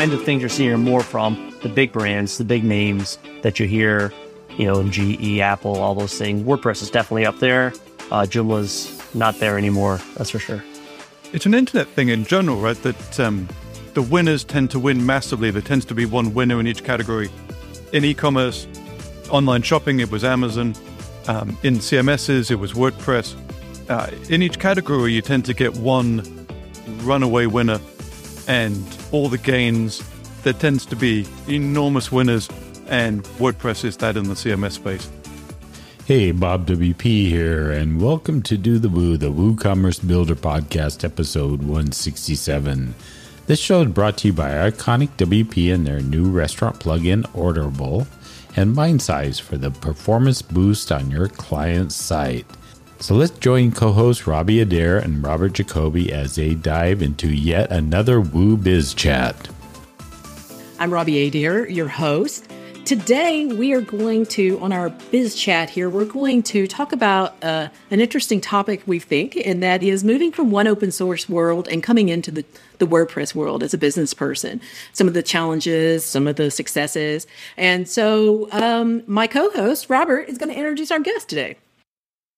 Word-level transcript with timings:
kinds 0.00 0.12
of 0.12 0.24
things 0.24 0.42
you're 0.42 0.48
seeing 0.48 0.80
more 0.80 1.04
from 1.04 1.54
the 1.62 1.68
big 1.68 1.92
brands, 1.92 2.36
the 2.36 2.44
big 2.44 2.64
names 2.64 3.16
that 3.42 3.60
you 3.60 3.66
hear, 3.68 4.12
you 4.58 4.66
know, 4.66 4.80
in 4.80 4.90
GE, 4.90 5.38
Apple, 5.38 5.76
all 5.76 5.94
those 5.94 6.18
things. 6.18 6.42
WordPress 6.42 6.82
is 6.82 6.90
definitely 6.90 7.24
up 7.24 7.38
there. 7.38 7.72
Uh, 8.10 8.26
Joomla's 8.26 9.00
not 9.14 9.38
there 9.38 9.56
anymore, 9.56 10.00
that's 10.16 10.30
for 10.30 10.40
sure. 10.40 10.64
It's 11.32 11.46
an 11.46 11.54
internet 11.54 11.86
thing 11.86 12.08
in 12.08 12.24
general, 12.24 12.56
right? 12.56 12.76
That 12.82 13.20
um, 13.20 13.48
the 13.92 14.02
winners 14.02 14.42
tend 14.42 14.72
to 14.72 14.80
win 14.80 15.06
massively. 15.06 15.52
There 15.52 15.62
tends 15.62 15.84
to 15.84 15.94
be 15.94 16.06
one 16.06 16.34
winner 16.34 16.58
in 16.58 16.66
each 16.66 16.82
category. 16.82 17.30
In 17.92 18.04
e 18.04 18.14
commerce, 18.14 18.66
online 19.30 19.62
shopping, 19.62 20.00
it 20.00 20.10
was 20.10 20.24
Amazon. 20.24 20.74
Um, 21.28 21.56
in 21.62 21.76
CMSs, 21.76 22.50
it 22.50 22.56
was 22.56 22.72
WordPress. 22.72 23.36
Uh, 23.88 24.10
in 24.28 24.42
each 24.42 24.58
category, 24.58 25.12
you 25.12 25.22
tend 25.22 25.44
to 25.44 25.54
get 25.54 25.76
one 25.76 26.48
runaway 27.04 27.46
winner 27.46 27.78
and 28.46 28.84
all 29.12 29.28
the 29.28 29.38
gains. 29.38 30.02
There 30.42 30.52
tends 30.52 30.84
to 30.86 30.96
be 30.96 31.26
enormous 31.48 32.12
winners, 32.12 32.48
and 32.88 33.24
WordPress 33.38 33.84
is 33.84 33.96
that 33.98 34.16
in 34.16 34.24
the 34.24 34.34
CMS 34.34 34.72
space. 34.72 35.10
Hey, 36.06 36.32
Bob 36.32 36.66
WP 36.66 37.02
here, 37.02 37.70
and 37.70 38.00
welcome 38.00 38.42
to 38.42 38.58
Do 38.58 38.78
the 38.78 38.90
Woo, 38.90 39.16
the 39.16 39.32
WooCommerce 39.32 40.06
Builder 40.06 40.34
Podcast, 40.34 41.02
episode 41.02 41.60
167. 41.60 42.94
This 43.46 43.58
show 43.58 43.82
is 43.82 43.88
brought 43.88 44.18
to 44.18 44.28
you 44.28 44.34
by 44.34 44.50
Iconic 44.50 45.10
WP 45.16 45.72
and 45.72 45.86
their 45.86 46.00
new 46.00 46.30
restaurant 46.30 46.78
plugin, 46.78 47.22
Orderable, 47.32 48.06
and 48.56 48.76
MindSize 48.76 49.40
for 49.40 49.56
the 49.56 49.70
performance 49.70 50.42
boost 50.42 50.92
on 50.92 51.10
your 51.10 51.28
client's 51.28 51.94
site. 51.94 52.46
So 53.04 53.14
let's 53.14 53.38
join 53.38 53.70
co 53.72 53.92
hosts 53.92 54.26
Robbie 54.26 54.62
Adair 54.62 54.96
and 54.96 55.22
Robert 55.22 55.52
Jacoby 55.52 56.10
as 56.10 56.36
they 56.36 56.54
dive 56.54 57.02
into 57.02 57.28
yet 57.28 57.70
another 57.70 58.18
Woo 58.18 58.56
Biz 58.56 58.94
chat. 58.94 59.50
I'm 60.78 60.90
Robbie 60.90 61.26
Adair, 61.26 61.68
your 61.68 61.88
host. 61.88 62.50
Today, 62.86 63.44
we 63.44 63.74
are 63.74 63.82
going 63.82 64.24
to, 64.26 64.58
on 64.60 64.72
our 64.72 64.88
biz 65.10 65.34
chat 65.34 65.68
here, 65.68 65.90
we're 65.90 66.06
going 66.06 66.42
to 66.44 66.66
talk 66.66 66.94
about 66.94 67.34
uh, 67.44 67.68
an 67.90 68.00
interesting 68.00 68.40
topic, 68.40 68.82
we 68.86 68.98
think, 68.98 69.36
and 69.36 69.62
that 69.62 69.82
is 69.82 70.02
moving 70.02 70.32
from 70.32 70.50
one 70.50 70.66
open 70.66 70.90
source 70.90 71.28
world 71.28 71.68
and 71.68 71.82
coming 71.82 72.08
into 72.08 72.30
the, 72.30 72.44
the 72.78 72.86
WordPress 72.86 73.34
world 73.34 73.62
as 73.62 73.74
a 73.74 73.78
business 73.78 74.14
person. 74.14 74.62
Some 74.94 75.08
of 75.08 75.12
the 75.12 75.22
challenges, 75.22 76.06
some 76.06 76.26
of 76.26 76.36
the 76.36 76.50
successes. 76.50 77.26
And 77.58 77.86
so, 77.86 78.48
um, 78.50 79.02
my 79.06 79.26
co 79.26 79.50
host, 79.50 79.90
Robert, 79.90 80.26
is 80.30 80.38
going 80.38 80.50
to 80.50 80.56
introduce 80.56 80.90
our 80.90 81.00
guest 81.00 81.28
today. 81.28 81.58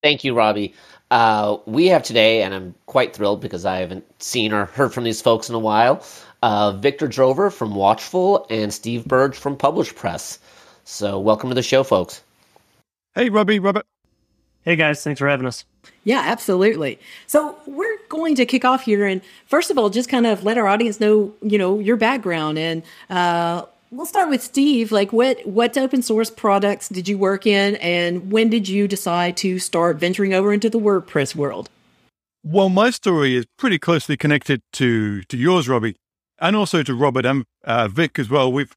Thank 0.02 0.24
you, 0.24 0.34
Robbie. 0.34 0.74
Uh, 1.10 1.58
we 1.66 1.86
have 1.86 2.02
today, 2.02 2.42
and 2.42 2.54
I'm 2.54 2.74
quite 2.86 3.14
thrilled 3.14 3.40
because 3.40 3.64
I 3.64 3.78
haven't 3.78 4.04
seen 4.22 4.52
or 4.52 4.66
heard 4.66 4.92
from 4.92 5.04
these 5.04 5.22
folks 5.22 5.48
in 5.48 5.54
a 5.54 5.58
while, 5.58 6.04
uh, 6.42 6.72
Victor 6.72 7.06
Drover 7.06 7.50
from 7.50 7.74
Watchful 7.74 8.46
and 8.50 8.72
Steve 8.72 9.04
Burge 9.04 9.36
from 9.36 9.56
Publish 9.56 9.94
Press. 9.94 10.38
So, 10.84 11.18
welcome 11.18 11.48
to 11.48 11.54
the 11.54 11.62
show, 11.62 11.82
folks. 11.82 12.22
Hey, 13.14 13.30
Robbie, 13.30 13.58
Robert. 13.58 13.86
Hey, 14.62 14.74
guys. 14.74 15.02
Thanks 15.02 15.20
for 15.20 15.28
having 15.28 15.46
us. 15.46 15.64
Yeah, 16.02 16.22
absolutely. 16.24 16.98
So 17.26 17.56
we're 17.66 17.98
going 18.08 18.34
to 18.36 18.46
kick 18.46 18.64
off 18.64 18.82
here, 18.82 19.06
and 19.06 19.22
first 19.46 19.70
of 19.70 19.78
all, 19.78 19.90
just 19.90 20.08
kind 20.08 20.26
of 20.26 20.44
let 20.44 20.58
our 20.58 20.66
audience 20.66 21.00
know, 21.00 21.32
you 21.42 21.58
know, 21.58 21.78
your 21.78 21.96
background, 21.96 22.58
and 22.58 22.82
uh, 23.10 23.64
we'll 23.90 24.06
start 24.06 24.28
with 24.28 24.42
Steve. 24.42 24.92
Like, 24.92 25.12
what 25.12 25.46
what 25.46 25.76
open 25.76 26.02
source 26.02 26.30
products 26.30 26.88
did 26.88 27.08
you 27.08 27.18
work 27.18 27.46
in, 27.46 27.76
and 27.76 28.30
when 28.30 28.50
did 28.50 28.68
you 28.68 28.88
decide 28.88 29.36
to 29.38 29.58
start 29.58 29.96
venturing 29.96 30.34
over 30.34 30.52
into 30.52 30.70
the 30.70 30.78
WordPress 30.78 31.34
world? 31.34 31.70
Well, 32.42 32.68
my 32.68 32.90
story 32.90 33.36
is 33.36 33.46
pretty 33.58 33.78
closely 33.78 34.16
connected 34.16 34.62
to 34.74 35.22
to 35.22 35.36
yours, 35.36 35.68
Robbie, 35.68 35.96
and 36.40 36.56
also 36.56 36.82
to 36.82 36.94
Robert 36.94 37.26
and 37.26 37.44
uh, 37.64 37.88
Vic 37.88 38.18
as 38.18 38.30
well. 38.30 38.52
We've 38.52 38.74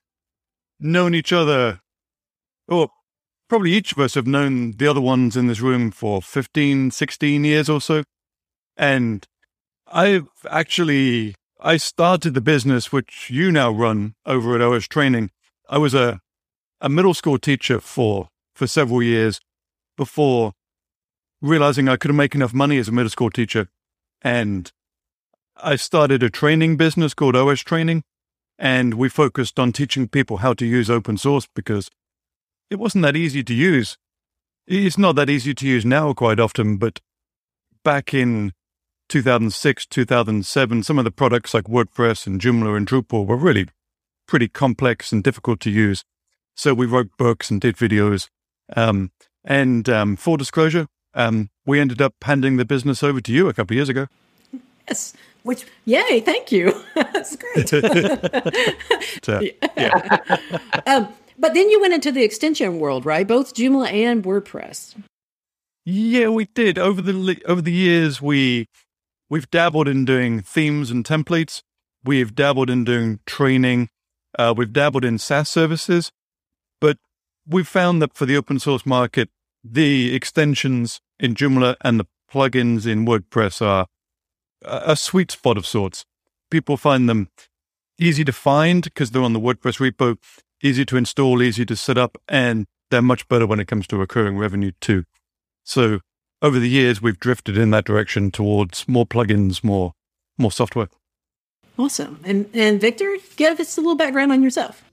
known 0.79 1.13
each 1.13 1.33
other, 1.33 1.79
or 2.67 2.89
probably 3.49 3.71
each 3.73 3.91
of 3.91 3.99
us 3.99 4.13
have 4.13 4.27
known 4.27 4.71
the 4.71 4.87
other 4.87 5.01
ones 5.01 5.35
in 5.35 5.47
this 5.47 5.59
room 5.59 5.91
for 5.91 6.21
15, 6.21 6.91
16 6.91 7.43
years 7.43 7.69
or 7.69 7.81
so. 7.81 8.03
And 8.77 9.25
I've 9.91 10.29
actually 10.49 11.35
I 11.61 11.75
started 11.75 12.33
the 12.33 12.41
business 12.41 12.93
which 12.93 13.29
you 13.29 13.51
now 13.51 13.69
run 13.69 14.15
over 14.25 14.55
at 14.55 14.61
OS 14.61 14.87
Training. 14.87 15.29
I 15.69 15.77
was 15.77 15.93
a 15.93 16.21
a 16.79 16.87
middle 16.87 17.13
school 17.13 17.37
teacher 17.37 17.81
for 17.81 18.29
for 18.55 18.65
several 18.65 19.03
years 19.03 19.41
before 19.97 20.53
realizing 21.41 21.89
I 21.89 21.97
couldn't 21.97 22.15
make 22.15 22.33
enough 22.33 22.53
money 22.53 22.77
as 22.77 22.87
a 22.87 22.93
middle 22.93 23.09
school 23.09 23.29
teacher, 23.29 23.67
and 24.21 24.71
I 25.57 25.75
started 25.75 26.23
a 26.23 26.29
training 26.29 26.77
business 26.77 27.13
called 27.13 27.35
OS 27.35 27.59
Training, 27.59 28.03
and 28.57 28.93
we 28.93 29.09
focused 29.09 29.59
on 29.59 29.73
teaching 29.73 30.07
people 30.07 30.37
how 30.37 30.53
to 30.53 30.65
use 30.65 30.89
open 30.89 31.17
source 31.17 31.49
because 31.53 31.89
it 32.69 32.79
wasn't 32.79 33.01
that 33.01 33.17
easy 33.17 33.43
to 33.43 33.53
use. 33.53 33.97
It's 34.65 34.97
not 34.97 35.17
that 35.17 35.29
easy 35.29 35.53
to 35.55 35.67
use 35.67 35.83
now 35.83 36.13
quite 36.13 36.39
often, 36.39 36.77
but 36.77 37.01
back 37.83 38.13
in 38.13 38.53
2006, 39.09 39.85
2007, 39.87 40.83
some 40.83 40.97
of 40.97 41.03
the 41.03 41.11
products 41.11 41.53
like 41.53 41.65
WordPress 41.65 42.27
and 42.27 42.39
Joomla 42.39 42.77
and 42.77 42.87
Drupal 42.87 43.25
were 43.25 43.35
really 43.35 43.67
pretty 44.27 44.47
complex 44.47 45.11
and 45.11 45.23
difficult 45.23 45.59
to 45.61 45.71
use. 45.71 46.03
So 46.55 46.73
we 46.73 46.85
wrote 46.85 47.09
books 47.17 47.49
and 47.49 47.59
did 47.59 47.75
videos. 47.75 48.29
Um, 48.75 49.11
and 49.43 49.89
um, 49.89 50.15
full 50.15 50.37
disclosure, 50.37 50.87
um, 51.13 51.49
we 51.65 51.79
ended 51.79 52.01
up 52.01 52.13
handing 52.21 52.57
the 52.57 52.65
business 52.65 53.01
over 53.01 53.19
to 53.21 53.31
you 53.31 53.49
a 53.49 53.53
couple 53.53 53.73
of 53.73 53.77
years 53.77 53.89
ago. 53.89 54.07
Yes, 54.87 55.13
which 55.43 55.65
yay, 55.85 56.19
thank 56.19 56.51
you. 56.51 56.73
That's 56.95 57.35
great. 57.35 57.69
So, 59.23 59.41
yeah. 59.77 60.17
um, 60.85 61.07
but 61.37 61.53
then 61.53 61.69
you 61.69 61.81
went 61.81 61.93
into 61.93 62.11
the 62.11 62.23
extension 62.23 62.79
world, 62.79 63.05
right? 63.05 63.27
Both 63.27 63.53
Joomla 63.53 63.91
and 63.91 64.23
WordPress. 64.23 64.95
Yeah, 65.85 66.29
we 66.29 66.45
did. 66.45 66.77
Over 66.77 67.01
the 67.01 67.41
over 67.45 67.61
the 67.61 67.71
years, 67.71 68.21
we 68.21 68.67
we've 69.29 69.49
dabbled 69.49 69.87
in 69.87 70.05
doing 70.05 70.41
themes 70.41 70.91
and 70.91 71.05
templates. 71.05 71.61
We've 72.03 72.33
dabbled 72.33 72.69
in 72.69 72.83
doing 72.83 73.19
training. 73.25 73.89
Uh, 74.37 74.53
we've 74.55 74.73
dabbled 74.73 75.05
in 75.05 75.17
SaaS 75.17 75.49
services, 75.49 76.11
but 76.79 76.97
we've 77.47 77.67
found 77.67 78.01
that 78.01 78.13
for 78.13 78.25
the 78.25 78.37
open 78.37 78.59
source 78.59 78.85
market, 78.85 79.29
the 79.63 80.13
extensions 80.15 81.01
in 81.19 81.33
Joomla 81.33 81.75
and 81.81 81.99
the 81.99 82.05
plugins 82.31 82.85
in 82.85 83.05
WordPress 83.05 83.61
are 83.61 83.87
a 84.63 84.95
sweet 84.95 85.31
spot 85.31 85.57
of 85.57 85.65
sorts. 85.65 86.05
People 86.51 86.77
find 86.77 87.09
them 87.09 87.29
easy 87.97 88.23
to 88.23 88.31
find 88.31 88.83
because 88.83 89.11
they're 89.11 89.23
on 89.23 89.33
the 89.33 89.39
WordPress 89.39 89.79
repo, 89.79 90.17
easy 90.61 90.85
to 90.85 90.97
install, 90.97 91.41
easy 91.41 91.65
to 91.65 91.75
set 91.75 91.97
up, 91.97 92.17
and 92.27 92.65
they're 92.91 93.01
much 93.01 93.27
better 93.27 93.47
when 93.47 93.59
it 93.59 93.67
comes 93.67 93.87
to 93.87 93.97
recurring 93.97 94.37
revenue 94.37 94.71
too. 94.79 95.03
So 95.63 95.99
over 96.41 96.59
the 96.59 96.69
years, 96.69 97.01
we've 97.01 97.19
drifted 97.19 97.57
in 97.57 97.71
that 97.71 97.85
direction 97.85 98.31
towards 98.31 98.87
more 98.87 99.05
plugins, 99.05 99.63
more 99.63 99.93
more 100.37 100.51
software. 100.51 100.89
Awesome. 101.77 102.19
And 102.23 102.49
and 102.53 102.79
Victor, 102.79 103.17
give 103.35 103.59
us 103.59 103.77
a 103.77 103.81
little 103.81 103.95
background 103.95 104.31
on 104.31 104.43
yourself. 104.43 104.83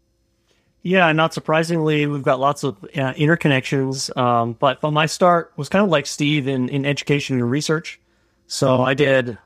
Yeah, 0.86 1.10
not 1.10 1.34
surprisingly, 1.34 2.06
we've 2.06 2.22
got 2.22 2.38
lots 2.38 2.62
of 2.62 2.76
uh, 2.84 3.12
interconnections. 3.14 4.16
Um, 4.16 4.52
but, 4.52 4.80
but 4.80 4.92
my 4.92 5.06
start 5.06 5.52
was 5.56 5.68
kind 5.68 5.84
of 5.84 5.90
like 5.90 6.06
Steve 6.06 6.46
in, 6.46 6.68
in 6.68 6.86
education 6.86 7.40
and 7.40 7.50
research. 7.50 7.98
So 8.46 8.82
I 8.82 8.94
did, 8.94 9.36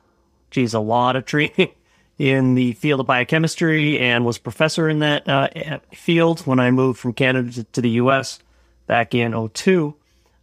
geez, 0.50 0.74
a 0.74 0.80
lot 0.80 1.16
of 1.16 1.24
training 1.24 1.72
in 2.18 2.56
the 2.56 2.74
field 2.74 3.00
of 3.00 3.06
biochemistry 3.06 3.98
and 3.98 4.26
was 4.26 4.36
professor 4.36 4.86
in 4.86 4.98
that 4.98 5.26
uh, 5.26 5.78
field 5.94 6.40
when 6.40 6.60
I 6.60 6.70
moved 6.70 6.98
from 6.98 7.14
Canada 7.14 7.50
to, 7.52 7.64
to 7.64 7.80
the 7.80 7.90
US 7.92 8.40
back 8.86 9.14
in 9.14 9.48
02. 9.54 9.94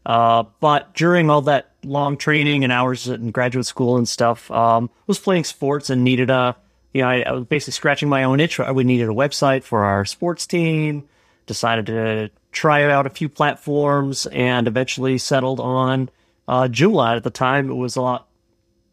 Uh, 0.07 0.45
but 0.61 0.95
during 0.95 1.29
all 1.29 1.41
that 1.41 1.73
long 1.83 2.15
training 2.15 2.63
and 2.63 2.71
hours 2.71 3.09
in 3.09 3.29
graduate 3.31 3.65
school 3.65 3.97
and 3.97 4.07
stuff, 4.07 4.49
um, 4.51 4.89
was 5.05 5.19
playing 5.19 5.43
sports 5.43 5.89
and 5.89 6.05
needed 6.05 6.29
a, 6.29 6.55
you 6.93 7.01
know, 7.01 7.09
I, 7.09 7.23
I 7.23 7.33
was 7.33 7.43
basically 7.43 7.73
scratching 7.73 8.07
my 8.07 8.23
own 8.23 8.39
itch. 8.39 8.57
We 8.57 8.85
needed 8.85 9.09
a 9.09 9.13
website 9.13 9.63
for 9.63 9.83
our 9.83 10.05
sports 10.05 10.47
team. 10.47 11.09
Decided 11.45 11.85
to 11.87 12.29
try 12.53 12.89
out 12.89 13.05
a 13.05 13.09
few 13.09 13.27
platforms 13.27 14.25
and 14.27 14.65
eventually 14.67 15.17
settled 15.17 15.59
on 15.59 16.09
uh, 16.47 16.69
Joomla. 16.71 17.17
At 17.17 17.23
the 17.23 17.29
time, 17.29 17.69
it 17.69 17.75
was 17.75 17.97
a 17.97 18.01
lot 18.01 18.27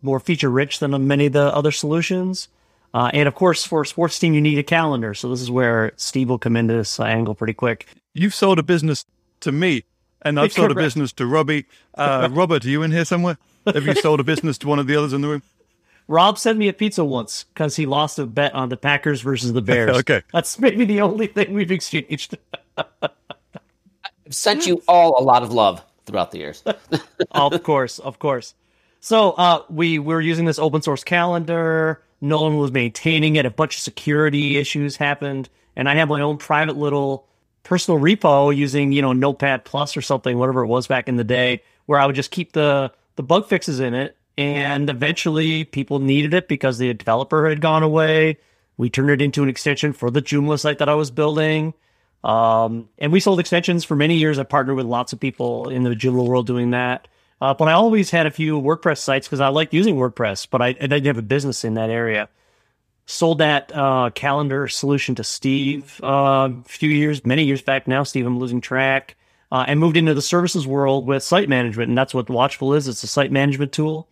more 0.02 0.18
feature 0.18 0.50
rich 0.50 0.80
than 0.80 1.06
many 1.06 1.26
of 1.26 1.32
the 1.32 1.54
other 1.54 1.70
solutions. 1.70 2.48
Uh, 2.92 3.10
and 3.12 3.28
of 3.28 3.34
course, 3.34 3.64
for 3.64 3.82
a 3.82 3.86
sports 3.86 4.18
team, 4.18 4.34
you 4.34 4.40
need 4.40 4.58
a 4.58 4.64
calendar. 4.64 5.14
So 5.14 5.28
this 5.30 5.40
is 5.40 5.50
where 5.50 5.92
Steve 5.96 6.28
will 6.28 6.38
come 6.38 6.56
into 6.56 6.74
this 6.74 6.98
angle 6.98 7.34
pretty 7.34 7.54
quick. 7.54 7.86
You've 8.14 8.34
sold 8.34 8.58
a 8.58 8.62
business 8.62 9.04
to 9.40 9.50
me, 9.50 9.84
and 10.24 10.40
I've 10.40 10.52
sold 10.52 10.70
a 10.70 10.74
business 10.74 11.12
to 11.14 11.26
Robbie. 11.26 11.66
Uh, 11.94 12.28
Robert, 12.32 12.64
are 12.64 12.68
you 12.68 12.82
in 12.82 12.90
here 12.90 13.04
somewhere? 13.04 13.38
Have 13.66 13.86
you 13.86 13.94
sold 13.94 14.20
a 14.20 14.24
business 14.24 14.58
to 14.58 14.68
one 14.68 14.78
of 14.78 14.86
the 14.86 14.96
others 14.96 15.12
in 15.12 15.20
the 15.20 15.28
room? 15.28 15.42
Rob 16.06 16.38
sent 16.38 16.58
me 16.58 16.68
a 16.68 16.72
pizza 16.72 17.04
once 17.04 17.44
because 17.44 17.76
he 17.76 17.86
lost 17.86 18.18
a 18.18 18.26
bet 18.26 18.54
on 18.54 18.68
the 18.68 18.76
Packers 18.76 19.22
versus 19.22 19.52
the 19.52 19.62
Bears. 19.62 19.96
Okay. 20.04 20.22
That's 20.32 20.58
maybe 20.58 20.84
the 20.84 21.00
only 21.00 21.26
thing 21.28 21.54
we've 21.54 21.70
exchanged. 21.70 22.36
I've 22.76 23.10
sent 24.30 24.66
you 24.66 24.82
all 24.86 25.20
a 25.20 25.24
lot 25.24 25.42
of 25.42 25.52
love 25.52 25.82
throughout 26.04 26.30
the 26.30 26.38
years. 26.38 26.62
of 27.30 27.62
course, 27.62 27.98
of 27.98 28.18
course. 28.18 28.54
So 29.00 29.32
uh, 29.32 29.62
we 29.70 29.98
we 29.98 30.14
were 30.14 30.20
using 30.20 30.44
this 30.44 30.58
open 30.58 30.82
source 30.82 31.04
calendar. 31.04 32.02
No 32.20 32.42
one 32.42 32.56
was 32.58 32.72
maintaining 32.72 33.36
it. 33.36 33.46
A 33.46 33.50
bunch 33.50 33.76
of 33.76 33.82
security 33.82 34.56
issues 34.56 34.96
happened, 34.96 35.48
and 35.76 35.88
I 35.88 35.94
had 35.94 36.08
my 36.08 36.20
own 36.20 36.38
private 36.38 36.76
little 36.76 37.26
personal 37.64 38.00
repo 38.00 38.54
using 38.54 38.92
you 38.92 39.02
know 39.02 39.12
Notepad 39.12 39.64
Plus 39.64 39.96
or 39.96 40.02
something, 40.02 40.38
whatever 40.38 40.62
it 40.62 40.68
was 40.68 40.86
back 40.86 41.08
in 41.08 41.16
the 41.16 41.24
day, 41.24 41.62
where 41.86 41.98
I 41.98 42.06
would 42.06 42.14
just 42.14 42.30
keep 42.30 42.52
the 42.52 42.92
the 43.16 43.22
bug 43.22 43.48
fixes 43.48 43.80
in 43.80 43.94
it. 43.94 44.16
And 44.36 44.90
eventually, 44.90 45.64
people 45.64 45.98
needed 45.98 46.34
it 46.34 46.48
because 46.48 46.78
the 46.78 46.92
developer 46.94 47.48
had 47.48 47.60
gone 47.60 47.82
away. 47.82 48.38
We 48.76 48.90
turned 48.90 49.10
it 49.10 49.22
into 49.22 49.42
an 49.42 49.48
extension 49.48 49.92
for 49.92 50.10
the 50.10 50.20
Joomla 50.20 50.58
site 50.58 50.78
that 50.78 50.88
I 50.88 50.94
was 50.94 51.10
building. 51.10 51.74
Um, 52.24 52.88
and 52.98 53.12
we 53.12 53.20
sold 53.20 53.38
extensions 53.38 53.84
for 53.84 53.94
many 53.94 54.16
years. 54.16 54.38
I 54.38 54.42
partnered 54.42 54.76
with 54.76 54.86
lots 54.86 55.12
of 55.12 55.20
people 55.20 55.68
in 55.68 55.84
the 55.84 55.90
Joomla 55.90 56.26
world 56.26 56.46
doing 56.46 56.70
that. 56.70 57.06
Uh, 57.40 57.52
but 57.52 57.68
I 57.68 57.72
always 57.72 58.10
had 58.10 58.26
a 58.26 58.30
few 58.30 58.60
WordPress 58.60 58.98
sites 58.98 59.26
because 59.26 59.40
I 59.40 59.48
liked 59.48 59.74
using 59.74 59.96
WordPress, 59.96 60.48
but 60.50 60.62
I, 60.62 60.68
I, 60.68 60.72
didn't 60.72 61.06
have 61.06 61.18
a 61.18 61.22
business 61.22 61.64
in 61.64 61.74
that 61.74 61.90
area. 61.90 62.28
Sold 63.06 63.38
that 63.38 63.70
uh, 63.74 64.10
calendar 64.14 64.66
solution 64.66 65.14
to 65.16 65.24
Steve 65.24 66.00
uh, 66.02 66.48
a 66.50 66.62
few 66.64 66.88
years, 66.88 67.24
many 67.26 67.44
years 67.44 67.60
back 67.60 67.86
now. 67.86 68.02
Steve, 68.02 68.26
I'm 68.26 68.38
losing 68.38 68.60
track. 68.60 69.16
Uh, 69.52 69.64
and 69.68 69.78
moved 69.78 69.96
into 69.96 70.14
the 70.14 70.22
services 70.22 70.66
world 70.66 71.06
with 71.06 71.22
site 71.22 71.48
management, 71.48 71.88
and 71.88 71.96
that's 71.96 72.12
what 72.12 72.28
Watchful 72.28 72.74
is. 72.74 72.88
It's 72.88 73.04
a 73.04 73.06
site 73.06 73.30
management 73.30 73.70
tool. 73.70 74.08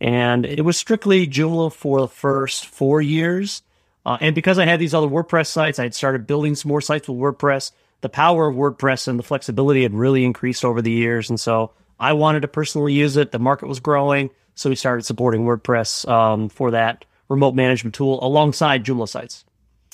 And 0.00 0.46
it 0.46 0.64
was 0.64 0.76
strictly 0.76 1.26
Joomla 1.26 1.72
for 1.72 2.00
the 2.00 2.08
first 2.08 2.66
four 2.66 3.00
years. 3.00 3.62
Uh, 4.04 4.18
and 4.20 4.34
because 4.34 4.58
I 4.58 4.64
had 4.64 4.78
these 4.78 4.94
other 4.94 5.08
WordPress 5.08 5.48
sites, 5.48 5.80
I 5.80 5.84
had 5.84 5.94
started 5.94 6.26
building 6.26 6.54
some 6.54 6.68
more 6.68 6.80
sites 6.80 7.08
with 7.08 7.18
WordPress. 7.18 7.72
The 8.02 8.08
power 8.08 8.46
of 8.46 8.54
WordPress 8.54 9.08
and 9.08 9.18
the 9.18 9.24
flexibility 9.24 9.82
had 9.82 9.94
really 9.94 10.24
increased 10.24 10.64
over 10.64 10.80
the 10.80 10.92
years. 10.92 11.30
And 11.30 11.40
so 11.40 11.72
I 11.98 12.12
wanted 12.12 12.42
to 12.42 12.48
personally 12.48 12.92
use 12.92 13.16
it. 13.16 13.32
The 13.32 13.40
market 13.40 13.66
was 13.66 13.80
growing. 13.80 14.30
So 14.54 14.70
we 14.70 14.76
started 14.76 15.04
supporting 15.04 15.44
WordPress 15.44 16.08
um, 16.08 16.48
for 16.48 16.70
that 16.70 17.04
remote 17.28 17.54
management 17.54 17.94
tool 17.94 18.24
alongside 18.24 18.84
Joomla 18.84 19.08
sites. 19.08 19.44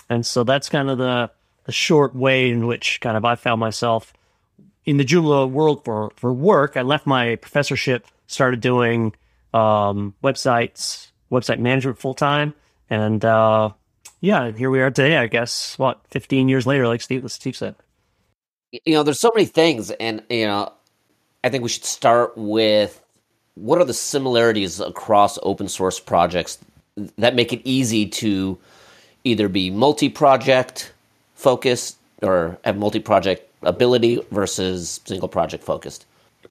And 0.08 0.24
so 0.26 0.44
that's 0.44 0.68
kind 0.68 0.90
of 0.90 0.98
the, 0.98 1.30
the 1.64 1.72
short 1.72 2.14
way 2.14 2.50
in 2.50 2.66
which 2.66 3.00
kind 3.00 3.16
of 3.16 3.24
I 3.24 3.34
found 3.34 3.60
myself 3.60 4.12
in 4.84 4.96
the 4.96 5.04
Joomla 5.04 5.50
world 5.50 5.84
for, 5.84 6.12
for 6.16 6.32
work. 6.32 6.76
I 6.76 6.82
left 6.82 7.06
my 7.06 7.36
professorship, 7.36 8.06
started 8.26 8.60
doing 8.60 9.14
um, 9.54 10.14
websites, 10.22 11.10
website 11.30 11.58
management 11.58 11.98
full 11.98 12.14
time, 12.14 12.54
and 12.90 13.24
uh, 13.24 13.70
yeah, 14.20 14.50
here 14.52 14.70
we 14.70 14.80
are 14.80 14.90
today. 14.90 15.16
I 15.16 15.26
guess 15.26 15.78
what 15.78 16.00
15 16.10 16.48
years 16.48 16.66
later, 16.66 16.86
like 16.88 17.00
Steve, 17.00 17.30
Steve 17.30 17.56
said. 17.56 17.74
You 18.70 18.94
know, 18.94 19.02
there's 19.02 19.20
so 19.20 19.32
many 19.34 19.46
things, 19.46 19.90
and 19.90 20.22
you 20.30 20.46
know, 20.46 20.72
I 21.44 21.48
think 21.48 21.62
we 21.62 21.68
should 21.68 21.84
start 21.84 22.36
with 22.36 23.02
what 23.54 23.78
are 23.78 23.84
the 23.84 23.94
similarities 23.94 24.80
across 24.80 25.38
open 25.42 25.68
source 25.68 26.00
projects 26.00 26.58
that 27.18 27.34
make 27.34 27.52
it 27.52 27.60
easy 27.64 28.06
to 28.06 28.58
either 29.24 29.48
be 29.48 29.70
multi-project 29.70 30.92
focused 31.34 31.96
or 32.22 32.58
have 32.64 32.76
multi-project 32.76 33.48
ability 33.62 34.20
versus 34.30 35.00
single 35.04 35.28
project 35.28 35.64
focused. 35.64 36.06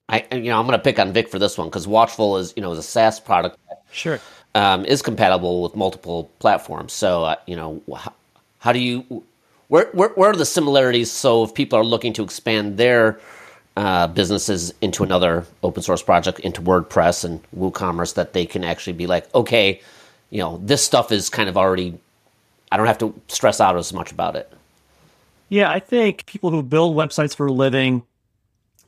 I 0.08 0.26
you 0.32 0.44
know 0.44 0.58
I'm 0.58 0.66
going 0.66 0.78
to 0.78 0.82
pick 0.82 0.98
on 0.98 1.12
Vic 1.12 1.28
for 1.28 1.38
this 1.38 1.56
one 1.56 1.68
because 1.68 1.86
Watchful 1.86 2.36
is 2.38 2.52
you 2.56 2.62
know 2.62 2.72
is 2.72 2.78
a 2.78 2.82
SaaS 2.82 3.20
product. 3.20 3.58
Sure. 3.90 4.20
Um, 4.54 4.84
is 4.84 5.00
compatible 5.00 5.62
with 5.62 5.74
multiple 5.76 6.30
platforms. 6.38 6.92
So 6.92 7.24
uh, 7.24 7.36
you 7.46 7.56
know 7.56 7.82
how, 7.94 8.12
how 8.58 8.72
do 8.72 8.78
you 8.78 9.24
where, 9.68 9.86
where 9.92 10.10
where 10.10 10.30
are 10.30 10.36
the 10.36 10.44
similarities? 10.44 11.10
So 11.10 11.44
if 11.44 11.54
people 11.54 11.78
are 11.78 11.84
looking 11.84 12.12
to 12.14 12.22
expand 12.22 12.76
their 12.76 13.18
uh, 13.76 14.06
businesses 14.08 14.74
into 14.82 15.02
another 15.02 15.46
open 15.62 15.82
source 15.82 16.02
project, 16.02 16.40
into 16.40 16.60
WordPress 16.60 17.24
and 17.24 17.40
WooCommerce, 17.56 18.14
that 18.14 18.34
they 18.34 18.44
can 18.44 18.64
actually 18.64 18.92
be 18.92 19.06
like, 19.06 19.34
okay, 19.34 19.80
you 20.32 20.38
know, 20.38 20.58
this 20.64 20.82
stuff 20.82 21.12
is 21.12 21.28
kind 21.28 21.48
of 21.48 21.58
already. 21.58 22.00
I 22.72 22.78
don't 22.78 22.86
have 22.86 22.98
to 22.98 23.14
stress 23.28 23.60
out 23.60 23.76
as 23.76 23.92
much 23.92 24.10
about 24.10 24.34
it. 24.34 24.50
Yeah, 25.50 25.70
I 25.70 25.78
think 25.78 26.24
people 26.24 26.50
who 26.50 26.62
build 26.62 26.96
websites 26.96 27.36
for 27.36 27.46
a 27.46 27.52
living 27.52 28.02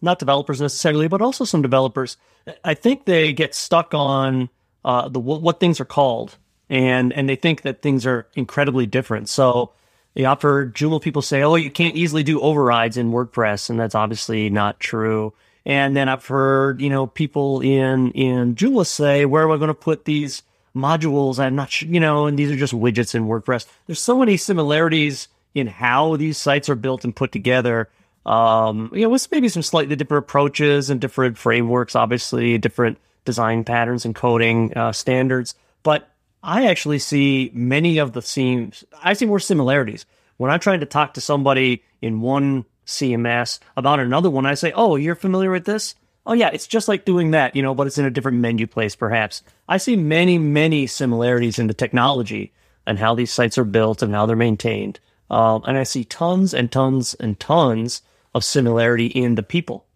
not 0.00 0.18
developers 0.18 0.60
necessarily, 0.60 1.06
but 1.06 1.20
also 1.20 1.44
some 1.44 1.60
developers. 1.60 2.16
I 2.64 2.72
think 2.72 3.04
they 3.04 3.34
get 3.34 3.54
stuck 3.54 3.92
on 3.92 4.48
uh, 4.86 5.08
the 5.08 5.20
what 5.20 5.60
things 5.60 5.80
are 5.80 5.84
called, 5.84 6.38
and 6.70 7.12
and 7.12 7.28
they 7.28 7.36
think 7.36 7.62
that 7.62 7.82
things 7.82 8.06
are 8.06 8.26
incredibly 8.34 8.86
different. 8.86 9.28
So, 9.28 9.72
yeah, 10.14 10.32
I've 10.32 10.42
heard 10.42 10.74
Joomla 10.74 11.02
people 11.02 11.22
say, 11.22 11.42
"Oh, 11.42 11.56
you 11.56 11.70
can't 11.70 11.94
easily 11.94 12.22
do 12.22 12.40
overrides 12.40 12.96
in 12.96 13.12
WordPress," 13.12 13.68
and 13.68 13.78
that's 13.78 13.94
obviously 13.94 14.48
not 14.48 14.80
true. 14.80 15.34
And 15.66 15.94
then 15.94 16.08
I've 16.08 16.24
heard 16.24 16.80
you 16.80 16.88
know 16.88 17.06
people 17.06 17.60
in 17.60 18.12
in 18.12 18.54
Joomla 18.54 18.86
say, 18.86 19.26
"Where 19.26 19.44
am 19.44 19.50
I 19.50 19.56
going 19.58 19.68
to 19.68 19.74
put 19.74 20.06
these 20.06 20.42
modules?" 20.74 21.38
I'm 21.38 21.54
not 21.54 21.70
sure, 21.70 21.88
you 21.88 22.00
know, 22.00 22.26
and 22.26 22.38
these 22.38 22.50
are 22.50 22.56
just 22.56 22.74
widgets 22.74 23.14
in 23.14 23.26
WordPress. 23.26 23.66
There's 23.86 24.00
so 24.00 24.18
many 24.18 24.36
similarities 24.36 25.28
in 25.54 25.66
how 25.68 26.16
these 26.16 26.36
sites 26.36 26.68
are 26.68 26.74
built 26.74 27.04
and 27.04 27.14
put 27.14 27.30
together 27.32 27.88
um, 28.26 28.90
you 28.94 29.02
know, 29.02 29.10
with 29.10 29.30
maybe 29.30 29.48
some 29.48 29.62
slightly 29.62 29.96
different 29.96 30.24
approaches 30.24 30.90
and 30.90 31.00
different 31.00 31.36
frameworks, 31.36 31.94
obviously 31.94 32.56
different 32.58 32.98
design 33.24 33.64
patterns 33.64 34.04
and 34.04 34.14
coding 34.14 34.76
uh, 34.76 34.92
standards. 34.92 35.54
But 35.82 36.08
I 36.42 36.66
actually 36.66 36.98
see 36.98 37.50
many 37.52 37.98
of 37.98 38.12
the 38.12 38.22
themes. 38.22 38.84
I 39.02 39.12
see 39.12 39.26
more 39.26 39.40
similarities 39.40 40.06
when 40.36 40.50
I'm 40.50 40.60
trying 40.60 40.80
to 40.80 40.86
talk 40.86 41.14
to 41.14 41.20
somebody 41.20 41.82
in 42.00 42.20
one 42.20 42.64
CMS 42.86 43.60
about 43.76 44.00
another 44.00 44.30
one. 44.30 44.46
I 44.46 44.54
say, 44.54 44.72
"Oh, 44.72 44.96
you're 44.96 45.14
familiar 45.14 45.50
with 45.50 45.64
this? 45.64 45.94
Oh, 46.26 46.32
yeah, 46.32 46.50
it's 46.52 46.66
just 46.66 46.88
like 46.88 47.04
doing 47.04 47.32
that, 47.32 47.54
you 47.54 47.62
know, 47.62 47.74
but 47.74 47.86
it's 47.86 47.98
in 47.98 48.06
a 48.06 48.10
different 48.10 48.38
menu 48.38 48.66
place, 48.66 48.96
perhaps." 48.96 49.42
I 49.68 49.76
see 49.76 49.96
many, 49.96 50.38
many 50.38 50.86
similarities 50.86 51.58
in 51.58 51.66
the 51.66 51.74
technology 51.74 52.52
and 52.86 52.98
how 52.98 53.14
these 53.14 53.32
sites 53.32 53.58
are 53.58 53.64
built 53.64 54.02
and 54.02 54.14
how 54.14 54.26
they're 54.26 54.36
maintained. 54.36 55.00
Um, 55.30 55.62
and 55.66 55.76
I 55.76 55.84
see 55.84 56.04
tons 56.04 56.54
and 56.54 56.70
tons 56.70 57.14
and 57.14 57.38
tons 57.40 58.02
of 58.34 58.44
similarity 58.44 59.06
in 59.06 59.36
the 59.36 59.42
people. 59.42 59.86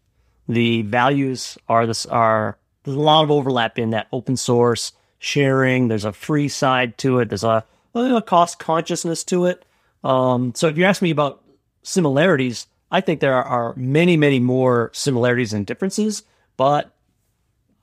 The 0.48 0.82
values 0.82 1.58
are 1.68 1.86
this 1.86 2.06
are 2.06 2.56
there's 2.84 2.96
a 2.96 3.00
lot 3.00 3.24
of 3.24 3.30
overlap 3.30 3.78
in 3.78 3.90
that 3.90 4.08
open 4.12 4.36
source 4.36 4.92
sharing. 5.18 5.88
There's 5.88 6.06
a 6.06 6.12
free 6.12 6.48
side 6.48 6.96
to 6.98 7.18
it. 7.18 7.28
There's 7.28 7.44
a, 7.44 7.64
a 7.94 8.22
cost 8.22 8.58
consciousness 8.58 9.24
to 9.24 9.46
it. 9.46 9.64
Um, 10.02 10.54
so 10.54 10.68
if 10.68 10.78
you 10.78 10.84
ask 10.84 11.02
me 11.02 11.10
about 11.10 11.42
similarities, 11.82 12.66
I 12.90 13.00
think 13.00 13.20
there 13.20 13.34
are 13.34 13.74
many, 13.76 14.16
many 14.16 14.40
more 14.40 14.90
similarities 14.94 15.52
and 15.52 15.66
differences. 15.66 16.22
But 16.56 16.94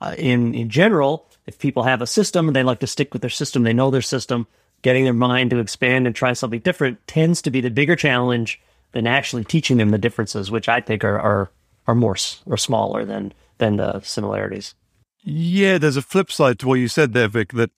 uh, 0.01 0.15
in 0.17 0.53
in 0.53 0.69
general, 0.69 1.29
if 1.45 1.59
people 1.59 1.83
have 1.83 2.01
a 2.01 2.07
system 2.07 2.47
and 2.47 2.55
they 2.55 2.63
like 2.63 2.79
to 2.79 2.87
stick 2.87 3.13
with 3.13 3.21
their 3.21 3.29
system, 3.29 3.63
they 3.63 3.73
know 3.73 3.91
their 3.91 4.01
system. 4.01 4.47
Getting 4.81 5.05
their 5.05 5.13
mind 5.13 5.49
to 5.49 5.59
expand 5.59 6.05
and 6.05 6.15
try 6.15 6.33
something 6.33 6.59
different 6.59 7.05
tends 7.07 7.41
to 7.43 7.49
be 7.49 7.61
the 7.61 7.71
bigger 7.71 7.95
challenge 7.95 8.61
than 8.91 9.07
actually 9.07 9.43
teaching 9.43 9.77
them 9.77 9.89
the 9.89 9.97
differences, 9.97 10.51
which 10.51 10.69
I 10.69 10.81
think 10.81 11.03
are 11.03 11.19
are, 11.19 11.51
are 11.87 11.95
more 11.95 12.15
or 12.45 12.57
smaller 12.57 13.05
than 13.05 13.33
than 13.57 13.77
the 13.77 14.01
similarities. 14.01 14.75
Yeah, 15.23 15.77
there's 15.77 15.97
a 15.97 16.03
flip 16.03 16.31
side 16.31 16.59
to 16.59 16.67
what 16.67 16.75
you 16.75 16.87
said 16.87 17.13
there, 17.13 17.27
Vic. 17.27 17.53
That 17.53 17.71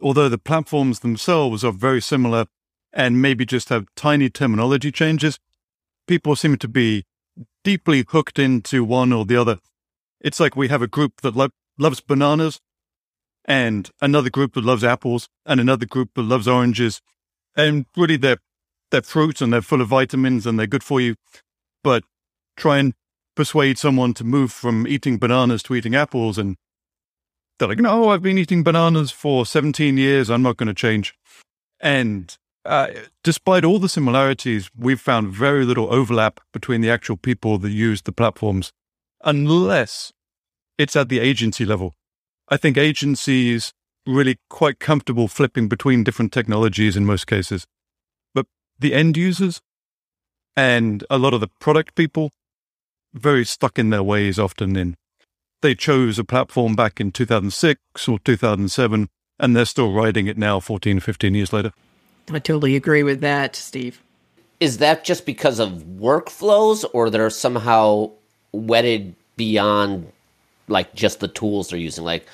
although 0.00 0.28
the 0.28 0.38
platforms 0.38 1.00
themselves 1.00 1.64
are 1.64 1.72
very 1.72 2.00
similar 2.00 2.46
and 2.92 3.20
maybe 3.20 3.44
just 3.44 3.68
have 3.68 3.86
tiny 3.94 4.30
terminology 4.30 4.90
changes, 4.90 5.38
people 6.06 6.36
seem 6.36 6.56
to 6.58 6.68
be 6.68 7.04
deeply 7.64 8.04
hooked 8.08 8.38
into 8.38 8.84
one 8.84 9.12
or 9.12 9.24
the 9.24 9.36
other. 9.36 9.58
It's 10.20 10.40
like 10.40 10.56
we 10.56 10.68
have 10.68 10.82
a 10.82 10.86
group 10.86 11.20
that 11.22 11.36
lo- 11.36 11.50
loves 11.78 12.00
bananas 12.00 12.60
and 13.44 13.90
another 14.00 14.30
group 14.30 14.54
that 14.54 14.64
loves 14.64 14.84
apples 14.84 15.28
and 15.44 15.60
another 15.60 15.86
group 15.86 16.10
that 16.14 16.22
loves 16.22 16.48
oranges. 16.48 17.00
And 17.56 17.86
really, 17.96 18.16
they're 18.16 18.38
they're 18.90 19.02
fruits 19.02 19.40
and 19.40 19.52
they're 19.52 19.62
full 19.62 19.80
of 19.80 19.88
vitamins 19.88 20.46
and 20.46 20.58
they're 20.58 20.66
good 20.66 20.84
for 20.84 21.00
you. 21.00 21.16
But 21.82 22.04
try 22.56 22.78
and 22.78 22.94
persuade 23.34 23.78
someone 23.78 24.14
to 24.14 24.24
move 24.24 24.52
from 24.52 24.86
eating 24.86 25.18
bananas 25.18 25.62
to 25.64 25.74
eating 25.74 25.94
apples 25.94 26.38
and 26.38 26.56
they're 27.58 27.68
like, 27.68 27.78
no, 27.78 28.10
I've 28.10 28.22
been 28.22 28.38
eating 28.38 28.62
bananas 28.62 29.10
for 29.10 29.46
17 29.46 29.96
years. 29.96 30.30
I'm 30.30 30.42
not 30.42 30.56
going 30.56 30.66
to 30.68 30.74
change. 30.74 31.14
And 31.80 32.36
uh, 32.66 32.88
despite 33.22 33.64
all 33.64 33.78
the 33.78 33.88
similarities, 33.88 34.70
we've 34.76 35.00
found 35.00 35.32
very 35.32 35.64
little 35.64 35.92
overlap 35.92 36.40
between 36.52 36.80
the 36.80 36.90
actual 36.90 37.16
people 37.16 37.58
that 37.58 37.70
use 37.70 38.02
the 38.02 38.12
platforms, 38.12 38.72
unless 39.24 40.12
it's 40.78 40.96
at 40.96 41.08
the 41.08 41.20
agency 41.20 41.64
level. 41.64 41.94
I 42.48 42.56
think 42.56 42.76
agencies 42.76 43.72
really 44.06 44.38
quite 44.48 44.78
comfortable 44.78 45.28
flipping 45.28 45.68
between 45.68 46.04
different 46.04 46.32
technologies 46.32 46.96
in 46.96 47.04
most 47.04 47.26
cases. 47.26 47.66
But 48.34 48.46
the 48.78 48.94
end 48.94 49.16
users 49.16 49.60
and 50.56 51.04
a 51.10 51.18
lot 51.18 51.34
of 51.34 51.40
the 51.40 51.50
product 51.60 51.94
people 51.94 52.30
very 53.12 53.44
stuck 53.44 53.78
in 53.78 53.90
their 53.90 54.02
ways 54.02 54.38
often 54.38 54.76
in 54.76 54.96
they 55.62 55.74
chose 55.74 56.18
a 56.18 56.24
platform 56.24 56.76
back 56.76 57.00
in 57.00 57.10
2006 57.10 57.80
or 58.08 58.18
2007 58.18 59.08
and 59.38 59.56
they're 59.56 59.64
still 59.64 59.92
riding 59.92 60.26
it 60.26 60.38
now 60.38 60.60
14 60.60 61.00
15 61.00 61.34
years 61.34 61.52
later 61.52 61.72
i 62.32 62.38
totally 62.38 62.76
agree 62.76 63.02
with 63.02 63.20
that 63.20 63.56
steve. 63.56 64.00
Is 64.58 64.78
that 64.78 65.04
just 65.04 65.26
because 65.26 65.58
of 65.58 65.70
workflows 66.00 66.84
or 66.94 67.10
they're 67.10 67.30
somehow 67.30 68.10
wedded 68.52 69.14
beyond 69.36 70.10
like 70.68 70.94
just 70.94 71.20
the 71.20 71.28
tools 71.28 71.68
they're 71.68 71.78
using? 71.78 72.04
Like 72.04 72.26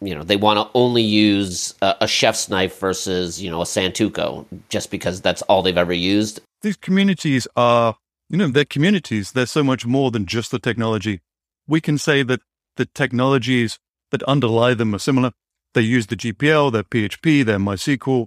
you 0.00 0.14
know 0.14 0.22
they 0.22 0.36
want 0.36 0.58
to 0.58 0.70
only 0.78 1.02
use 1.02 1.74
a, 1.82 1.94
a, 2.02 2.08
chef's 2.08 2.48
knife 2.48 2.78
versus 2.78 3.40
you 3.40 3.50
know 3.50 3.60
a 3.60 3.64
santoku 3.64 4.44
just 4.68 4.90
because 4.90 5.20
that's 5.20 5.42
all 5.42 5.62
they've 5.62 5.78
ever 5.78 5.92
used? 5.92 6.40
These 6.62 6.76
communities 6.76 7.46
are 7.54 7.96
you 8.28 8.36
know 8.36 8.48
they're 8.48 8.64
communities. 8.64 9.32
They're 9.32 9.46
so 9.46 9.62
much 9.62 9.86
more 9.86 10.10
than 10.10 10.26
just 10.26 10.50
the 10.50 10.58
technology. 10.58 11.20
We 11.68 11.80
can 11.80 11.98
say 11.98 12.22
that 12.24 12.40
the 12.76 12.86
technologies 12.86 13.78
that 14.10 14.22
underlie 14.24 14.74
them 14.74 14.94
are 14.94 15.00
similar. 15.00 15.32
They 15.74 15.82
use 15.82 16.06
the 16.08 16.16
gpl 16.16 16.72
their 16.72 16.82
php 16.82 17.44
their 17.44 17.58
mysql 17.58 18.26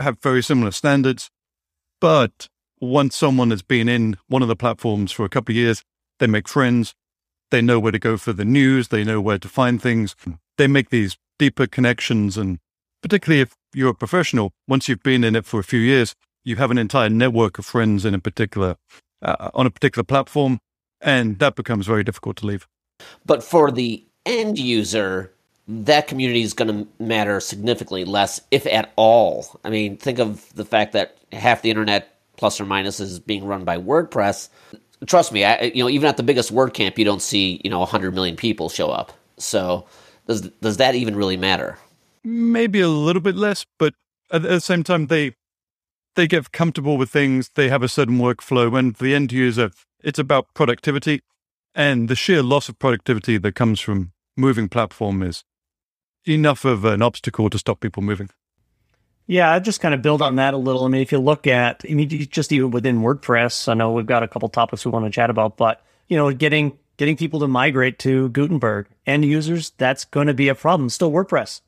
have 0.00 0.18
very 0.20 0.42
similar 0.42 0.70
standards 0.70 1.30
but 2.00 2.48
once 2.80 3.16
someone 3.16 3.50
has 3.50 3.62
been 3.62 3.88
in 3.88 4.16
one 4.28 4.42
of 4.42 4.48
the 4.48 4.56
platforms 4.56 5.12
for 5.12 5.24
a 5.24 5.28
couple 5.28 5.52
of 5.52 5.56
years 5.56 5.82
they 6.18 6.26
make 6.26 6.48
friends 6.48 6.94
they 7.50 7.62
know 7.62 7.78
where 7.78 7.92
to 7.92 7.98
go 7.98 8.16
for 8.16 8.32
the 8.32 8.44
news 8.44 8.88
they 8.88 9.04
know 9.04 9.20
where 9.20 9.38
to 9.38 9.48
find 9.48 9.80
things 9.80 10.14
they 10.56 10.66
make 10.66 10.90
these 10.90 11.16
deeper 11.38 11.66
connections. 11.66 12.36
And 12.36 12.58
particularly 13.02 13.42
if 13.42 13.54
you're 13.74 13.90
a 13.90 13.94
professional, 13.94 14.52
once 14.68 14.88
you've 14.88 15.02
been 15.02 15.24
in 15.24 15.36
it 15.36 15.44
for 15.44 15.60
a 15.60 15.64
few 15.64 15.80
years, 15.80 16.14
you 16.44 16.56
have 16.56 16.70
an 16.70 16.78
entire 16.78 17.08
network 17.08 17.58
of 17.58 17.66
friends 17.66 18.04
in 18.04 18.14
a 18.14 18.18
particular, 18.18 18.76
uh, 19.22 19.50
on 19.54 19.66
a 19.66 19.70
particular 19.70 20.04
platform. 20.04 20.58
And 21.00 21.38
that 21.38 21.54
becomes 21.54 21.86
very 21.86 22.04
difficult 22.04 22.36
to 22.38 22.46
leave. 22.46 22.66
But 23.26 23.42
for 23.42 23.70
the 23.70 24.04
end 24.24 24.58
user, 24.58 25.32
that 25.66 26.08
community 26.08 26.42
is 26.42 26.52
going 26.52 26.68
to 26.68 27.02
matter 27.02 27.40
significantly 27.40 28.04
less, 28.04 28.40
if 28.50 28.66
at 28.66 28.92
all. 28.96 29.58
I 29.64 29.70
mean, 29.70 29.96
think 29.96 30.18
of 30.18 30.52
the 30.54 30.64
fact 30.64 30.92
that 30.92 31.16
half 31.32 31.62
the 31.62 31.70
internet, 31.70 32.18
plus 32.36 32.60
or 32.60 32.66
minus, 32.66 33.00
is 33.00 33.18
being 33.18 33.44
run 33.44 33.64
by 33.64 33.78
WordPress. 33.78 34.48
Trust 35.06 35.32
me, 35.32 35.44
I, 35.44 35.72
you 35.74 35.82
know, 35.82 35.88
even 35.88 36.08
at 36.08 36.16
the 36.16 36.22
biggest 36.22 36.52
WordCamp, 36.52 36.98
you 36.98 37.04
don't 37.04 37.22
see 37.22 37.60
you 37.64 37.70
know 37.70 37.80
100 37.80 38.14
million 38.14 38.36
people 38.36 38.68
show 38.68 38.90
up. 38.90 39.12
So 39.38 39.86
does 40.26 40.42
does 40.60 40.76
that 40.78 40.94
even 40.94 41.16
really 41.16 41.36
matter? 41.36 41.78
Maybe 42.22 42.80
a 42.80 42.88
little 42.88 43.22
bit 43.22 43.36
less, 43.36 43.66
but 43.78 43.94
at 44.30 44.42
the 44.42 44.60
same 44.60 44.82
time, 44.82 45.06
they 45.06 45.34
they 46.14 46.26
get 46.26 46.52
comfortable 46.52 46.96
with 46.96 47.10
things. 47.10 47.50
They 47.54 47.68
have 47.68 47.82
a 47.82 47.88
certain 47.88 48.18
workflow, 48.18 48.78
and 48.78 48.94
the 48.96 49.14
end 49.14 49.32
user, 49.32 49.70
it's 50.02 50.18
about 50.18 50.52
productivity, 50.54 51.22
and 51.74 52.08
the 52.08 52.16
sheer 52.16 52.42
loss 52.42 52.68
of 52.68 52.78
productivity 52.78 53.38
that 53.38 53.54
comes 53.54 53.80
from 53.80 54.12
moving 54.36 54.68
platform 54.68 55.22
is 55.22 55.44
enough 56.26 56.64
of 56.64 56.84
an 56.84 57.02
obstacle 57.02 57.50
to 57.50 57.58
stop 57.58 57.80
people 57.80 58.02
moving. 58.02 58.30
Yeah, 59.26 59.50
I 59.50 59.58
just 59.58 59.80
kind 59.80 59.94
of 59.94 60.02
build 60.02 60.20
on 60.20 60.36
that 60.36 60.52
a 60.52 60.58
little. 60.58 60.84
I 60.84 60.88
mean, 60.88 61.00
if 61.00 61.10
you 61.10 61.18
look 61.18 61.46
at, 61.46 61.82
I 61.88 61.94
mean, 61.94 62.08
just 62.08 62.52
even 62.52 62.70
within 62.70 63.00
WordPress, 63.00 63.68
I 63.68 63.74
know 63.74 63.92
we've 63.92 64.06
got 64.06 64.22
a 64.22 64.28
couple 64.28 64.48
topics 64.50 64.84
we 64.84 64.90
want 64.90 65.06
to 65.06 65.10
chat 65.10 65.30
about, 65.30 65.56
but 65.56 65.82
you 66.08 66.16
know, 66.16 66.30
getting 66.32 66.78
getting 66.96 67.16
people 67.16 67.40
to 67.40 67.48
migrate 67.48 67.98
to 68.00 68.28
Gutenberg. 68.28 68.86
End 69.06 69.24
users, 69.24 69.70
that's 69.78 70.04
going 70.04 70.26
to 70.26 70.34
be 70.34 70.48
a 70.48 70.54
problem. 70.54 70.90
Still 70.90 71.10
WordPress. 71.10 71.62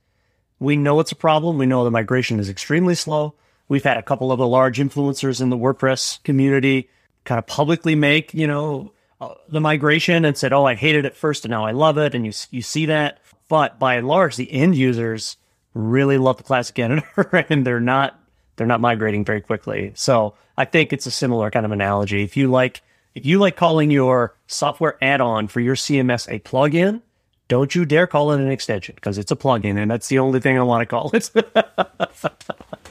We 0.59 0.77
know 0.77 1.01
it's 1.01 1.13
a 1.13 1.17
problem. 1.17 1.59
We 1.59 1.67
know 1.67 1.85
the 1.85 1.91
migration 1.91 2.39
is 2.39 2.49
extremely 2.49 2.95
slow. 2.95 3.35
We've 3.69 3.85
had 3.85 3.97
a 3.97 4.03
couple 4.03 4.31
of 4.31 4.39
the 4.39 4.47
large 4.47 4.79
influencers 4.79 5.41
in 5.41 5.51
the 5.51 5.57
WordPress 5.57 6.23
community 6.23 6.89
kind 7.25 7.39
of 7.39 7.47
publicly 7.47 7.95
make, 7.95 8.33
you 8.33 8.47
know, 8.47 8.93
uh, 9.21 9.35
the 9.49 9.61
migration 9.61 10.25
and 10.25 10.37
said, 10.37 10.53
"Oh, 10.53 10.65
I 10.65 10.75
hated 10.75 11.05
it 11.05 11.17
first 11.17 11.45
and 11.45 11.51
now 11.51 11.65
I 11.65 11.73
love 11.73 11.99
it." 11.99 12.15
And 12.15 12.25
you 12.25 12.33
you 12.51 12.63
see 12.63 12.87
that, 12.87 13.19
but 13.49 13.79
by 13.79 13.95
and 13.95 14.09
large, 14.09 14.37
the 14.37 14.53
end 14.53 14.77
users 14.77 15.37
really 15.75 16.19
love 16.19 16.39
the 16.39 16.43
classic 16.43 16.79
editor, 16.79 17.45
and 17.51 17.67
they're 17.67 17.81
not 17.81 18.19
they're 18.57 18.67
not 18.67 18.81
migrating 18.81 19.25
very 19.25 19.41
quickly. 19.41 19.93
So 19.95 20.35
I 20.57 20.65
think 20.65 20.93
it's 20.93 21.07
a 21.07 21.11
similar 21.11 21.51
kind 21.51 21.67
of 21.67 21.73
analogy. 21.73 22.23
If 22.23 22.37
you 22.37 22.51
like 22.51 22.83
if 23.15 23.25
you 23.25 23.39
like 23.39 23.57
calling 23.57 23.91
your 23.91 24.37
software 24.47 24.99
add-on 25.03 25.49
for 25.49 25.61
your 25.61 25.75
CMS 25.75 26.29
a 26.31 26.39
plugin, 26.41 27.01
don't 27.49 27.75
you 27.75 27.85
dare 27.85 28.07
call 28.07 28.33
it 28.33 28.41
an 28.41 28.51
extension 28.51 28.95
because 28.95 29.19
it's 29.19 29.31
a 29.31 29.37
plugin, 29.37 29.79
and 29.79 29.91
that's 29.91 30.09
the 30.09 30.19
only 30.19 30.41
thing 30.41 30.59
I 30.59 30.63
want 30.63 30.83
to 30.83 30.87
call 30.87 31.11
it. 31.15 31.31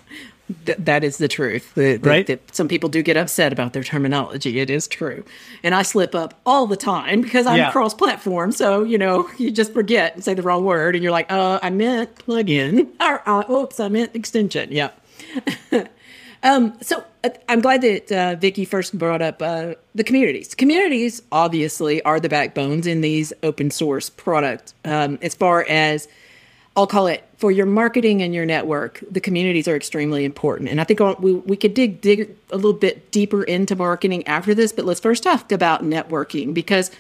Th- 0.65 0.77
that 0.77 1.03
is 1.03 1.17
the 1.17 1.27
truth. 1.27 1.73
The, 1.73 1.97
the, 1.97 2.09
right? 2.09 2.27
The, 2.27 2.39
some 2.51 2.67
people 2.67 2.87
do 2.87 3.01
get 3.01 3.17
upset 3.17 3.51
about 3.51 3.73
their 3.73 3.83
terminology. 3.83 4.59
It 4.59 4.69
is 4.69 4.87
true, 4.87 5.23
and 5.63 5.73
I 5.73 5.81
slip 5.81 6.13
up 6.13 6.39
all 6.45 6.67
the 6.67 6.77
time 6.77 7.21
because 7.21 7.47
I'm 7.47 7.57
yeah. 7.57 7.71
cross-platform. 7.71 8.51
So 8.51 8.83
you 8.83 8.97
know, 8.97 9.27
you 9.37 9.49
just 9.49 9.73
forget 9.73 10.13
and 10.13 10.23
say 10.23 10.35
the 10.35 10.43
wrong 10.43 10.63
word, 10.63 10.95
and 10.95 11.03
you're 11.03 11.11
like, 11.11 11.31
"Uh, 11.31 11.59
I 11.63 11.69
meant 11.71 12.15
plugin." 12.15 12.89
Or, 12.99 13.27
uh, 13.27 13.51
oops, 13.51 13.79
I 13.79 13.89
meant 13.89 14.15
extension. 14.15 14.71
Yeah. 14.71 14.91
Um, 16.45 16.77
so 16.79 17.03
uh, 17.23 17.29
I'm 17.49 17.59
glad 17.59 17.81
that 17.81 18.11
uh, 18.11 18.35
Vicki 18.35 18.65
first 18.65 18.95
brought 18.95 19.21
up 19.21 19.41
uh, 19.41 19.73
the 19.95 20.03
communities. 20.03 20.53
Communities 20.53 21.23
obviously 21.31 22.03
are 22.03 22.19
the 22.19 22.29
backbones 22.29 22.85
in 22.85 23.01
these 23.01 23.33
open 23.41 23.71
source 23.71 24.11
products. 24.11 24.75
Um, 24.85 25.17
as 25.23 25.33
far 25.33 25.65
as 25.67 26.07
I'll 26.77 26.85
call 26.85 27.07
it 27.07 27.25
for 27.38 27.51
your 27.51 27.65
marketing 27.65 28.22
and 28.22 28.34
your 28.34 28.46
network, 28.46 29.04
the 29.12 29.20
communities 29.20 29.68
are 29.68 29.75
extremely 29.75 30.24
important. 30.24 30.70
And 30.70 30.80
I 30.80 30.84
think 30.86 31.00
we, 31.20 31.34
we 31.34 31.58
could 31.58 31.74
dig 31.74 32.01
dig 32.01 32.36
a 32.51 32.56
little 32.56 32.74
bit 32.74 33.12
deeper 33.12 33.44
into 33.44 33.75
marketing 33.75 34.25
after 34.27 34.54
this, 34.54 34.72
but 34.72 34.86
let's 34.86 35.00
first 35.00 35.24
talk 35.24 35.51
about 35.51 35.84
networking 35.84 36.54
because 36.54 36.92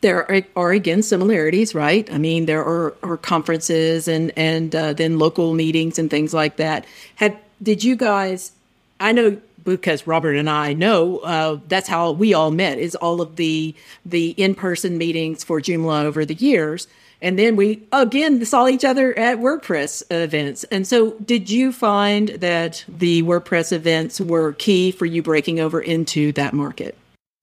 there 0.00 0.30
are, 0.30 0.42
are, 0.56 0.72
again 0.72 1.02
similarities, 1.02 1.74
right? 1.74 2.10
I 2.12 2.18
mean, 2.18 2.46
there 2.46 2.62
are, 2.62 2.94
are 3.02 3.16
conferences 3.16 4.08
and 4.08 4.32
and 4.36 4.74
uh, 4.74 4.92
then 4.92 5.18
local 5.18 5.54
meetings 5.54 5.98
and 5.98 6.10
things 6.10 6.34
like 6.34 6.56
that. 6.56 6.86
Had 7.16 7.38
did 7.62 7.84
you 7.84 7.96
guys? 7.96 8.52
I 9.00 9.12
know 9.12 9.38
because 9.64 10.06
Robert 10.06 10.34
and 10.36 10.48
I 10.48 10.72
know 10.74 11.18
uh, 11.18 11.58
that's 11.68 11.88
how 11.88 12.12
we 12.12 12.34
all 12.34 12.50
met 12.50 12.78
is 12.78 12.94
all 12.94 13.20
of 13.20 13.36
the 13.36 13.74
the 14.04 14.30
in 14.30 14.54
person 14.54 14.98
meetings 14.98 15.42
for 15.42 15.60
Joomla 15.60 16.04
over 16.04 16.24
the 16.24 16.34
years, 16.34 16.86
and 17.24 17.38
then 17.38 17.56
we 17.56 17.82
again 17.90 18.44
saw 18.44 18.68
each 18.68 18.84
other 18.84 19.18
at 19.18 19.38
WordPress 19.38 20.02
events. 20.10 20.64
And 20.64 20.86
so, 20.86 21.12
did 21.20 21.48
you 21.48 21.72
find 21.72 22.28
that 22.28 22.84
the 22.86 23.22
WordPress 23.22 23.72
events 23.72 24.20
were 24.20 24.52
key 24.52 24.92
for 24.92 25.06
you 25.06 25.22
breaking 25.22 25.58
over 25.58 25.80
into 25.80 26.32
that 26.32 26.52
market? 26.52 26.96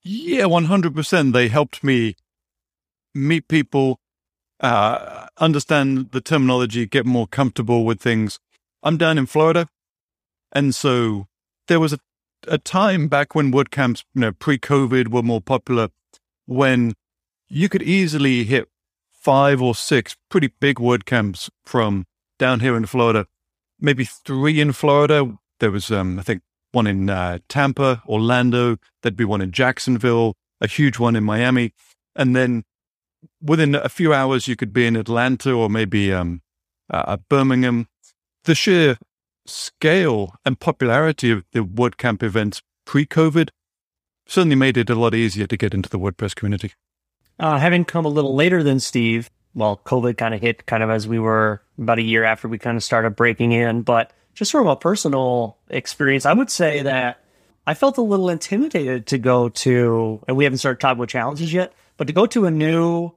Yeah, 0.04 0.46
one 0.46 0.66
hundred 0.66 0.94
percent. 0.96 1.34
They 1.34 1.48
helped 1.48 1.84
me 1.84 2.16
meet 3.16 3.48
people, 3.48 4.00
uh, 4.60 5.26
understand 5.38 6.12
the 6.12 6.22
terminology, 6.22 6.86
get 6.86 7.08
more 7.08 7.26
comfortable 7.26 7.84
with 7.84 8.00
things. 8.00 8.40
I'm 8.84 8.98
down 8.98 9.18
in 9.18 9.26
Florida. 9.26 9.68
And 10.52 10.76
so 10.76 11.28
there 11.68 11.80
was 11.80 11.94
a, 11.94 12.00
a 12.48 12.58
time 12.58 13.08
back 13.08 13.34
when 13.34 13.52
WordCamps, 13.52 14.04
you 14.14 14.22
know, 14.22 14.32
pre 14.32 14.60
COVID 14.60 15.08
were 15.08 15.24
more 15.24 15.42
popular 15.42 15.90
when 16.46 16.94
you 17.48 17.68
could 17.68 17.82
easily 17.82 18.44
hit 18.44 18.68
five 19.22 19.62
or 19.62 19.76
six 19.76 20.16
pretty 20.30 20.50
big 20.60 20.78
WordCamps 20.78 21.50
from 21.66 22.06
down 22.40 22.60
here 22.60 22.76
in 22.76 22.86
Florida, 22.86 23.28
maybe 23.80 24.04
three 24.04 24.60
in 24.60 24.72
Florida. 24.72 25.38
There 25.60 25.72
was, 25.72 25.92
um, 25.92 26.20
I 26.20 26.24
think, 26.24 26.42
one 26.72 26.88
in 26.88 27.10
uh, 27.10 27.40
Tampa, 27.48 28.02
Orlando. 28.08 28.78
There'd 29.02 29.16
be 29.16 29.26
one 29.26 29.42
in 29.42 29.52
Jacksonville, 29.52 30.34
a 30.60 30.68
huge 30.68 30.98
one 30.98 31.16
in 31.16 31.24
Miami. 31.24 31.74
And 32.16 32.36
then 32.36 32.64
within 33.42 33.76
a 33.76 33.90
few 33.90 34.14
hours, 34.14 34.48
you 34.48 34.56
could 34.56 34.74
be 34.74 34.88
in 34.88 34.96
Atlanta 34.96 35.52
or 35.52 35.70
maybe 35.70 36.12
um, 36.12 36.42
uh, 36.90 37.18
Birmingham. 37.30 37.88
The 38.46 38.56
sheer 38.56 38.98
scale 39.46 40.34
and 40.46 40.60
popularity 40.60 41.32
of 41.32 41.44
the 41.52 41.60
WordCamp 41.60 42.24
events 42.24 42.62
pre 42.86 43.06
COVID 43.06 43.50
certainly 44.28 44.56
made 44.56 44.78
it 44.78 44.90
a 44.90 44.96
lot 44.96 45.14
easier 45.14 45.46
to 45.46 45.58
get 45.58 45.74
into 45.74 45.90
the 45.90 46.00
WordPress 46.00 46.34
community. 46.34 46.74
Uh, 47.42 47.58
having 47.58 47.84
come 47.84 48.06
a 48.06 48.10
little 48.10 48.36
later 48.36 48.62
than 48.62 48.80
Steve, 48.80 49.30
well, 49.56 49.82
COVID 49.84 50.16
kind 50.16 50.34
of 50.34 50.42
hit 50.42 50.66
kind 50.68 50.84
of 50.84 50.90
as 50.90 51.08
we 51.08 51.20
were 51.20 51.62
about 51.78 51.98
a 51.98 52.04
year 52.04 52.24
after 52.24 52.48
we 52.48 52.60
kind 52.60 52.78
of 52.78 52.84
started 52.84 53.16
breaking 53.16 53.52
in. 53.52 53.82
But 53.82 54.14
just 54.36 54.52
from 54.52 54.68
a 54.68 54.76
personal 54.76 55.58
experience, 55.68 56.26
I 56.26 56.34
would 56.34 56.52
say 56.52 56.84
that 56.84 57.20
I 57.66 57.74
felt 57.74 57.98
a 57.98 58.02
little 58.02 58.30
intimidated 58.30 59.08
to 59.08 59.18
go 59.18 59.50
to, 59.50 60.24
and 60.28 60.38
we 60.38 60.44
haven't 60.44 60.60
started 60.60 60.80
talking 60.80 61.00
about 61.00 61.10
challenges 61.10 61.52
yet, 61.52 61.74
but 61.98 62.08
to 62.08 62.14
go 62.14 62.28
to 62.28 62.46
a 62.46 62.52
new 62.52 63.12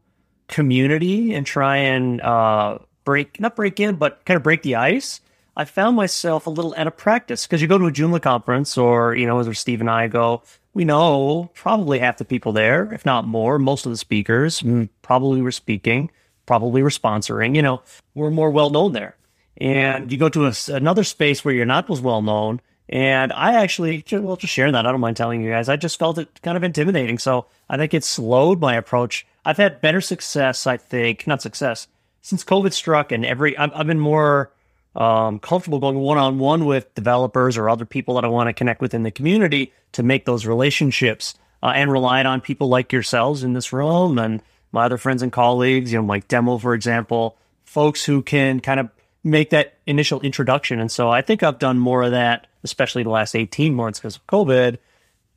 community 0.49 1.35
and 1.35 1.47
try 1.47 1.77
and 1.77 2.21
uh, 2.21 2.79
break, 3.05 3.39
not 3.39 3.55
break 3.55 3.79
in, 3.79 3.97
but 3.97 4.25
kind 4.25 4.37
of 4.37 4.43
break 4.43 4.63
the 4.63 4.77
ice 4.77 5.21
I 5.57 5.65
found 5.65 5.97
myself 5.97 6.47
a 6.47 6.51
little 6.51 6.75
out 6.77 6.87
of 6.87 6.97
practice 6.97 7.47
because 7.47 7.63
you 7.63 7.69
go 7.69 7.79
to 7.79 7.87
a 7.87 7.93
Joomla 7.93 8.21
conference 8.21 8.77
or, 8.77 9.15
you 9.15 9.27
know, 9.27 9.39
as 9.39 9.59
Steve 9.59 9.81
and 9.81 9.91
I 9.91 10.09
go, 10.09 10.43
we 10.75 10.85
know 10.85 11.51
probably 11.55 12.01
half 12.01 12.19
the 12.19 12.25
people 12.25 12.53
there, 12.53 12.93
if 12.93 13.07
not 13.07 13.27
more, 13.27 13.59
most 13.59 13.87
of 13.87 13.93
the 13.93 13.99
speakers 13.99 14.61
mm, 14.61 14.89
probably 15.03 15.41
were 15.41 15.53
speaking, 15.53 16.11
probably 16.47 16.83
were 16.83 16.91
sponsoring, 16.91 17.55
you 17.55 17.63
know, 17.63 17.81
we're 18.15 18.31
more 18.31 18.51
well 18.51 18.71
known 18.71 18.93
there. 18.93 19.17
And 19.57 20.11
you 20.11 20.19
go 20.19 20.29
to 20.29 20.47
a, 20.47 20.53
another 20.69 21.05
space 21.05 21.45
where 21.45 21.55
you're 21.55 21.65
not 21.65 21.89
as 21.89 22.01
well 22.01 22.23
known. 22.23 22.61
And 22.89 23.33
I 23.33 23.55
actually, 23.55 24.05
well, 24.11 24.37
just 24.37 24.53
sharing 24.53 24.73
that. 24.73 24.85
I 24.85 24.91
don't 24.91 25.01
mind 25.01 25.17
telling 25.17 25.43
you 25.43 25.51
guys. 25.51 25.69
I 25.69 25.77
just 25.77 25.99
felt 25.99 26.19
it 26.19 26.43
kind 26.43 26.57
of 26.57 26.65
intimidating. 26.65 27.19
So 27.19 27.47
I 27.71 27.77
think 27.77 27.95
it 27.95 28.05
slowed 28.05 28.61
my 28.61 28.75
approach. 28.75 29.27
I've 29.45 29.57
had 29.57 29.81
better 29.81 30.01
success, 30.01 30.67
I 30.67 30.77
think, 30.77 31.27
not 31.27 31.41
success, 31.41 31.87
since 32.21 32.45
COVID 32.45 32.73
struck 32.73 33.13
and 33.13 33.25
every, 33.25 33.57
I've, 33.57 33.73
I've 33.75 33.87
been 33.87 34.01
more, 34.01 34.51
um, 34.97 35.39
comfortable 35.39 35.79
going 35.79 35.99
one 35.99 36.19
on 36.19 36.39
one 36.39 36.67
with 36.67 36.95
developers 36.95 37.57
or 37.57 37.69
other 37.69 37.85
people 37.85 38.15
that 38.15 38.25
I 38.25 38.29
want 38.29 38.49
to 38.49 38.53
connect 38.53 38.81
with 38.81 38.95
in 38.95 39.03
the 39.03 39.11
community 39.11 39.73
to 39.93 40.03
make 40.03 40.25
those 40.25 40.47
relationships 40.47 41.35
uh, 41.63 41.73
and 41.75 41.91
relied 41.91 42.27
on 42.27 42.41
people 42.41 42.69
like 42.69 42.93
yourselves 42.93 43.43
in 43.43 43.55
this 43.55 43.73
room 43.73 44.19
and 44.19 44.41
my 44.71 44.85
other 44.85 44.99
friends 44.99 45.23
and 45.23 45.33
colleagues, 45.33 45.93
you 45.93 45.99
know, 45.99 46.05
Mike 46.05 46.29
Demo, 46.29 46.59
for 46.59 46.75
example, 46.75 47.37
folks 47.65 48.05
who 48.05 48.23
can 48.23 48.61
kind 48.61 48.81
of 48.81 48.89
make 49.23 49.51
that 49.51 49.75
initial 49.87 50.21
introduction. 50.21 50.79
And 50.79 50.91
so 50.91 51.09
I 51.09 51.23
think 51.23 51.43
I've 51.43 51.59
done 51.59 51.79
more 51.79 52.03
of 52.03 52.11
that, 52.11 52.47
especially 52.63 53.03
the 53.03 53.11
last 53.11 53.35
18 53.35 53.75
months 53.75 53.99
because 53.99 54.17
of 54.17 54.27
COVID 54.27 54.79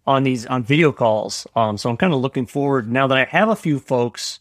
on 0.06 0.24
these 0.24 0.46
on 0.46 0.64
video 0.64 0.92
calls. 0.92 1.48
Um, 1.56 1.78
so 1.78 1.90
I'm 1.90 1.98
kind 1.98 2.14
of 2.14 2.20
looking 2.20 2.46
forward 2.46 2.92
now 2.92 3.08
that 3.08 3.18
I 3.18 3.26
have 3.26 3.50
a 3.50 3.56
few 3.56 3.80
folks 3.80 4.40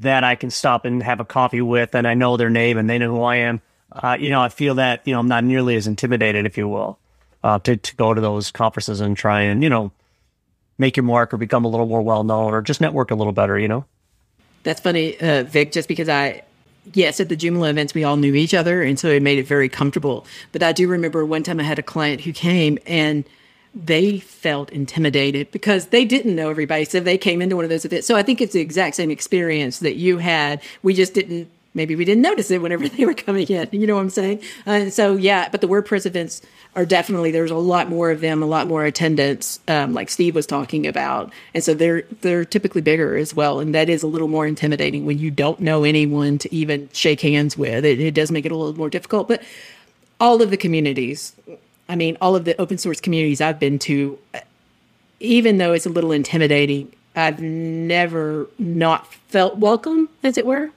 that 0.00 0.24
I 0.24 0.34
can 0.34 0.50
stop 0.50 0.84
and 0.84 1.02
have 1.02 1.20
a 1.20 1.24
coffee 1.24 1.60
with, 1.60 1.94
and 1.94 2.06
I 2.06 2.14
know 2.14 2.36
their 2.36 2.50
name 2.50 2.78
and 2.78 2.90
they 2.90 2.98
know 2.98 3.14
who 3.14 3.22
I 3.22 3.36
am. 3.36 3.60
Uh, 3.94 4.16
you 4.18 4.30
know, 4.30 4.40
I 4.40 4.48
feel 4.48 4.76
that 4.76 5.02
you 5.04 5.14
know 5.14 5.20
I'm 5.20 5.28
not 5.28 5.44
nearly 5.44 5.76
as 5.76 5.86
intimidated, 5.86 6.46
if 6.46 6.58
you 6.58 6.68
will, 6.68 6.98
uh, 7.42 7.58
to 7.60 7.76
to 7.76 7.96
go 7.96 8.12
to 8.12 8.20
those 8.20 8.50
conferences 8.50 9.00
and 9.00 9.16
try 9.16 9.42
and 9.42 9.62
you 9.62 9.68
know 9.68 9.92
make 10.78 10.96
your 10.96 11.04
mark 11.04 11.32
or 11.32 11.36
become 11.36 11.64
a 11.64 11.68
little 11.68 11.86
more 11.86 12.02
well 12.02 12.24
known 12.24 12.52
or 12.52 12.62
just 12.62 12.80
network 12.80 13.10
a 13.10 13.14
little 13.14 13.32
better. 13.32 13.58
You 13.58 13.68
know. 13.68 13.84
That's 14.64 14.80
funny, 14.80 15.20
uh, 15.20 15.44
Vic. 15.44 15.72
Just 15.72 15.88
because 15.88 16.08
I 16.08 16.42
yes, 16.92 17.20
at 17.20 17.28
the 17.28 17.36
Joomla 17.36 17.70
events, 17.70 17.94
we 17.94 18.04
all 18.04 18.16
knew 18.16 18.34
each 18.34 18.54
other. 18.54 18.82
And 18.82 18.98
so 18.98 19.08
it 19.08 19.22
made 19.22 19.38
it 19.38 19.46
very 19.46 19.68
comfortable. 19.68 20.26
But 20.52 20.62
I 20.62 20.72
do 20.72 20.88
remember 20.88 21.24
one 21.24 21.42
time 21.42 21.60
I 21.60 21.62
had 21.62 21.78
a 21.78 21.82
client 21.82 22.22
who 22.22 22.32
came 22.32 22.78
and 22.86 23.24
they 23.74 24.18
felt 24.20 24.70
intimidated 24.70 25.50
because 25.50 25.86
they 25.86 26.04
didn't 26.04 26.36
know 26.36 26.50
everybody. 26.50 26.84
So 26.84 27.00
they 27.00 27.18
came 27.18 27.42
into 27.42 27.56
one 27.56 27.64
of 27.64 27.70
those 27.70 27.84
events. 27.84 28.06
So 28.06 28.16
I 28.16 28.22
think 28.22 28.40
it's 28.40 28.52
the 28.52 28.60
exact 28.60 28.96
same 28.96 29.10
experience 29.10 29.80
that 29.80 29.96
you 29.96 30.18
had. 30.18 30.62
We 30.82 30.94
just 30.94 31.14
didn't, 31.14 31.50
maybe 31.74 31.96
we 31.96 32.04
didn't 32.04 32.22
notice 32.22 32.50
it 32.50 32.62
whenever 32.62 32.88
they 32.88 33.04
were 33.04 33.14
coming 33.14 33.46
in. 33.48 33.68
You 33.72 33.86
know 33.86 33.96
what 33.96 34.02
I'm 34.02 34.10
saying? 34.10 34.42
Uh, 34.66 34.90
so, 34.90 35.16
yeah, 35.16 35.48
but 35.48 35.60
the 35.60 35.68
WordPress 35.68 36.06
events 36.06 36.40
are 36.76 36.86
definitely, 36.86 37.30
there's 37.30 37.50
a 37.50 37.56
lot 37.56 37.88
more 37.88 38.10
of 38.10 38.20
them, 38.20 38.42
a 38.42 38.46
lot 38.46 38.66
more 38.66 38.84
attendance, 38.84 39.60
um, 39.68 39.94
like 39.94 40.10
Steve 40.10 40.34
was 40.34 40.46
talking 40.46 40.86
about. 40.86 41.32
And 41.54 41.62
so 41.62 41.74
they're, 41.74 42.02
they're 42.22 42.44
typically 42.44 42.80
bigger 42.80 43.16
as 43.16 43.34
well. 43.34 43.60
And 43.60 43.74
that 43.74 43.88
is 43.88 44.02
a 44.02 44.06
little 44.06 44.28
more 44.28 44.46
intimidating 44.46 45.04
when 45.04 45.18
you 45.18 45.30
don't 45.30 45.60
know 45.60 45.84
anyone 45.84 46.38
to 46.38 46.54
even 46.54 46.88
shake 46.92 47.20
hands 47.20 47.56
with. 47.56 47.84
It, 47.84 48.00
it 48.00 48.14
does 48.14 48.30
make 48.30 48.46
it 48.46 48.52
a 48.52 48.56
little 48.56 48.76
more 48.76 48.90
difficult. 48.90 49.28
But 49.28 49.42
all 50.20 50.42
of 50.42 50.50
the 50.50 50.56
communities, 50.56 51.34
I 51.88 51.96
mean, 51.96 52.16
all 52.20 52.34
of 52.34 52.44
the 52.44 52.60
open 52.60 52.78
source 52.78 53.00
communities 53.00 53.40
I've 53.40 53.60
been 53.60 53.78
to, 53.80 54.18
even 55.20 55.58
though 55.58 55.72
it's 55.72 55.86
a 55.86 55.90
little 55.90 56.12
intimidating, 56.12 56.92
I've 57.16 57.40
never 57.40 58.48
not 58.58 59.12
felt 59.28 59.58
welcome, 59.58 60.08
as 60.22 60.36
it 60.36 60.46
were. 60.46 60.70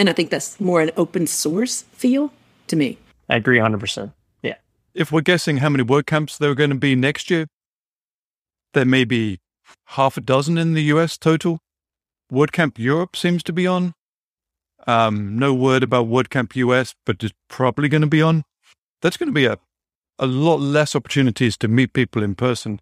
And 0.00 0.08
I 0.08 0.14
think 0.14 0.30
that's 0.30 0.58
more 0.58 0.80
an 0.80 0.92
open 0.96 1.26
source 1.26 1.82
feel 1.92 2.32
to 2.68 2.74
me. 2.74 2.96
I 3.28 3.36
agree 3.36 3.58
100%. 3.58 4.10
Yeah. 4.42 4.54
If 4.94 5.12
we're 5.12 5.20
guessing 5.20 5.58
how 5.58 5.68
many 5.68 5.84
WordCamps 5.84 6.38
there 6.38 6.50
are 6.50 6.54
going 6.54 6.70
to 6.70 6.76
be 6.76 6.96
next 6.96 7.28
year, 7.28 7.46
there 8.72 8.86
may 8.86 9.04
be 9.04 9.40
half 9.88 10.16
a 10.16 10.22
dozen 10.22 10.56
in 10.56 10.72
the 10.72 10.84
US 10.84 11.18
total. 11.18 11.58
WordCamp 12.32 12.78
Europe 12.78 13.14
seems 13.14 13.42
to 13.42 13.52
be 13.52 13.66
on. 13.66 13.92
Um, 14.86 15.38
no 15.38 15.52
word 15.52 15.82
about 15.82 16.06
WordCamp 16.06 16.56
US, 16.56 16.94
but 17.04 17.22
it's 17.22 17.34
probably 17.50 17.90
going 17.90 18.00
to 18.00 18.06
be 18.06 18.22
on. 18.22 18.44
That's 19.02 19.18
going 19.18 19.28
to 19.28 19.34
be 19.34 19.44
a 19.44 19.58
a 20.18 20.26
lot 20.26 20.60
less 20.60 20.96
opportunities 20.96 21.58
to 21.58 21.68
meet 21.68 21.92
people 21.92 22.22
in 22.22 22.34
person. 22.34 22.80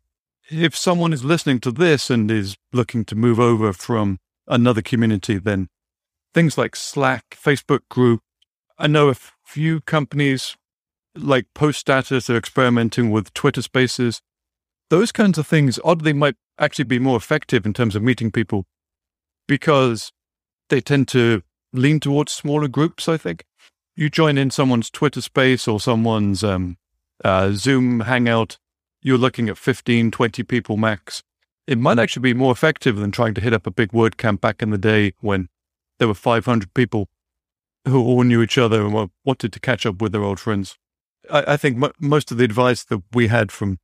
If 0.51 0.77
someone 0.77 1.13
is 1.13 1.25
listening 1.25 1.59
to 1.61 1.73
this 1.73 2.11
and 2.11 2.31
is 2.31 2.57
looking 2.73 3.05
to 3.07 3.17
move 3.17 3.41
over 3.41 3.73
from 3.73 4.19
another 4.47 4.83
community, 4.83 5.39
then 5.39 5.69
things 6.35 6.59
like 6.59 6.77
Slack, 6.77 7.25
Facebook 7.31 7.81
group, 7.89 8.21
I 8.79 8.87
know 8.87 9.09
a 9.09 9.17
few 9.45 9.81
companies 9.81 10.57
like 11.17 11.47
Post 11.55 11.81
Status 11.81 12.31
are 12.31 12.37
experimenting 12.37 13.11
with 13.11 13.35
Twitter 13.35 13.63
Spaces. 13.63 14.23
Those 14.91 15.11
kinds 15.11 15.39
of 15.39 15.47
things, 15.47 15.79
oddly, 15.85 16.13
might 16.13 16.37
actually 16.59 16.85
be 16.85 16.99
more 16.99 17.17
effective 17.17 17.67
in 17.67 17.73
terms 17.73 17.97
of 17.97 18.03
meeting 18.03 18.31
people 18.31 18.67
because 19.47 20.13
they 20.69 20.81
tend 20.81 21.09
to 21.09 21.43
lean 21.73 22.01
towards 22.01 22.33
smaller 22.33 22.69
groups, 22.69 23.09
I 23.09 23.17
think. 23.17 23.45
You 23.97 24.09
join 24.09 24.39
in 24.39 24.51
someone's 24.51 24.91
Twitter 24.91 25.21
space 25.21 25.67
or 25.67 25.81
someone's 25.81 26.45
um, 26.45 26.77
uh, 27.25 27.51
Zoom 27.53 28.01
Hangout, 28.01 28.59
you're 29.03 29.19
looking 29.19 29.49
at 29.49 29.59
15, 29.59 30.11
20 30.11 30.43
people 30.45 30.77
max. 30.77 31.23
It 31.67 31.79
might 31.79 31.99
actually 31.99 32.23
be 32.23 32.35
more 32.35 32.53
effective 32.53 32.97
than 32.97 33.11
trying 33.11 33.35
to 33.35 33.41
hit 33.41 33.53
up 33.53 33.67
a 33.67 33.71
big 33.71 33.91
WordCamp 33.91 34.41
back 34.41 34.63
in 34.63 34.71
the 34.71 34.79
day 34.79 35.15
when 35.21 35.49
there 35.99 36.09
were 36.09 36.15
500 36.15 36.73
people 36.75 37.09
who 37.87 38.01
all 38.01 38.23
knew 38.23 38.43
each 38.43 38.59
other 38.59 38.85
and 38.85 39.11
wanted 39.25 39.53
to 39.53 39.61
catch 39.61 39.87
up 39.87 40.01
with 40.01 40.13
their 40.13 40.23
old 40.23 40.41
friends. 40.41 40.77
I, 41.31 41.55
I 41.55 41.57
think 41.57 41.83
m- 41.83 41.93
most 42.01 42.31
of 42.31 42.39
the 42.39 42.45
advice 42.45 42.85
that 42.85 43.03
we 43.13 43.29
had 43.29 43.51
from 43.51 43.79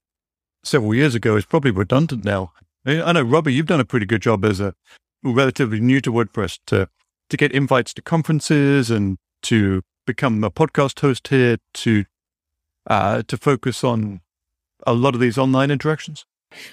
several 0.62 0.94
years 0.94 1.14
ago 1.14 1.36
is 1.36 1.44
probably 1.44 1.70
redundant 1.70 2.24
now. 2.24 2.52
I 2.86 3.12
know, 3.12 3.22
Robbie, 3.22 3.54
you've 3.54 3.66
done 3.66 3.80
a 3.80 3.84
pretty 3.84 4.06
good 4.06 4.22
job 4.22 4.44
as 4.44 4.60
a 4.60 4.74
relatively 5.22 5.80
new 5.80 6.00
to 6.02 6.12
WordPress 6.12 6.58
to, 6.66 6.88
to 7.30 7.36
get 7.36 7.52
invites 7.52 7.94
to 7.94 8.02
conferences 8.02 8.90
and 8.90 9.16
to 9.42 9.82
become 10.06 10.44
a 10.44 10.50
podcast 10.50 11.00
host 11.00 11.28
here, 11.28 11.56
to 11.74 12.04
uh, 12.86 13.22
to 13.26 13.36
focus 13.38 13.82
on 13.82 14.20
a 14.86 14.92
lot 14.92 15.14
of 15.14 15.20
these 15.20 15.38
online 15.38 15.70
interactions? 15.70 16.26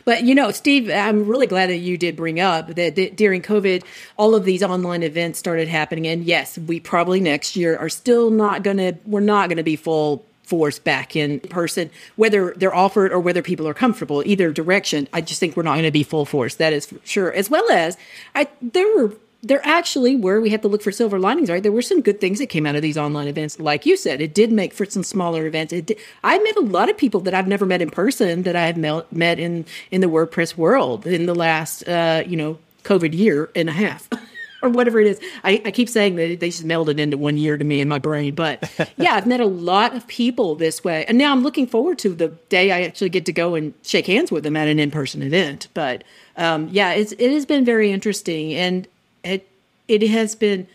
But 0.06 0.24
you 0.24 0.36
know, 0.36 0.52
Steve, 0.52 0.90
I'm 0.90 1.26
really 1.26 1.48
glad 1.48 1.70
that 1.70 1.78
you 1.78 1.98
did 1.98 2.16
bring 2.16 2.40
up 2.40 2.76
that, 2.76 2.96
that, 2.96 3.16
during 3.16 3.42
COVID, 3.42 3.84
all 4.18 4.36
of 4.36 4.46
these 4.46 4.64
online 4.64 5.04
events 5.04 5.40
started 5.40 5.68
happening. 5.68 6.08
And 6.08 6.24
yes, 6.24 6.58
we 6.58 6.80
probably 6.80 7.20
next 7.20 7.56
year 7.56 7.78
are 7.78 7.90
still 7.90 8.30
not 8.30 8.64
going 8.64 8.78
to, 8.78 8.96
we're 9.06 9.20
not 9.20 9.50
going 9.50 9.58
to 9.58 9.64
be 9.64 9.76
full 9.76 10.26
force 10.44 10.80
back 10.80 11.16
in 11.16 11.40
person, 11.40 11.90
whether 12.18 12.54
they're 12.58 12.76
offered 12.76 13.14
or 13.14 13.20
whether 13.20 13.42
people 13.42 13.68
are 13.68 13.74
comfortable. 13.74 14.22
Either 14.26 14.52
direction, 14.52 15.08
I 15.14 15.22
just 15.22 15.40
think 15.40 15.56
we're 15.56 15.64
not 15.64 15.76
going 15.76 15.84
to 15.84 15.92
be 15.92 16.04
full 16.04 16.26
force. 16.26 16.56
That 16.56 16.74
is 16.74 16.88
for 16.88 16.98
sure. 17.06 17.32
As 17.32 17.50
well 17.50 17.70
as, 17.72 17.98
I 18.36 18.50
there 18.62 18.88
were 18.98 19.14
there 19.44 19.62
actually 19.66 20.16
were, 20.16 20.40
we 20.40 20.52
have 20.52 20.62
to 20.62 20.68
look 20.68 20.84
for 20.84 20.92
silver 20.92 21.20
linings, 21.20 21.50
right? 21.50 21.64
There 21.64 21.72
were 21.72 21.82
some 21.82 22.02
good 22.02 22.22
things 22.22 22.40
that 22.40 22.48
came 22.48 22.66
out 22.66 22.76
of 22.76 22.82
these 22.82 22.98
online 22.98 23.28
events. 23.28 23.60
Like 23.60 23.86
you 23.86 23.98
said, 23.98 24.22
it 24.22 24.34
did 24.34 24.52
make 24.52 24.74
for 24.74 24.86
some 24.86 25.04
smaller 25.04 25.48
events. 25.48 25.74
It 25.74 25.88
did, 25.88 26.00
I 26.24 26.38
met 26.40 26.56
a 26.58 26.62
lot 26.62 26.90
of 26.90 26.98
people 26.98 27.22
that 27.22 27.34
I've 27.34 27.48
never 27.48 27.66
met 27.66 27.82
in 27.82 27.90
person 27.90 28.44
that 28.44 28.56
I 28.56 28.68
have 28.68 28.78
met 28.78 29.40
in, 29.40 29.66
in 29.90 30.02
the 30.02 30.08
WordPress 30.08 30.58
world 30.58 31.08
in 31.08 31.26
the 31.26 31.36
last, 31.36 31.88
uh, 31.88 32.24
you 32.26 32.38
know, 32.38 32.60
COVID 32.84 33.16
year 33.16 33.50
and 33.56 33.68
a 33.70 33.74
half. 33.74 34.08
or 34.62 34.70
whatever 34.70 35.00
it 35.00 35.08
is. 35.08 35.20
I, 35.44 35.62
I, 35.66 35.72
keep 35.72 35.90
saying 35.90 36.18
that 36.18 36.40
they 36.40 36.50
just 36.50 36.68
melded 36.68 37.00
into 37.00 37.18
one 37.18 37.36
year 37.36 37.58
to 37.58 37.64
me 37.64 37.82
in 37.82 37.88
my 37.88 37.98
brain. 37.98 38.36
But 38.36 38.72
yeah, 38.98 39.14
I've 39.14 39.26
met 39.26 39.40
a 39.40 39.46
lot 39.46 39.96
of 39.96 40.06
people 40.06 40.54
this 40.54 40.84
way. 40.84 41.04
And 41.06 41.18
now 41.18 41.32
I'm 41.32 41.42
looking 41.42 41.66
forward 41.66 41.98
to 42.00 42.10
the 42.10 42.28
day 42.50 42.72
I 42.72 42.84
actually 42.84 43.10
get 43.10 43.26
to 43.26 43.34
go 43.34 43.56
and 43.56 43.74
shake 43.82 44.06
hands 44.06 44.32
with 44.32 44.44
them 44.44 44.56
at 44.56 44.68
an 44.68 44.78
in 44.78 44.92
person 44.92 45.24
event. 45.24 45.68
But 45.74 46.04
um, 46.38 46.70
yeah, 46.72 46.92
it's, 46.92 47.12
it 47.14 47.32
has 47.32 47.48
been 47.48 47.66
very 47.66 47.92
interesting. 47.92 48.54
And 48.54 48.88
it 49.24 49.48
it 49.88 50.08
has 50.10 50.36
been 50.36 50.68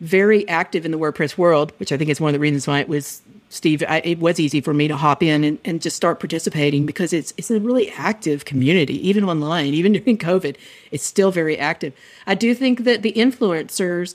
very 0.00 0.48
active 0.48 0.84
in 0.84 0.92
the 0.92 0.98
WordPress 0.98 1.36
world, 1.36 1.72
which 1.78 1.92
I 1.92 1.96
think 1.96 2.08
is 2.08 2.20
one 2.20 2.30
of 2.30 2.32
the 2.32 2.38
reasons 2.38 2.66
why 2.66 2.80
it 2.80 2.88
was 2.88 3.20
Steve. 3.50 3.82
I, 3.86 4.00
it 4.04 4.18
was 4.18 4.40
easy 4.40 4.60
for 4.60 4.72
me 4.72 4.88
to 4.88 4.96
hop 4.96 5.22
in 5.22 5.44
and, 5.44 5.58
and 5.64 5.82
just 5.82 5.96
start 5.96 6.20
participating 6.20 6.86
because 6.86 7.12
it's 7.12 7.34
it's 7.36 7.50
a 7.50 7.60
really 7.60 7.90
active 7.90 8.44
community, 8.44 9.06
even 9.06 9.24
online, 9.24 9.74
even 9.74 9.92
during 9.92 10.18
COVID. 10.18 10.56
It's 10.90 11.04
still 11.04 11.30
very 11.30 11.58
active. 11.58 11.92
I 12.26 12.34
do 12.34 12.54
think 12.54 12.84
that 12.84 13.02
the 13.02 13.12
influencers 13.12 14.14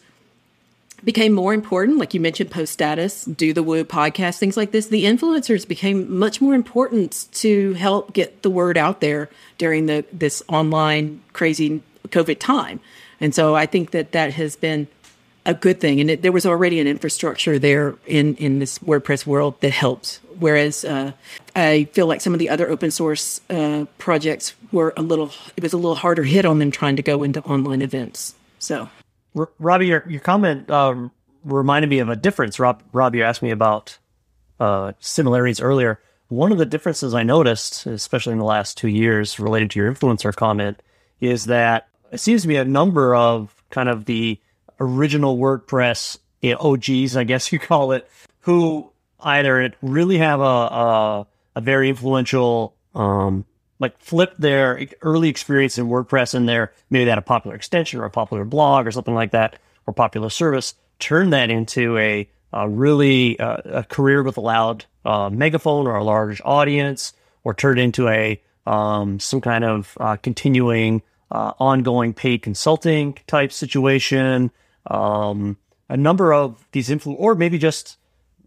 became 1.04 1.34
more 1.34 1.54
important. 1.54 2.00
Like 2.00 2.14
you 2.14 2.20
mentioned, 2.20 2.50
post 2.50 2.74
status, 2.74 3.26
do 3.26 3.54
the 3.54 3.62
woo 3.62 3.84
podcast, 3.84 4.40
things 4.40 4.58
like 4.58 4.72
this. 4.72 4.88
The 4.88 5.06
influencers 5.06 5.68
became 5.68 6.18
much 6.18 6.42
more 6.42 6.56
important 6.56 7.28
to 7.34 7.74
help 7.74 8.14
get 8.14 8.42
the 8.42 8.50
word 8.50 8.78
out 8.78 9.02
there 9.02 9.30
during 9.58 9.86
the 9.86 10.04
this 10.12 10.42
online 10.48 11.22
crazy 11.34 11.84
COVID 12.08 12.40
time. 12.40 12.80
And 13.20 13.34
so 13.34 13.56
I 13.56 13.66
think 13.66 13.92
that 13.92 14.12
that 14.12 14.34
has 14.34 14.56
been 14.56 14.88
a 15.46 15.54
good 15.54 15.80
thing. 15.80 16.00
And 16.00 16.10
it, 16.10 16.22
there 16.22 16.32
was 16.32 16.46
already 16.46 16.80
an 16.80 16.88
infrastructure 16.88 17.60
there 17.60 17.96
in, 18.06 18.36
in 18.36 18.60
this 18.60 18.80
WordPress 18.80 19.26
world 19.26 19.60
that 19.62 19.72
helped. 19.72 20.20
Whereas 20.40 20.84
uh, 20.84 21.14
I 21.56 21.86
feel 21.94 22.08
like 22.08 22.20
some 22.20 22.34
of 22.34 22.40
the 22.40 22.50
other 22.50 22.70
open 22.70 22.92
source 22.92 23.40
uh, 23.50 23.86
projects 23.98 24.54
were 24.72 24.94
a 24.98 25.02
little, 25.02 25.32
it 25.56 25.64
was 25.64 25.74
a 25.74 25.78
little 25.78 25.96
harder 25.96 26.24
hit 26.24 26.46
on 26.46 26.60
them 26.60 26.72
trying 26.72 26.96
to 26.98 27.04
go 27.04 27.24
into 27.24 27.42
online 27.44 27.82
events. 27.82 28.36
So, 28.60 28.90
R- 29.38 29.50
Robbie, 29.60 29.88
your, 29.88 30.04
your 30.10 30.20
comment 30.20 30.70
um, 30.70 31.12
reminded 31.44 31.90
me 31.90 32.00
of 32.00 32.10
a 32.10 32.16
difference. 32.16 32.60
Rob, 32.60 32.82
Rob, 32.92 33.16
you 33.16 33.24
asked 33.24 33.42
me 33.42 33.52
about 33.52 33.98
uh, 34.60 34.94
similarities 35.00 35.62
earlier. 35.62 36.02
One 36.28 36.52
of 36.52 36.58
the 36.58 36.66
differences 36.66 37.14
I 37.14 37.24
noticed, 37.24 37.86
especially 37.86 38.34
in 38.34 38.40
the 38.40 38.46
last 38.46 38.78
two 38.78 38.88
years, 38.88 39.40
related 39.40 39.72
to 39.72 39.80
your 39.80 39.94
influencer 39.94 40.36
comment, 40.36 40.82
is 41.22 41.46
that 41.46 41.88
it 42.16 42.20
seems 42.20 42.42
to 42.44 42.48
be 42.48 42.56
a 42.56 42.66
number 42.66 43.16
of 43.16 43.54
kind 43.70 43.90
of 43.90 44.06
the 44.06 44.40
original 44.80 45.38
WordPress 45.38 46.18
you 46.42 46.54
know, 46.54 46.58
OGs, 46.60 47.16
I 47.16 47.24
guess 47.26 47.52
you 47.52 47.60
call 47.60 47.92
it, 47.92 48.10
who 48.42 48.92
either 49.20 49.74
really 49.82 50.18
have 50.18 50.40
a 50.40 50.44
a, 50.44 51.28
a 51.58 51.62
very 51.62 51.90
influential 51.90 52.76
um, 52.96 53.46
like 53.80 54.00
flip 54.00 54.34
their 54.40 54.88
early 55.02 55.30
experience 55.30 55.78
in 55.78 55.88
WordPress 55.88 56.34
and 56.34 56.48
their 56.48 56.74
maybe 56.90 57.04
they 57.04 57.10
had 57.10 57.18
a 57.18 57.24
popular 57.24 57.56
extension 57.56 58.00
or 58.00 58.06
a 58.06 58.10
popular 58.10 58.46
blog 58.46 58.88
or 58.88 58.92
something 58.92 59.14
like 59.14 59.32
that 59.32 59.60
or 59.86 59.94
popular 59.94 60.30
service, 60.30 60.74
turn 61.00 61.32
that 61.32 61.50
into 61.50 61.98
a, 61.98 62.28
really 62.68 63.38
uh, 63.38 63.58
a 63.66 63.84
career 63.84 64.24
with 64.24 64.38
a 64.38 64.42
loud 64.42 64.86
uh, 65.04 65.30
megaphone 65.30 65.88
or 65.88 65.98
a 65.98 66.04
large 66.04 66.42
audience, 66.46 67.12
or 67.44 67.54
turn 67.54 67.78
it 67.78 67.84
into 67.84 68.08
a 68.08 68.42
um, 68.66 69.20
some 69.20 69.42
kind 69.42 69.66
of 69.66 69.98
uh, 70.00 70.16
continuing 70.16 71.02
uh, 71.32 71.54
ongoing 71.60 72.14
paid 72.14 72.42
consulting 72.42 73.18
type 73.28 73.52
situation, 73.52 74.52
um, 74.88 75.58
a 75.90 75.98
number 75.98 76.34
of 76.34 76.66
these 76.72 76.90
influ, 76.90 77.16
or 77.18 77.36
maybe 77.36 77.58
just 77.58 77.98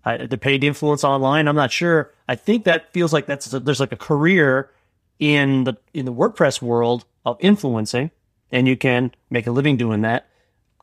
uh, 0.04 0.26
the 0.26 0.38
paid 0.38 0.64
influence 0.64 1.04
online. 1.04 1.48
I'm 1.48 1.56
not 1.56 1.72
sure. 1.72 2.12
I 2.28 2.34
think 2.34 2.64
that 2.64 2.92
feels 2.92 3.12
like 3.12 3.26
that's 3.26 3.46
there's 3.46 3.80
like 3.80 3.92
a 3.92 3.96
career 3.96 4.70
in 5.18 5.64
the 5.64 5.76
in 5.92 6.04
the 6.04 6.12
WordPress 6.12 6.62
world 6.62 7.04
of 7.24 7.36
influencing, 7.40 8.10
and 8.50 8.68
you 8.68 8.76
can 8.76 9.12
make 9.30 9.46
a 9.46 9.52
living 9.52 9.76
doing 9.76 10.02
that. 10.02 10.28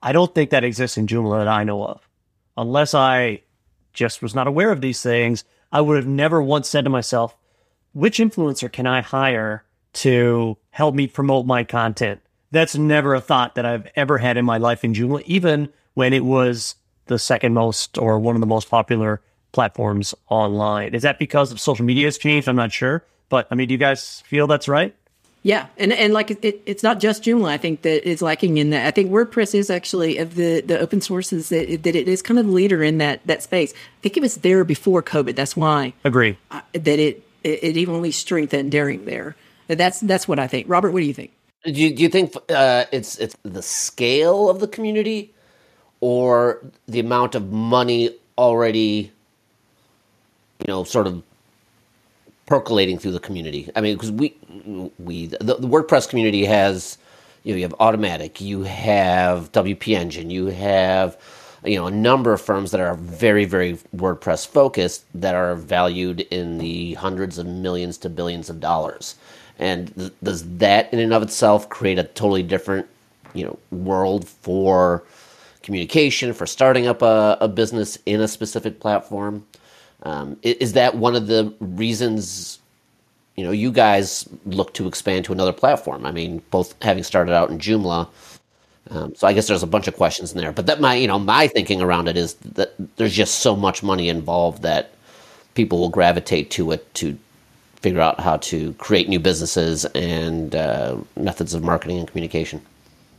I 0.01 0.11
don't 0.11 0.35
think 0.35 0.49
that 0.51 0.63
exists 0.63 0.97
in 0.97 1.07
Joomla 1.07 1.39
that 1.39 1.47
I 1.47 1.63
know 1.63 1.83
of, 1.83 2.07
unless 2.57 2.93
I 2.93 3.41
just 3.93 4.21
was 4.21 4.35
not 4.35 4.47
aware 4.47 4.71
of 4.71 4.81
these 4.81 5.01
things. 5.01 5.43
I 5.71 5.81
would 5.81 5.97
have 5.97 6.07
never 6.07 6.41
once 6.41 6.69
said 6.69 6.83
to 6.83 6.89
myself, 6.89 7.35
which 7.93 8.19
influencer 8.19 8.71
can 8.71 8.85
I 8.85 9.01
hire 9.01 9.65
to 9.95 10.57
help 10.69 10.95
me 10.95 11.07
promote 11.07 11.45
my 11.45 11.63
content? 11.63 12.21
That's 12.51 12.75
never 12.75 13.15
a 13.15 13.21
thought 13.21 13.55
that 13.55 13.65
I've 13.65 13.87
ever 13.95 14.17
had 14.17 14.37
in 14.37 14.45
my 14.45 14.57
life 14.57 14.83
in 14.83 14.93
Joomla, 14.93 15.23
even 15.23 15.69
when 15.93 16.13
it 16.13 16.23
was 16.23 16.75
the 17.07 17.19
second 17.19 17.53
most 17.53 17.97
or 17.97 18.19
one 18.19 18.35
of 18.35 18.41
the 18.41 18.47
most 18.47 18.69
popular 18.69 19.21
platforms 19.51 20.13
online. 20.29 20.93
Is 20.93 21.03
that 21.03 21.19
because 21.19 21.51
of 21.51 21.59
social 21.59 21.85
media 21.85 22.05
has 22.05 22.17
changed? 22.17 22.47
I'm 22.47 22.55
not 22.55 22.71
sure. 22.71 23.03
But 23.29 23.47
I 23.49 23.55
mean, 23.55 23.67
do 23.67 23.73
you 23.73 23.77
guys 23.77 24.21
feel 24.21 24.47
that's 24.47 24.67
right? 24.67 24.95
Yeah, 25.45 25.67
and 25.77 25.93
and 25.93 26.11
like 26.11 26.31
it, 26.31 26.63
it's 26.65 26.81
not 26.81 26.99
just 26.99 27.21
Joomla. 27.23 27.49
I 27.49 27.57
think 27.57 27.83
that 27.83 28.07
is 28.07 28.23
lacking 28.23 28.57
in 28.57 28.71
that. 28.71 28.87
I 28.87 28.91
think 28.91 29.11
WordPress 29.11 29.53
is 29.53 29.69
actually 29.69 30.17
of 30.17 30.33
the 30.33 30.61
the 30.61 30.79
open 30.79 31.01
sources 31.01 31.49
that 31.49 31.83
that 31.83 31.95
it 31.95 32.07
is 32.07 32.23
kind 32.23 32.39
of 32.39 32.47
the 32.47 32.51
leader 32.51 32.81
in 32.81 32.97
that 32.97 33.21
that 33.27 33.43
space. 33.43 33.71
I 33.71 34.01
think 34.01 34.17
it 34.17 34.21
was 34.21 34.37
there 34.37 34.63
before 34.63 35.03
COVID. 35.03 35.35
That's 35.35 35.55
why 35.55 35.93
agree 36.03 36.37
uh, 36.49 36.61
that 36.73 36.99
it, 36.99 37.23
it 37.43 37.77
it 37.77 37.87
only 37.87 38.09
strengthened 38.09 38.71
during 38.71 39.05
there. 39.05 39.35
That's 39.67 39.99
that's 39.99 40.27
what 40.27 40.39
I 40.39 40.47
think. 40.47 40.67
Robert, 40.69 40.91
what 40.91 40.99
do 40.99 41.05
you 41.05 41.13
think? 41.13 41.31
Do 41.63 41.71
you, 41.71 41.95
do 41.95 42.03
you 42.03 42.09
think 42.09 42.35
uh, 42.49 42.85
it's 42.91 43.17
it's 43.17 43.35
the 43.43 43.61
scale 43.61 44.49
of 44.49 44.59
the 44.59 44.67
community, 44.67 45.33
or 45.99 46.61
the 46.87 46.99
amount 46.99 47.33
of 47.33 47.51
money 47.51 48.15
already, 48.37 49.11
you 50.59 50.67
know, 50.67 50.83
sort 50.83 51.07
of 51.07 51.23
percolating 52.45 52.99
through 52.99 53.11
the 53.11 53.19
community. 53.19 53.69
I 53.75 53.81
mean, 53.81 53.95
because 53.95 54.11
we 54.11 54.35
we 54.99 55.27
the, 55.27 55.55
the, 55.55 55.67
WordPress 55.67 56.07
community 56.07 56.45
has 56.45 56.97
you 57.43 57.53
know 57.53 57.57
you 57.57 57.63
have 57.63 57.75
Automattic, 57.79 58.41
you 58.41 58.63
have 58.63 59.51
WP 59.51 59.95
Engine, 59.95 60.29
you 60.29 60.47
have 60.47 61.17
you 61.63 61.77
know 61.77 61.87
a 61.87 61.91
number 61.91 62.33
of 62.33 62.41
firms 62.41 62.71
that 62.71 62.81
are 62.81 62.95
very 62.95 63.45
very 63.45 63.77
WordPress 63.95 64.47
focused 64.47 65.05
that 65.15 65.35
are 65.35 65.55
valued 65.55 66.21
in 66.21 66.59
the 66.59 66.93
hundreds 66.95 67.37
of 67.37 67.47
millions 67.47 67.97
to 67.99 68.09
billions 68.09 68.49
of 68.49 68.59
dollars. 68.59 69.15
And 69.59 69.93
th- 69.95 70.13
does 70.23 70.57
that 70.57 70.91
in 70.93 70.99
and 70.99 71.13
of 71.13 71.23
itself 71.23 71.69
create 71.69 71.99
a 71.99 72.03
totally 72.03 72.43
different 72.43 72.87
you 73.33 73.45
know 73.45 73.59
world 73.71 74.27
for 74.27 75.03
communication 75.63 76.33
for 76.33 76.45
starting 76.45 76.87
up 76.87 77.01
a, 77.01 77.37
a 77.41 77.47
business 77.47 77.97
in 78.05 78.21
a 78.21 78.27
specific 78.27 78.79
platform? 78.79 79.45
Um, 80.03 80.37
is 80.43 80.73
that 80.73 80.95
one 80.95 81.15
of 81.15 81.27
the 81.27 81.53
reasons 81.59 82.59
you 83.35 83.43
know 83.43 83.51
you 83.51 83.71
guys 83.71 84.27
look 84.45 84.73
to 84.75 84.87
expand 84.87 85.25
to 85.25 85.33
another 85.33 85.53
platform? 85.53 86.05
I 86.05 86.11
mean, 86.11 86.41
both 86.51 86.75
having 86.81 87.03
started 87.03 87.33
out 87.33 87.49
in 87.49 87.59
Joomla. 87.59 88.07
Um, 88.91 89.15
so 89.15 89.25
I 89.25 89.33
guess 89.33 89.47
there's 89.47 89.63
a 89.63 89.67
bunch 89.67 89.87
of 89.87 89.95
questions 89.95 90.31
in 90.31 90.37
there, 90.37 90.51
but 90.51 90.67
that 90.67 90.79
my 90.79 90.95
you 90.95 91.07
know 91.07 91.17
my 91.17 91.47
thinking 91.47 91.81
around 91.81 92.07
it 92.07 92.17
is 92.17 92.35
that 92.35 92.75
there's 92.97 93.13
just 93.13 93.39
so 93.39 93.55
much 93.55 93.81
money 93.81 94.09
involved 94.09 94.61
that 94.61 94.91
people 95.55 95.79
will 95.79 95.89
gravitate 95.89 96.51
to 96.51 96.71
it 96.71 96.93
to 96.95 97.17
figure 97.85 98.01
out 98.01 98.19
how 98.19 98.37
to 98.37 98.73
create 98.73 99.07
new 99.07 99.19
businesses 99.19 99.85
and 99.93 100.55
uh, 100.55 100.97
methods 101.15 101.53
of 101.53 101.61
marketing 101.61 101.99
and 101.99 102.07
communication. 102.07 102.59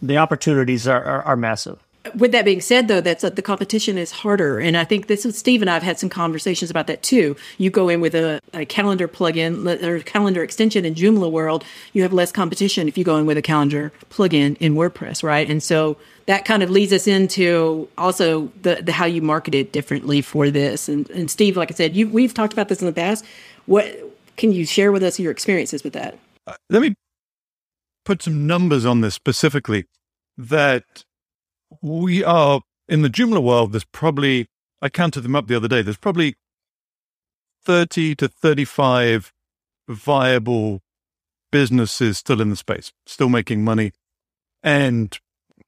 The 0.02 0.18
opportunities 0.18 0.88
are, 0.88 1.04
are, 1.04 1.22
are 1.22 1.36
massive 1.36 1.78
with 2.14 2.32
that 2.32 2.44
being 2.44 2.60
said, 2.60 2.88
though, 2.88 3.00
that's 3.00 3.24
uh, 3.24 3.30
the 3.30 3.42
competition 3.42 3.98
is 3.98 4.10
harder, 4.10 4.58
and 4.58 4.76
I 4.76 4.84
think 4.84 5.06
this 5.06 5.26
is 5.26 5.36
Steve 5.36 5.62
and 5.62 5.70
I 5.70 5.74
have 5.74 5.82
had 5.82 5.98
some 5.98 6.08
conversations 6.08 6.70
about 6.70 6.86
that 6.86 7.02
too. 7.02 7.36
You 7.58 7.70
go 7.70 7.88
in 7.88 8.00
with 8.00 8.14
a, 8.14 8.40
a 8.52 8.64
calendar 8.64 9.08
plugin 9.08 9.82
or 9.82 10.00
calendar 10.00 10.42
extension 10.42 10.84
in 10.84 10.94
Joomla 10.94 11.30
world, 11.30 11.64
you 11.92 12.02
have 12.02 12.12
less 12.12 12.32
competition 12.32 12.88
if 12.88 12.96
you 12.96 13.04
go 13.04 13.16
in 13.16 13.26
with 13.26 13.36
a 13.36 13.42
calendar 13.42 13.92
plugin 14.10 14.56
in 14.58 14.74
WordPress, 14.74 15.22
right? 15.22 15.48
And 15.48 15.62
so 15.62 15.96
that 16.26 16.44
kind 16.44 16.62
of 16.62 16.70
leads 16.70 16.92
us 16.92 17.06
into 17.06 17.88
also 17.98 18.52
the, 18.62 18.76
the 18.76 18.92
how 18.92 19.06
you 19.06 19.22
market 19.22 19.54
it 19.54 19.72
differently 19.72 20.20
for 20.20 20.50
this. 20.50 20.88
And, 20.88 21.08
and 21.10 21.30
Steve, 21.30 21.56
like 21.56 21.70
I 21.70 21.74
said, 21.74 21.96
you, 21.96 22.08
we've 22.08 22.34
talked 22.34 22.52
about 22.52 22.68
this 22.68 22.80
in 22.80 22.86
the 22.86 22.92
past. 22.92 23.24
What 23.66 24.15
can 24.36 24.52
you 24.52 24.66
share 24.66 24.92
with 24.92 25.02
us 25.02 25.18
your 25.18 25.32
experiences 25.32 25.82
with 25.82 25.92
that? 25.94 26.18
Uh, 26.46 26.54
let 26.70 26.82
me 26.82 26.94
put 28.04 28.22
some 28.22 28.46
numbers 28.46 28.84
on 28.84 29.00
this 29.00 29.14
specifically. 29.14 29.86
That 30.38 31.04
we 31.80 32.22
are 32.22 32.60
in 32.88 33.02
the 33.02 33.08
Joomla 33.08 33.42
world. 33.42 33.72
There's 33.72 33.84
probably 33.84 34.46
I 34.82 34.88
counted 34.88 35.22
them 35.22 35.34
up 35.34 35.46
the 35.46 35.56
other 35.56 35.68
day. 35.68 35.82
There's 35.82 35.96
probably 35.96 36.34
thirty 37.64 38.14
to 38.16 38.28
thirty-five 38.28 39.32
viable 39.88 40.82
businesses 41.50 42.18
still 42.18 42.40
in 42.40 42.50
the 42.50 42.56
space, 42.56 42.92
still 43.06 43.28
making 43.28 43.64
money, 43.64 43.92
and 44.62 45.18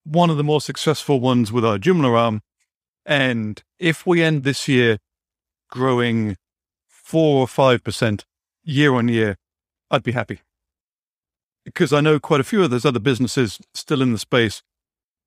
one 0.04 0.30
of 0.30 0.36
the 0.36 0.44
more 0.44 0.60
successful 0.60 1.18
ones 1.20 1.50
with 1.50 1.64
our 1.64 1.78
Joomla 1.78 2.16
arm. 2.16 2.42
And 3.06 3.62
if 3.78 4.06
we 4.06 4.22
end 4.22 4.44
this 4.44 4.68
year 4.68 4.98
growing 5.70 6.36
four 6.86 7.40
or 7.40 7.48
five 7.48 7.82
percent 7.82 8.26
year 8.68 8.94
on 8.94 9.08
year, 9.08 9.36
I'd 9.90 10.02
be 10.02 10.12
happy 10.12 10.40
because 11.64 11.92
I 11.92 12.00
know 12.00 12.18
quite 12.18 12.40
a 12.40 12.44
few 12.44 12.62
of 12.62 12.70
those 12.70 12.84
other 12.86 12.98
businesses 12.98 13.58
still 13.74 14.00
in 14.00 14.12
the 14.12 14.18
space 14.18 14.62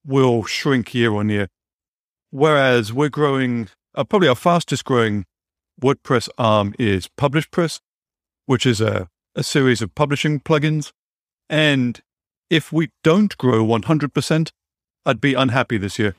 will 0.05 0.43
shrink 0.43 0.93
year 0.93 1.13
on 1.13 1.29
year. 1.29 1.47
Whereas 2.31 2.91
we're 2.91 3.09
growing, 3.09 3.69
uh, 3.93 4.03
probably 4.03 4.27
our 4.27 4.35
fastest 4.35 4.83
growing 4.83 5.25
WordPress 5.81 6.29
arm 6.37 6.73
is 6.79 7.09
PublishPress, 7.15 7.79
which 8.45 8.65
is 8.65 8.81
a, 8.81 9.07
a 9.35 9.43
series 9.43 9.81
of 9.81 9.93
publishing 9.93 10.39
plugins. 10.39 10.91
And 11.49 12.01
if 12.49 12.71
we 12.71 12.89
don't 13.03 13.37
grow 13.37 13.63
100%, 13.63 14.51
I'd 15.05 15.21
be 15.21 15.33
unhappy 15.35 15.77
this 15.77 15.99
year. 15.99 16.15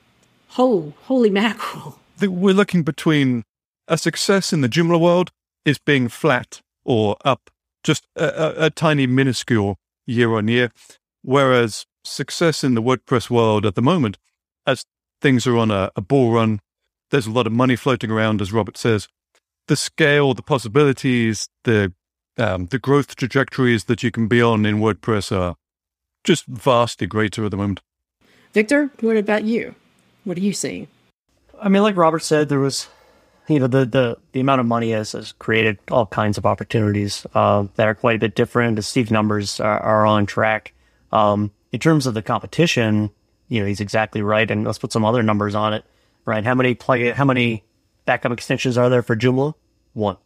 Oh, 0.57 0.93
holy 1.03 1.29
mackerel. 1.29 1.99
We're 2.21 2.53
looking 2.53 2.83
between 2.83 3.43
a 3.87 3.97
success 3.97 4.53
in 4.53 4.61
the 4.61 4.69
Joomla 4.69 4.99
world 4.99 5.31
is 5.65 5.79
being 5.79 6.07
flat 6.07 6.61
or 6.85 7.17
up 7.25 7.49
just 7.83 8.07
a, 8.15 8.25
a, 8.25 8.65
a 8.65 8.69
tiny 8.69 9.07
minuscule 9.07 9.77
year 10.05 10.33
on 10.33 10.47
year. 10.47 10.71
Whereas 11.21 11.85
success 12.03 12.63
in 12.63 12.75
the 12.75 12.81
WordPress 12.81 13.29
world 13.29 13.65
at 13.65 13.75
the 13.75 13.81
moment, 13.81 14.17
as 14.65 14.85
things 15.21 15.47
are 15.47 15.57
on 15.57 15.71
a, 15.71 15.91
a 15.95 16.01
bull 16.01 16.31
run, 16.33 16.59
there's 17.11 17.27
a 17.27 17.31
lot 17.31 17.47
of 17.47 17.53
money 17.53 17.75
floating 17.75 18.11
around, 18.11 18.41
as 18.41 18.51
Robert 18.51 18.77
says. 18.77 19.07
The 19.67 19.75
scale, 19.75 20.33
the 20.33 20.41
possibilities, 20.41 21.47
the 21.63 21.93
um, 22.37 22.65
the 22.67 22.79
growth 22.79 23.15
trajectories 23.15 23.83
that 23.85 24.01
you 24.01 24.11
can 24.11 24.27
be 24.27 24.41
on 24.41 24.65
in 24.65 24.79
WordPress 24.79 25.31
are 25.31 25.55
just 26.23 26.45
vastly 26.47 27.07
greater 27.07 27.45
at 27.45 27.51
the 27.51 27.57
moment. 27.57 27.81
Victor, 28.53 28.89
what 29.01 29.17
about 29.17 29.43
you? 29.43 29.75
What 30.23 30.37
are 30.37 30.41
you 30.41 30.53
seeing? 30.53 30.87
I 31.61 31.69
mean, 31.69 31.83
like 31.83 31.95
Robert 31.95 32.23
said, 32.23 32.49
there 32.49 32.59
was, 32.59 32.87
you 33.47 33.59
know, 33.59 33.67
the 33.67 33.85
the, 33.85 34.17
the 34.31 34.39
amount 34.39 34.61
of 34.61 34.67
money 34.67 34.91
has, 34.91 35.11
has 35.11 35.33
created 35.33 35.77
all 35.91 36.05
kinds 36.05 36.37
of 36.37 36.45
opportunities 36.45 37.25
uh, 37.33 37.67
that 37.75 37.87
are 37.87 37.95
quite 37.95 38.15
a 38.15 38.19
bit 38.19 38.35
different. 38.35 38.75
The 38.75 38.81
Steve 38.81 39.11
numbers 39.11 39.59
are, 39.59 39.79
are 39.79 40.05
on 40.05 40.25
track. 40.25 40.73
Um, 41.11 41.51
in 41.71 41.79
terms 41.79 42.07
of 42.07 42.13
the 42.13 42.21
competition, 42.21 43.09
you 43.47 43.59
know, 43.59 43.65
he's 43.65 43.81
exactly 43.81 44.21
right. 44.21 44.49
And 44.49 44.65
let's 44.65 44.77
put 44.77 44.91
some 44.91 45.05
other 45.05 45.23
numbers 45.23 45.55
on 45.55 45.73
it, 45.73 45.83
right? 46.25 46.43
How 46.43 46.55
many 46.55 46.75
plug 46.75 47.01
how 47.13 47.25
many 47.25 47.63
backup 48.05 48.31
extensions 48.31 48.77
are 48.77 48.89
there 48.89 49.03
for 49.03 49.15
Joomla? 49.15 49.53
One. 49.93 50.17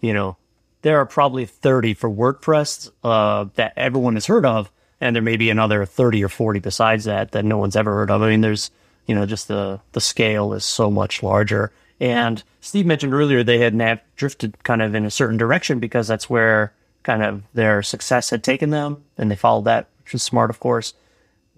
You 0.00 0.12
know, 0.12 0.36
there 0.82 0.98
are 0.98 1.06
probably 1.06 1.46
30 1.46 1.94
for 1.94 2.10
WordPress 2.10 2.90
uh, 3.02 3.46
that 3.54 3.72
everyone 3.76 4.14
has 4.14 4.26
heard 4.26 4.44
of, 4.44 4.70
and 5.00 5.16
there 5.16 5.22
may 5.22 5.36
be 5.36 5.50
another 5.50 5.84
30 5.84 6.22
or 6.22 6.28
40 6.28 6.60
besides 6.60 7.04
that 7.04 7.32
that 7.32 7.44
no 7.44 7.58
one's 7.58 7.76
ever 7.76 7.94
heard 7.94 8.10
of. 8.10 8.22
I 8.22 8.28
mean, 8.28 8.42
there's, 8.42 8.70
you 9.06 9.14
know, 9.14 9.24
just 9.26 9.48
the 9.48 9.80
the 9.92 10.00
scale 10.00 10.52
is 10.52 10.64
so 10.64 10.90
much 10.90 11.22
larger. 11.22 11.72
And 12.00 12.42
Steve 12.60 12.86
mentioned 12.86 13.14
earlier 13.14 13.42
they 13.42 13.58
had 13.58 13.74
nav- 13.74 14.00
drifted 14.16 14.62
kind 14.64 14.82
of 14.82 14.94
in 14.94 15.04
a 15.04 15.10
certain 15.10 15.36
direction 15.36 15.80
because 15.80 16.08
that's 16.08 16.28
where 16.28 16.72
kind 17.02 17.22
of 17.22 17.42
their 17.54 17.82
success 17.82 18.30
had 18.30 18.42
taken 18.42 18.70
them, 18.70 19.04
and 19.16 19.30
they 19.30 19.36
followed 19.36 19.64
that 19.64 19.88
which 20.06 20.14
is 20.14 20.22
smart, 20.22 20.50
of 20.50 20.60
course. 20.60 20.94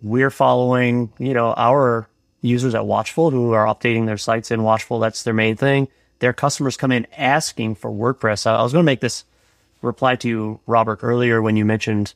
We're 0.00 0.30
following, 0.30 1.12
you 1.18 1.34
know, 1.34 1.52
our 1.56 2.08
users 2.40 2.74
at 2.74 2.86
Watchful 2.86 3.30
who 3.30 3.52
are 3.52 3.66
updating 3.66 4.06
their 4.06 4.16
sites 4.16 4.50
in 4.50 4.62
Watchful. 4.62 5.00
That's 5.00 5.22
their 5.22 5.34
main 5.34 5.54
thing. 5.56 5.88
Their 6.20 6.32
customers 6.32 6.78
come 6.78 6.92
in 6.92 7.06
asking 7.16 7.74
for 7.74 7.90
WordPress. 7.90 8.46
I 8.46 8.62
was 8.62 8.72
going 8.72 8.84
to 8.84 8.90
make 8.90 9.00
this 9.00 9.24
reply 9.82 10.16
to 10.16 10.28
you, 10.28 10.60
Robert, 10.66 11.00
earlier 11.02 11.42
when 11.42 11.56
you 11.56 11.66
mentioned 11.66 12.14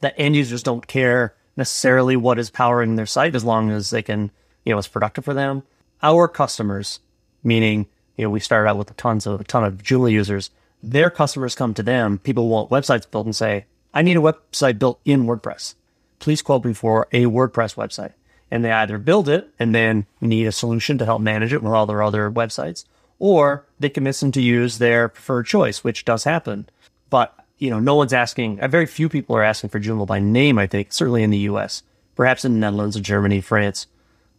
that 0.00 0.14
end 0.18 0.36
users 0.36 0.62
don't 0.62 0.86
care 0.86 1.34
necessarily 1.56 2.16
what 2.16 2.38
is 2.38 2.50
powering 2.50 2.96
their 2.96 3.06
site 3.06 3.34
as 3.34 3.44
long 3.44 3.70
as 3.70 3.88
they 3.88 4.02
can, 4.02 4.30
you 4.64 4.72
know, 4.72 4.78
it's 4.78 4.88
productive 4.88 5.24
for 5.24 5.34
them. 5.34 5.62
Our 6.02 6.28
customers, 6.28 7.00
meaning, 7.42 7.86
you 8.16 8.24
know, 8.24 8.30
we 8.30 8.40
started 8.40 8.68
out 8.68 8.76
with 8.78 8.90
a 8.90 8.94
tons 8.94 9.26
of 9.26 9.40
a 9.40 9.44
ton 9.44 9.64
of 9.64 9.82
Joomla 9.82 10.12
users. 10.12 10.50
Their 10.82 11.10
customers 11.10 11.54
come 11.54 11.74
to 11.74 11.82
them. 11.82 12.18
People 12.18 12.48
want 12.48 12.70
websites 12.70 13.10
built 13.10 13.26
and 13.26 13.36
say, 13.36 13.66
I 13.92 14.02
need 14.02 14.16
a 14.16 14.20
website 14.20 14.78
built 14.78 15.00
in 15.04 15.24
WordPress. 15.26 15.74
Please 16.18 16.42
quote 16.42 16.64
me 16.64 16.72
for 16.72 17.08
a 17.12 17.24
WordPress 17.24 17.74
website. 17.76 18.12
and 18.50 18.64
they 18.64 18.72
either 18.72 18.98
build 18.98 19.28
it 19.28 19.48
and 19.58 19.74
then 19.74 20.06
need 20.20 20.46
a 20.46 20.52
solution 20.52 20.98
to 20.98 21.04
help 21.04 21.22
manage 21.22 21.52
it 21.52 21.62
with 21.62 21.72
all 21.72 21.86
their 21.86 22.02
other 22.02 22.30
websites, 22.30 22.84
or 23.18 23.64
they 23.78 23.88
convince 23.88 24.20
them 24.20 24.32
to 24.32 24.42
use 24.42 24.78
their 24.78 25.08
preferred 25.08 25.46
choice, 25.46 25.84
which 25.84 26.04
does 26.04 26.24
happen. 26.24 26.68
But 27.10 27.34
you 27.58 27.70
know, 27.70 27.78
no 27.78 27.94
one's 27.94 28.12
asking. 28.12 28.60
Uh, 28.60 28.68
very 28.68 28.86
few 28.86 29.08
people 29.08 29.36
are 29.36 29.42
asking 29.42 29.70
for 29.70 29.78
Joomla 29.78 30.06
by 30.06 30.18
name. 30.18 30.58
I 30.58 30.66
think 30.66 30.92
certainly 30.92 31.22
in 31.22 31.30
the 31.30 31.38
U.S., 31.38 31.82
perhaps 32.16 32.44
in 32.44 32.54
the 32.54 32.58
Netherlands, 32.58 32.98
Germany, 32.98 33.40
France, 33.40 33.86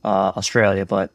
uh, 0.04 0.34
Australia, 0.36 0.86
but 0.86 1.12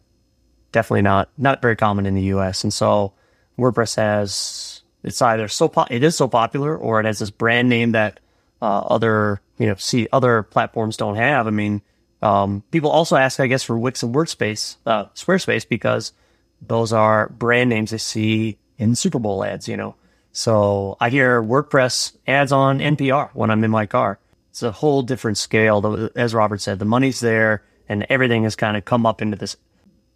definitely 0.72 1.02
not 1.02 1.28
not 1.38 1.62
very 1.62 1.76
common 1.76 2.06
in 2.06 2.14
the 2.14 2.22
U.S. 2.22 2.64
And 2.64 2.72
so 2.72 3.12
WordPress 3.58 3.96
has 3.96 4.82
it's 5.02 5.22
either 5.22 5.48
so 5.48 5.68
po- 5.68 5.86
it 5.90 6.02
is 6.02 6.16
so 6.16 6.28
popular 6.28 6.76
or 6.76 7.00
it 7.00 7.06
has 7.06 7.18
this 7.18 7.30
brand 7.30 7.68
name 7.68 7.92
that 7.92 8.20
uh, 8.60 8.80
other 8.80 9.40
you 9.58 9.66
know 9.66 9.74
see 9.76 10.08
other 10.12 10.42
platforms 10.42 10.96
don't 10.96 11.16
have. 11.16 11.46
I 11.46 11.50
mean, 11.50 11.82
um, 12.22 12.62
people 12.70 12.90
also 12.90 13.16
ask, 13.16 13.40
I 13.40 13.46
guess, 13.46 13.62
for 13.62 13.78
Wix 13.78 14.02
and 14.02 14.14
WordSpace, 14.14 14.76
uh, 14.86 15.06
Squarespace 15.14 15.68
because 15.68 16.12
those 16.60 16.92
are 16.92 17.28
brand 17.28 17.70
names 17.70 17.90
they 17.90 17.98
see 17.98 18.58
in 18.78 18.94
Super 18.94 19.18
Bowl 19.18 19.44
ads. 19.44 19.68
You 19.68 19.76
know, 19.76 19.94
so 20.32 20.96
I 21.00 21.10
hear 21.10 21.42
WordPress 21.42 22.16
ads 22.26 22.52
on 22.52 22.80
NPR 22.80 23.30
when 23.32 23.50
I'm 23.50 23.64
in 23.64 23.70
my 23.70 23.86
car. 23.86 24.18
It's 24.50 24.62
a 24.62 24.72
whole 24.72 25.02
different 25.02 25.38
scale. 25.38 26.10
As 26.16 26.34
Robert 26.34 26.62
said, 26.62 26.78
the 26.78 26.86
money's 26.86 27.20
there 27.20 27.62
and 27.88 28.06
everything 28.08 28.44
has 28.44 28.56
kind 28.56 28.76
of 28.76 28.84
come 28.84 29.06
up 29.06 29.22
into 29.22 29.36
this. 29.36 29.56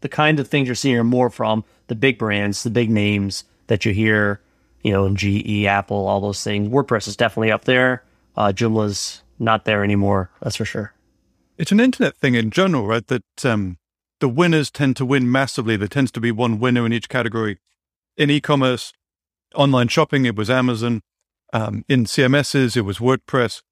The 0.01 0.09
kind 0.09 0.41
of 0.41 0.49
things 0.49 0.67
you're 0.69 0.75
seeing 0.75 0.97
are 0.97 1.05
more 1.05 1.31
from 1.31 1.65
the 1.89 1.95
big 1.95 2.19
brands, 2.19 2.63
the 2.63 2.71
big 2.71 2.91
names 2.91 3.45
that 3.67 3.85
you 3.85 3.93
hear, 3.93 4.41
you 4.83 4.93
know, 4.93 5.15
GE, 5.15 5.65
Apple, 5.67 6.07
all 6.09 6.21
those 6.21 6.43
things. 6.43 6.69
WordPress 6.69 7.07
is 7.09 7.17
definitely 7.17 7.53
up 7.53 7.65
there. 7.65 8.03
Uh, 8.37 8.53
Joomla's 8.53 9.23
not 9.39 9.65
there 9.65 9.85
anymore. 9.85 10.31
That's 10.41 10.57
for 10.57 10.65
sure. 10.65 10.95
It's 11.59 11.73
an 11.73 11.81
internet 11.81 12.17
thing 12.17 12.35
in 12.35 12.51
general, 12.51 12.87
right? 12.87 13.07
That 13.07 13.45
um, 13.45 13.79
the 14.21 14.29
winners 14.29 14.71
tend 14.71 14.97
to 14.97 15.05
win 15.05 15.31
massively. 15.31 15.77
There 15.77 15.89
tends 15.89 16.11
to 16.13 16.21
be 16.21 16.31
one 16.31 16.59
winner 16.59 16.87
in 16.87 16.93
each 16.93 17.09
category. 17.09 17.59
In 18.17 18.31
e-commerce, 18.31 18.93
online 19.55 19.89
shopping, 19.89 20.25
it 20.25 20.37
was 20.37 20.49
Amazon. 20.49 21.03
Um, 21.53 21.85
in 21.89 22.05
CMSs, 22.05 22.77
it 22.77 22.83
was 22.83 22.99
WordPress. 22.99 23.63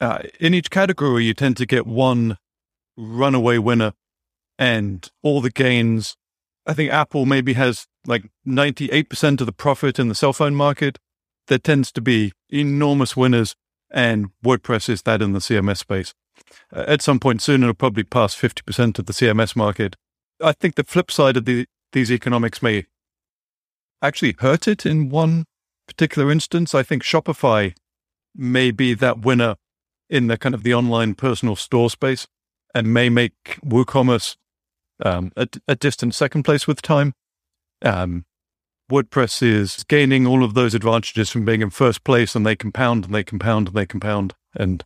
Uh, 0.00 0.20
in 0.40 0.54
each 0.54 0.70
category, 0.70 1.24
you 1.24 1.34
tend 1.34 1.56
to 1.58 1.66
get 1.66 1.86
one 1.86 2.38
runaway 2.96 3.58
winner 3.58 3.92
and 4.58 5.08
all 5.22 5.40
the 5.40 5.50
gains. 5.50 6.16
I 6.66 6.74
think 6.74 6.92
Apple 6.92 7.26
maybe 7.26 7.52
has 7.54 7.86
like 8.06 8.30
98% 8.46 9.40
of 9.40 9.46
the 9.46 9.52
profit 9.52 9.98
in 9.98 10.08
the 10.08 10.14
cell 10.14 10.32
phone 10.32 10.54
market. 10.54 10.98
There 11.48 11.58
tends 11.58 11.92
to 11.92 12.00
be 12.00 12.32
enormous 12.50 13.16
winners, 13.16 13.54
and 13.90 14.30
WordPress 14.44 14.88
is 14.88 15.02
that 15.02 15.22
in 15.22 15.32
the 15.32 15.38
CMS 15.38 15.78
space. 15.78 16.14
Uh, 16.74 16.84
at 16.88 17.02
some 17.02 17.20
point 17.20 17.42
soon, 17.42 17.62
it'll 17.62 17.74
probably 17.74 18.04
pass 18.04 18.34
50% 18.34 18.98
of 18.98 19.06
the 19.06 19.12
CMS 19.12 19.54
market. 19.54 19.96
I 20.42 20.52
think 20.52 20.74
the 20.74 20.84
flip 20.84 21.10
side 21.10 21.36
of 21.36 21.44
the, 21.44 21.66
these 21.92 22.10
economics 22.10 22.62
may 22.62 22.86
actually 24.02 24.34
hurt 24.38 24.68
it 24.68 24.84
in 24.84 25.08
one 25.08 25.44
particular 25.86 26.30
instance. 26.30 26.74
I 26.74 26.82
think 26.82 27.02
Shopify 27.02 27.74
may 28.34 28.70
be 28.70 28.94
that 28.94 29.20
winner 29.20 29.56
in 30.10 30.26
the 30.26 30.36
kind 30.36 30.54
of 30.54 30.62
the 30.62 30.74
online 30.74 31.14
personal 31.14 31.56
store 31.56 31.90
space 31.90 32.26
and 32.74 32.92
may 32.92 33.08
make 33.08 33.58
WooCommerce 33.64 34.36
um, 35.04 35.32
a, 35.36 35.48
a, 35.68 35.76
distant 35.76 36.14
second 36.14 36.44
place 36.44 36.66
with 36.66 36.82
time. 36.82 37.12
Um, 37.82 38.24
WordPress 38.90 39.42
is 39.42 39.84
gaining 39.84 40.26
all 40.26 40.44
of 40.44 40.54
those 40.54 40.74
advantages 40.74 41.30
from 41.30 41.44
being 41.44 41.60
in 41.60 41.70
first 41.70 42.04
place, 42.04 42.34
and 42.34 42.46
they 42.46 42.56
compound 42.56 43.04
and 43.04 43.14
they 43.14 43.24
compound 43.24 43.68
and 43.68 43.76
they 43.76 43.86
compound. 43.86 44.34
And 44.54 44.84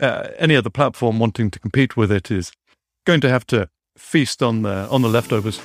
uh, 0.00 0.28
any 0.38 0.56
other 0.56 0.70
platform 0.70 1.18
wanting 1.18 1.50
to 1.50 1.58
compete 1.58 1.96
with 1.96 2.12
it 2.12 2.30
is 2.30 2.52
going 3.04 3.20
to 3.20 3.28
have 3.28 3.46
to 3.48 3.68
feast 3.96 4.42
on 4.42 4.62
the 4.62 4.88
on 4.88 5.02
the 5.02 5.08
leftovers. 5.08 5.60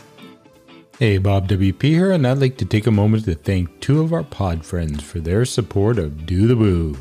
Hey, 0.99 1.17
Bob 1.17 1.47
WP 1.47 1.82
here, 1.82 2.12
and 2.12 2.26
I'd 2.26 2.38
like 2.38 2.58
to 2.58 2.65
take 2.65 2.88
a 2.88 2.91
moment 2.91 3.26
to 3.26 3.36
thank 3.36 3.80
two 3.80 4.02
of 4.02 4.13
our 4.13 4.23
pod 4.23 4.65
friends 4.65 5.04
for 5.04 5.19
their 5.19 5.43
support 5.43 5.97
of 5.97 6.26
Do 6.26 6.47
the 6.47 6.56
Woo. 6.56 6.95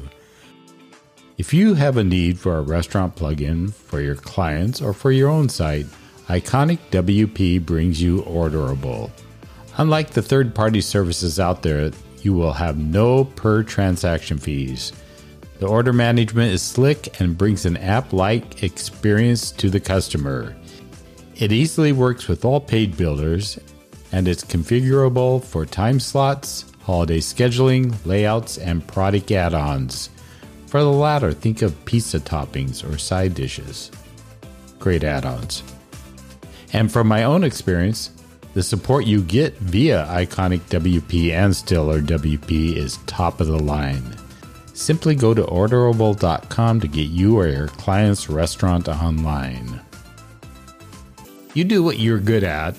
If 1.38 1.52
you 1.52 1.74
have 1.74 1.96
a 1.96 2.04
need 2.04 2.38
for 2.38 2.56
a 2.56 2.62
restaurant 2.62 3.16
plugin 3.16 3.72
for 3.72 4.00
your 4.00 4.14
clients 4.14 4.80
or 4.80 4.92
for 4.92 5.12
your 5.12 5.28
own 5.28 5.48
site, 5.48 5.86
Iconic 6.32 6.78
WP 6.90 7.66
brings 7.66 8.00
you 8.00 8.22
Orderable. 8.22 9.10
Unlike 9.76 10.12
the 10.12 10.22
third 10.22 10.54
party 10.54 10.80
services 10.80 11.38
out 11.38 11.62
there, 11.62 11.90
you 12.22 12.32
will 12.32 12.54
have 12.54 12.78
no 12.78 13.26
per 13.26 13.62
transaction 13.62 14.38
fees. 14.38 14.94
The 15.58 15.66
order 15.66 15.92
management 15.92 16.54
is 16.54 16.62
slick 16.62 17.20
and 17.20 17.36
brings 17.36 17.66
an 17.66 17.76
app 17.76 18.14
like 18.14 18.62
experience 18.62 19.50
to 19.52 19.68
the 19.68 19.78
customer. 19.78 20.56
It 21.36 21.52
easily 21.52 21.92
works 21.92 22.28
with 22.28 22.46
all 22.46 22.60
paid 22.60 22.96
builders 22.96 23.58
and 24.10 24.26
it's 24.26 24.42
configurable 24.42 25.44
for 25.44 25.66
time 25.66 26.00
slots, 26.00 26.64
holiday 26.80 27.20
scheduling, 27.20 27.94
layouts, 28.06 28.56
and 28.56 28.86
product 28.86 29.30
add 29.32 29.52
ons. 29.52 30.08
For 30.68 30.80
the 30.80 30.90
latter, 30.90 31.34
think 31.34 31.60
of 31.60 31.84
pizza 31.84 32.20
toppings 32.20 32.90
or 32.90 32.96
side 32.96 33.34
dishes. 33.34 33.90
Great 34.78 35.04
add 35.04 35.26
ons. 35.26 35.62
And 36.72 36.90
from 36.90 37.08
my 37.08 37.24
own 37.24 37.44
experience, 37.44 38.10
the 38.54 38.62
support 38.62 39.06
you 39.06 39.22
get 39.22 39.56
via 39.58 40.06
Iconic 40.06 40.60
WP 40.68 41.30
and 41.32 41.54
Stellar 41.54 42.00
WP 42.00 42.76
is 42.76 42.98
top 43.06 43.40
of 43.40 43.46
the 43.46 43.58
line. 43.58 44.16
Simply 44.74 45.14
go 45.14 45.34
to 45.34 45.42
orderable.com 45.42 46.80
to 46.80 46.88
get 46.88 47.08
you 47.08 47.38
or 47.38 47.46
your 47.48 47.68
client's 47.68 48.28
restaurant 48.28 48.88
online. 48.88 49.80
You 51.54 51.64
do 51.64 51.82
what 51.82 51.98
you're 51.98 52.18
good 52.18 52.44
at, 52.44 52.74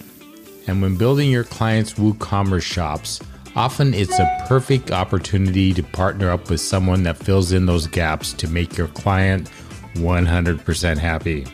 and 0.68 0.82
when 0.82 0.98
building 0.98 1.30
your 1.30 1.44
client's 1.44 1.94
WooCommerce 1.94 2.64
shops, 2.64 3.20
Often 3.56 3.94
it's 3.94 4.18
a 4.18 4.46
perfect 4.48 4.92
opportunity 4.92 5.74
to 5.74 5.84
partner 5.84 6.32
up 6.32 6.50
with 6.50 6.60
someone 6.60 7.04
that 7.04 7.18
fills 7.18 7.52
in 7.52 7.68
those 7.68 7.86
gaps 7.86 8.34
to 8.34 8.48
make 8.48 8.78
your 8.78 8.88
client 8.88 9.50
100% 9.96 10.98
happy. 10.98 11.46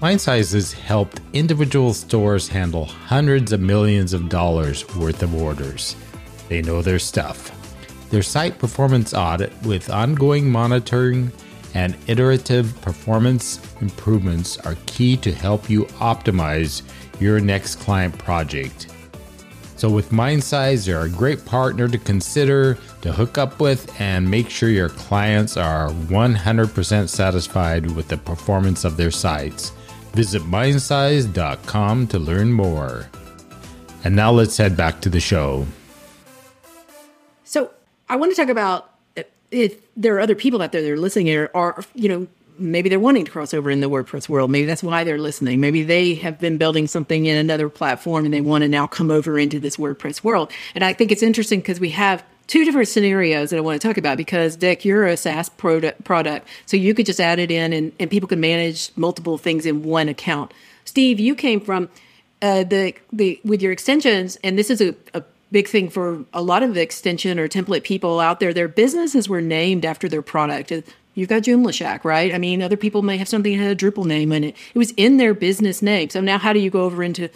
Mindsizes 0.00 0.74
helped 0.74 1.22
individual 1.32 1.94
stores 1.94 2.48
handle 2.48 2.84
hundreds 2.84 3.52
of 3.52 3.60
millions 3.60 4.12
of 4.12 4.28
dollars 4.28 4.86
worth 4.94 5.22
of 5.22 5.34
orders. 5.34 5.96
They 6.48 6.60
know 6.60 6.82
their 6.82 6.98
stuff. 6.98 7.50
Their 8.10 8.22
site 8.22 8.58
performance 8.58 9.14
audit 9.14 9.52
with 9.62 9.88
ongoing 9.88 10.50
monitoring 10.50 11.32
and 11.72 11.96
iterative 12.06 12.78
performance 12.82 13.58
improvements 13.80 14.58
are 14.58 14.76
key 14.84 15.16
to 15.18 15.32
help 15.32 15.70
you 15.70 15.86
optimize 15.98 16.82
your 17.18 17.40
next 17.40 17.76
client 17.76 18.16
project 18.18 18.88
so, 19.76 19.90
with 19.90 20.08
MindSize, 20.08 20.86
they're 20.86 21.02
a 21.02 21.08
great 21.08 21.44
partner 21.44 21.86
to 21.86 21.98
consider, 21.98 22.78
to 23.02 23.12
hook 23.12 23.36
up 23.36 23.60
with, 23.60 24.00
and 24.00 24.28
make 24.28 24.48
sure 24.48 24.70
your 24.70 24.88
clients 24.88 25.58
are 25.58 25.90
100% 25.90 27.08
satisfied 27.10 27.90
with 27.90 28.08
the 28.08 28.16
performance 28.16 28.86
of 28.86 28.96
their 28.96 29.10
sites. 29.10 29.72
Visit 30.16 30.40
mindsize.com 30.44 32.06
to 32.06 32.18
learn 32.18 32.50
more. 32.50 33.06
And 34.02 34.16
now 34.16 34.32
let's 34.32 34.56
head 34.56 34.74
back 34.74 35.02
to 35.02 35.10
the 35.10 35.20
show. 35.20 35.66
So, 37.44 37.70
I 38.08 38.16
want 38.16 38.34
to 38.34 38.36
talk 38.36 38.48
about 38.48 38.94
if 39.50 39.76
there 39.94 40.16
are 40.16 40.20
other 40.20 40.34
people 40.34 40.62
out 40.62 40.72
there 40.72 40.80
that 40.80 40.90
are 40.90 40.96
listening 40.96 41.28
or 41.52 41.84
you 41.94 42.08
know, 42.08 42.26
maybe 42.58 42.88
they're 42.88 42.98
wanting 42.98 43.26
to 43.26 43.30
cross 43.30 43.52
over 43.52 43.70
in 43.70 43.80
the 43.80 43.90
WordPress 43.90 44.26
world. 44.26 44.50
Maybe 44.50 44.64
that's 44.64 44.82
why 44.82 45.04
they're 45.04 45.18
listening. 45.18 45.60
Maybe 45.60 45.82
they 45.82 46.14
have 46.14 46.40
been 46.40 46.56
building 46.56 46.86
something 46.86 47.26
in 47.26 47.36
another 47.36 47.68
platform 47.68 48.24
and 48.24 48.32
they 48.32 48.40
want 48.40 48.62
to 48.62 48.68
now 48.68 48.86
come 48.86 49.10
over 49.10 49.38
into 49.38 49.60
this 49.60 49.76
WordPress 49.76 50.24
world. 50.24 50.50
And 50.74 50.82
I 50.82 50.94
think 50.94 51.12
it's 51.12 51.22
interesting 51.22 51.60
because 51.60 51.78
we 51.78 51.90
have 51.90 52.24
two 52.46 52.64
different 52.64 52.88
scenarios 52.88 53.50
that 53.50 53.56
I 53.56 53.60
want 53.60 53.80
to 53.80 53.86
talk 53.86 53.96
about 53.96 54.16
because 54.16 54.56
Vic, 54.56 54.84
you're 54.84 55.06
a 55.06 55.16
SaaS 55.16 55.48
product, 55.48 56.04
product 56.04 56.46
so 56.66 56.76
you 56.76 56.94
could 56.94 57.06
just 57.06 57.20
add 57.20 57.38
it 57.38 57.50
in 57.50 57.72
and, 57.72 57.92
and 57.98 58.10
people 58.10 58.28
can 58.28 58.40
manage 58.40 58.90
multiple 58.96 59.38
things 59.38 59.66
in 59.66 59.82
one 59.82 60.08
account. 60.08 60.52
Steve, 60.84 61.18
you 61.18 61.34
came 61.34 61.60
from 61.60 61.88
uh, 62.42 62.64
the 62.64 62.94
the 63.12 63.40
with 63.44 63.62
your 63.62 63.72
extensions, 63.72 64.36
and 64.44 64.58
this 64.58 64.70
is 64.70 64.80
a, 64.80 64.94
a 65.14 65.22
big 65.50 65.68
thing 65.68 65.88
for 65.88 66.24
a 66.32 66.42
lot 66.42 66.62
of 66.62 66.76
extension 66.76 67.38
or 67.38 67.48
template 67.48 67.82
people 67.82 68.20
out 68.20 68.40
there. 68.40 68.52
Their 68.52 68.68
businesses 68.68 69.28
were 69.28 69.40
named 69.40 69.84
after 69.84 70.08
their 70.08 70.22
product. 70.22 70.72
You've 71.14 71.28
got 71.30 71.42
Joomla 71.42 71.72
Shack, 71.72 72.04
right? 72.04 72.34
I 72.34 72.38
mean, 72.38 72.62
other 72.62 72.76
people 72.76 73.00
may 73.00 73.16
have 73.16 73.28
something 73.28 73.56
that 73.56 73.64
had 73.64 73.82
a 73.82 73.90
Drupal 73.90 74.04
name 74.04 74.32
in 74.32 74.44
it. 74.44 74.56
It 74.74 74.78
was 74.78 74.92
in 74.98 75.16
their 75.16 75.32
business 75.32 75.80
name. 75.80 76.10
So 76.10 76.20
now, 76.20 76.38
how 76.38 76.52
do 76.52 76.60
you 76.60 76.68
go 76.68 76.82
over 76.82 77.02
into 77.02 77.30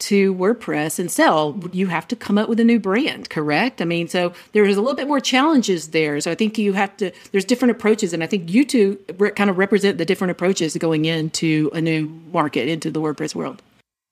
to 0.00 0.34
WordPress 0.34 0.98
and 0.98 1.10
sell? 1.10 1.60
You 1.72 1.86
have 1.88 2.08
to 2.08 2.16
come 2.16 2.38
up 2.38 2.48
with 2.48 2.60
a 2.60 2.64
new 2.64 2.78
brand, 2.78 3.30
correct? 3.30 3.80
I 3.82 3.84
mean, 3.84 4.08
so 4.08 4.32
there's 4.52 4.76
a 4.76 4.80
little 4.80 4.96
bit 4.96 5.08
more 5.08 5.20
challenges 5.20 5.88
there. 5.88 6.20
So 6.20 6.30
I 6.30 6.34
think 6.34 6.58
you 6.58 6.72
have 6.74 6.96
to. 6.98 7.10
There's 7.32 7.44
different 7.44 7.72
approaches, 7.72 8.12
and 8.12 8.22
I 8.22 8.26
think 8.26 8.50
you 8.50 8.64
two 8.64 8.96
kind 9.34 9.50
of 9.50 9.58
represent 9.58 9.98
the 9.98 10.04
different 10.04 10.30
approaches 10.30 10.76
going 10.76 11.04
into 11.04 11.70
a 11.72 11.80
new 11.80 12.08
market, 12.32 12.68
into 12.68 12.90
the 12.90 13.00
WordPress 13.00 13.34
world. 13.34 13.62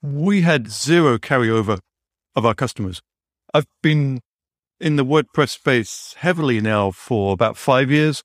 We 0.03 0.42
had 0.42 0.70
zero 0.70 1.18
carryover 1.18 1.79
of 2.37 2.44
our 2.44 2.55
customers. 2.55 3.01
I've 3.53 3.66
been 3.83 4.20
in 4.81 4.97
the 4.97 5.05
WordPress 5.05 5.51
space 5.51 6.14
heavily 6.18 6.61
now 6.61 6.90
for 6.90 7.33
about 7.33 7.57
five 7.57 7.90
years. 7.90 8.23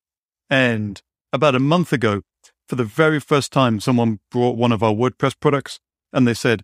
And 0.49 0.99
about 1.31 1.55
a 1.55 1.59
month 1.59 1.93
ago, 1.93 2.21
for 2.67 2.75
the 2.75 2.83
very 2.83 3.19
first 3.19 3.51
time, 3.51 3.79
someone 3.79 4.19
brought 4.31 4.57
one 4.57 4.71
of 4.71 4.83
our 4.83 4.93
WordPress 4.93 5.35
products 5.39 5.79
and 6.11 6.27
they 6.27 6.33
said, 6.33 6.63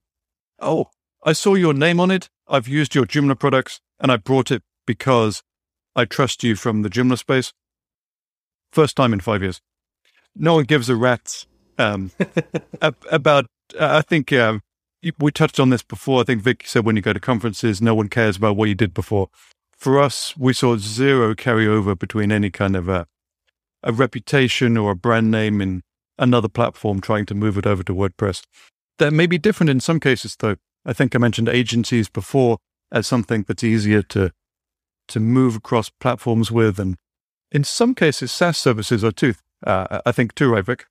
Oh, 0.60 0.88
I 1.24 1.34
saw 1.34 1.56
your 1.56 1.74
name 1.74 2.00
on 2.00 2.12
it. 2.12 2.30
I've 2.48 2.68
used 2.68 2.96
your 2.96 3.06
Joomla 3.06 3.40
products 3.40 3.82
and 4.00 4.12
I 4.12 4.18
brought 4.18 4.52
it 4.52 4.64
because 4.86 5.42
I 5.96 6.06
trust 6.06 6.44
you 6.44 6.56
from 6.56 6.82
the 6.82 6.90
Joomla 6.90 7.18
space. 7.18 7.54
First 8.72 8.96
time 8.96 9.14
in 9.14 9.20
five 9.20 9.42
years. 9.42 9.62
No 10.36 10.56
one 10.56 10.66
gives 10.66 10.90
a 10.90 10.96
rat's 10.96 11.48
um, 11.78 12.12
about, 12.82 13.46
I 13.80 14.02
think 14.02 14.32
uh, 14.34 14.60
we 15.20 15.32
touched 15.32 15.60
on 15.60 15.70
this 15.70 15.84
before. 15.84 16.22
I 16.22 16.24
think 16.24 16.42
Vic 16.42 16.64
said 16.66 16.86
when 16.86 16.96
you 16.96 17.02
go 17.02 17.14
to 17.14 17.20
conferences, 17.20 17.82
no 17.82 17.96
one 17.96 18.10
cares 18.10 18.38
about 18.38 18.58
what 18.58 18.70
you 18.70 18.76
did 18.76 18.94
before. 18.94 19.30
For 19.78 20.00
us, 20.00 20.36
we 20.38 20.54
saw 20.54 20.78
zero 20.78 21.36
carryover 21.36 21.98
between 21.98 22.32
any 22.32 22.50
kind 22.50 22.76
of 22.76 22.90
a, 22.90 23.08
a 23.84 23.92
reputation 23.92 24.78
or 24.78 24.92
a 24.92 24.96
brand 24.96 25.32
name 25.32 25.62
in 25.62 25.82
another 26.18 26.50
platform 26.50 27.02
trying 27.02 27.26
to 27.28 27.36
move 27.36 27.58
it 27.58 27.66
over 27.66 27.84
to 27.84 27.94
WordPress. 27.94 28.44
That 28.98 29.12
may 29.12 29.28
be 29.28 29.38
different 29.38 29.70
in 29.70 29.80
some 29.80 30.00
cases, 30.00 30.36
though. 30.40 30.56
I 30.86 30.94
think 30.94 31.16
I 31.16 31.20
mentioned 31.20 31.50
agencies 31.50 32.10
before 32.10 32.58
as 32.92 33.08
something 33.08 33.44
that's 33.48 33.64
easier 33.64 34.02
to 34.04 34.32
to 35.08 35.20
move 35.20 35.56
across 35.56 35.90
platforms 35.90 36.52
with, 36.52 36.80
and 36.80 36.96
in 37.52 37.64
some 37.64 37.94
cases, 37.94 38.32
SaaS 38.32 38.58
services 38.58 39.04
are 39.04 39.12
too. 39.12 39.36
Uh, 39.66 40.02
I 40.06 40.12
think 40.12 40.34
too, 40.34 40.52
right, 40.52 40.66
Vic? 40.66 40.86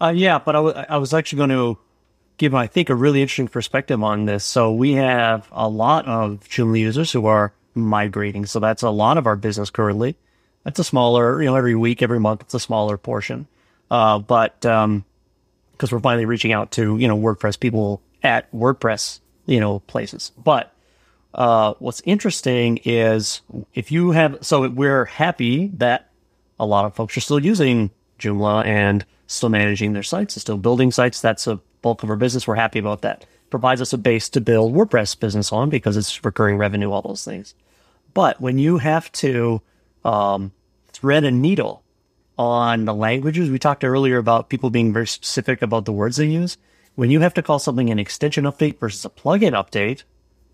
Uh, 0.00 0.12
yeah, 0.14 0.38
but 0.38 0.56
I, 0.56 0.58
w- 0.58 0.84
I 0.88 0.96
was 0.96 1.14
actually 1.14 1.36
going 1.38 1.50
to 1.50 1.78
give, 2.36 2.54
I 2.54 2.66
think, 2.66 2.90
a 2.90 2.94
really 2.94 3.22
interesting 3.22 3.48
perspective 3.48 4.02
on 4.02 4.24
this. 4.24 4.44
So 4.44 4.72
we 4.72 4.92
have 4.92 5.48
a 5.52 5.68
lot 5.68 6.06
of 6.06 6.40
Joomla 6.48 6.80
users 6.80 7.12
who 7.12 7.26
are 7.26 7.52
migrating. 7.74 8.46
So 8.46 8.60
that's 8.60 8.82
a 8.82 8.90
lot 8.90 9.18
of 9.18 9.26
our 9.26 9.36
business 9.36 9.70
currently. 9.70 10.16
That's 10.64 10.78
a 10.78 10.84
smaller, 10.84 11.40
you 11.40 11.46
know, 11.46 11.56
every 11.56 11.76
week, 11.76 12.02
every 12.02 12.20
month, 12.20 12.40
it's 12.40 12.54
a 12.54 12.60
smaller 12.60 12.96
portion. 12.96 13.46
Uh, 13.90 14.18
but 14.18 14.64
um, 14.66 15.04
because 15.76 15.92
we're 15.92 16.00
finally 16.00 16.24
reaching 16.24 16.52
out 16.52 16.70
to 16.72 16.98
you 16.98 17.08
know 17.08 17.18
WordPress 17.18 17.58
people 17.58 18.02
at 18.22 18.50
WordPress 18.52 19.20
you 19.46 19.60
know 19.60 19.80
places. 19.80 20.32
But 20.36 20.72
uh, 21.34 21.74
what's 21.78 22.02
interesting 22.04 22.78
is 22.84 23.40
if 23.74 23.90
you 23.90 24.12
have 24.12 24.38
so 24.40 24.68
we're 24.68 25.04
happy 25.04 25.68
that 25.74 26.10
a 26.58 26.66
lot 26.66 26.84
of 26.84 26.94
folks 26.94 27.16
are 27.16 27.20
still 27.20 27.44
using 27.44 27.90
Joomla 28.18 28.64
and 28.64 29.04
still 29.26 29.48
managing 29.48 29.92
their 29.92 30.02
sites 30.02 30.36
and 30.36 30.40
still 30.40 30.56
building 30.56 30.90
sites. 30.90 31.20
That's 31.20 31.46
a 31.46 31.60
bulk 31.82 32.02
of 32.02 32.10
our 32.10 32.16
business. 32.16 32.46
We're 32.46 32.54
happy 32.54 32.78
about 32.78 33.02
that. 33.02 33.26
Provides 33.50 33.80
us 33.80 33.92
a 33.92 33.98
base 33.98 34.28
to 34.30 34.40
build 34.40 34.74
WordPress 34.74 35.18
business 35.18 35.52
on 35.52 35.70
because 35.70 35.96
it's 35.96 36.24
recurring 36.24 36.56
revenue, 36.56 36.90
all 36.90 37.02
those 37.02 37.24
things. 37.24 37.54
But 38.12 38.40
when 38.40 38.58
you 38.58 38.78
have 38.78 39.10
to 39.12 39.60
um, 40.04 40.52
thread 40.88 41.24
a 41.24 41.30
needle 41.30 41.83
on 42.38 42.84
the 42.84 42.94
languages. 42.94 43.50
We 43.50 43.58
talked 43.58 43.84
earlier 43.84 44.18
about 44.18 44.48
people 44.48 44.70
being 44.70 44.92
very 44.92 45.06
specific 45.06 45.62
about 45.62 45.84
the 45.84 45.92
words 45.92 46.16
they 46.16 46.26
use. 46.26 46.56
When 46.94 47.10
you 47.10 47.20
have 47.20 47.34
to 47.34 47.42
call 47.42 47.58
something 47.58 47.90
an 47.90 47.98
extension 47.98 48.44
update 48.44 48.78
versus 48.78 49.04
a 49.04 49.10
plugin 49.10 49.52
update, 49.52 50.04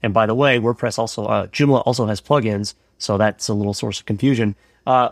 and 0.03 0.15
by 0.15 0.27
the 0.27 0.35
way, 0.35 0.59
WordPress 0.59 0.99
also, 0.99 1.27
uh, 1.27 1.47
Joomla 1.49 1.83
also 1.85 2.07
has 2.07 2.21
plugins, 2.21 2.75
so 2.99 3.19
that's 3.19 3.49
a 3.49 3.55
little 3.55 3.75
source 3.75 4.01
of 4.01 4.07
confusion. 4.07 4.57
Uh, 4.87 5.11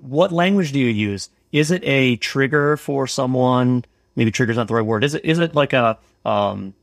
what 0.00 0.32
language 0.32 0.72
do 0.72 0.80
you 0.80 0.88
use? 0.88 1.30
Is 1.52 1.70
it 1.70 1.82
a 1.84 2.16
trigger 2.16 2.76
for 2.76 3.06
someone? 3.06 3.84
Maybe 4.16 4.30
trigger 4.30 4.52
is 4.52 4.56
not 4.58 4.68
the 4.68 4.74
right 4.74 4.86
word. 4.86 5.04
Is 5.04 5.14
it 5.14 5.24
is 5.24 5.38
it 5.38 5.54
like 5.54 5.72
a 5.72 5.98
um, 6.24 6.74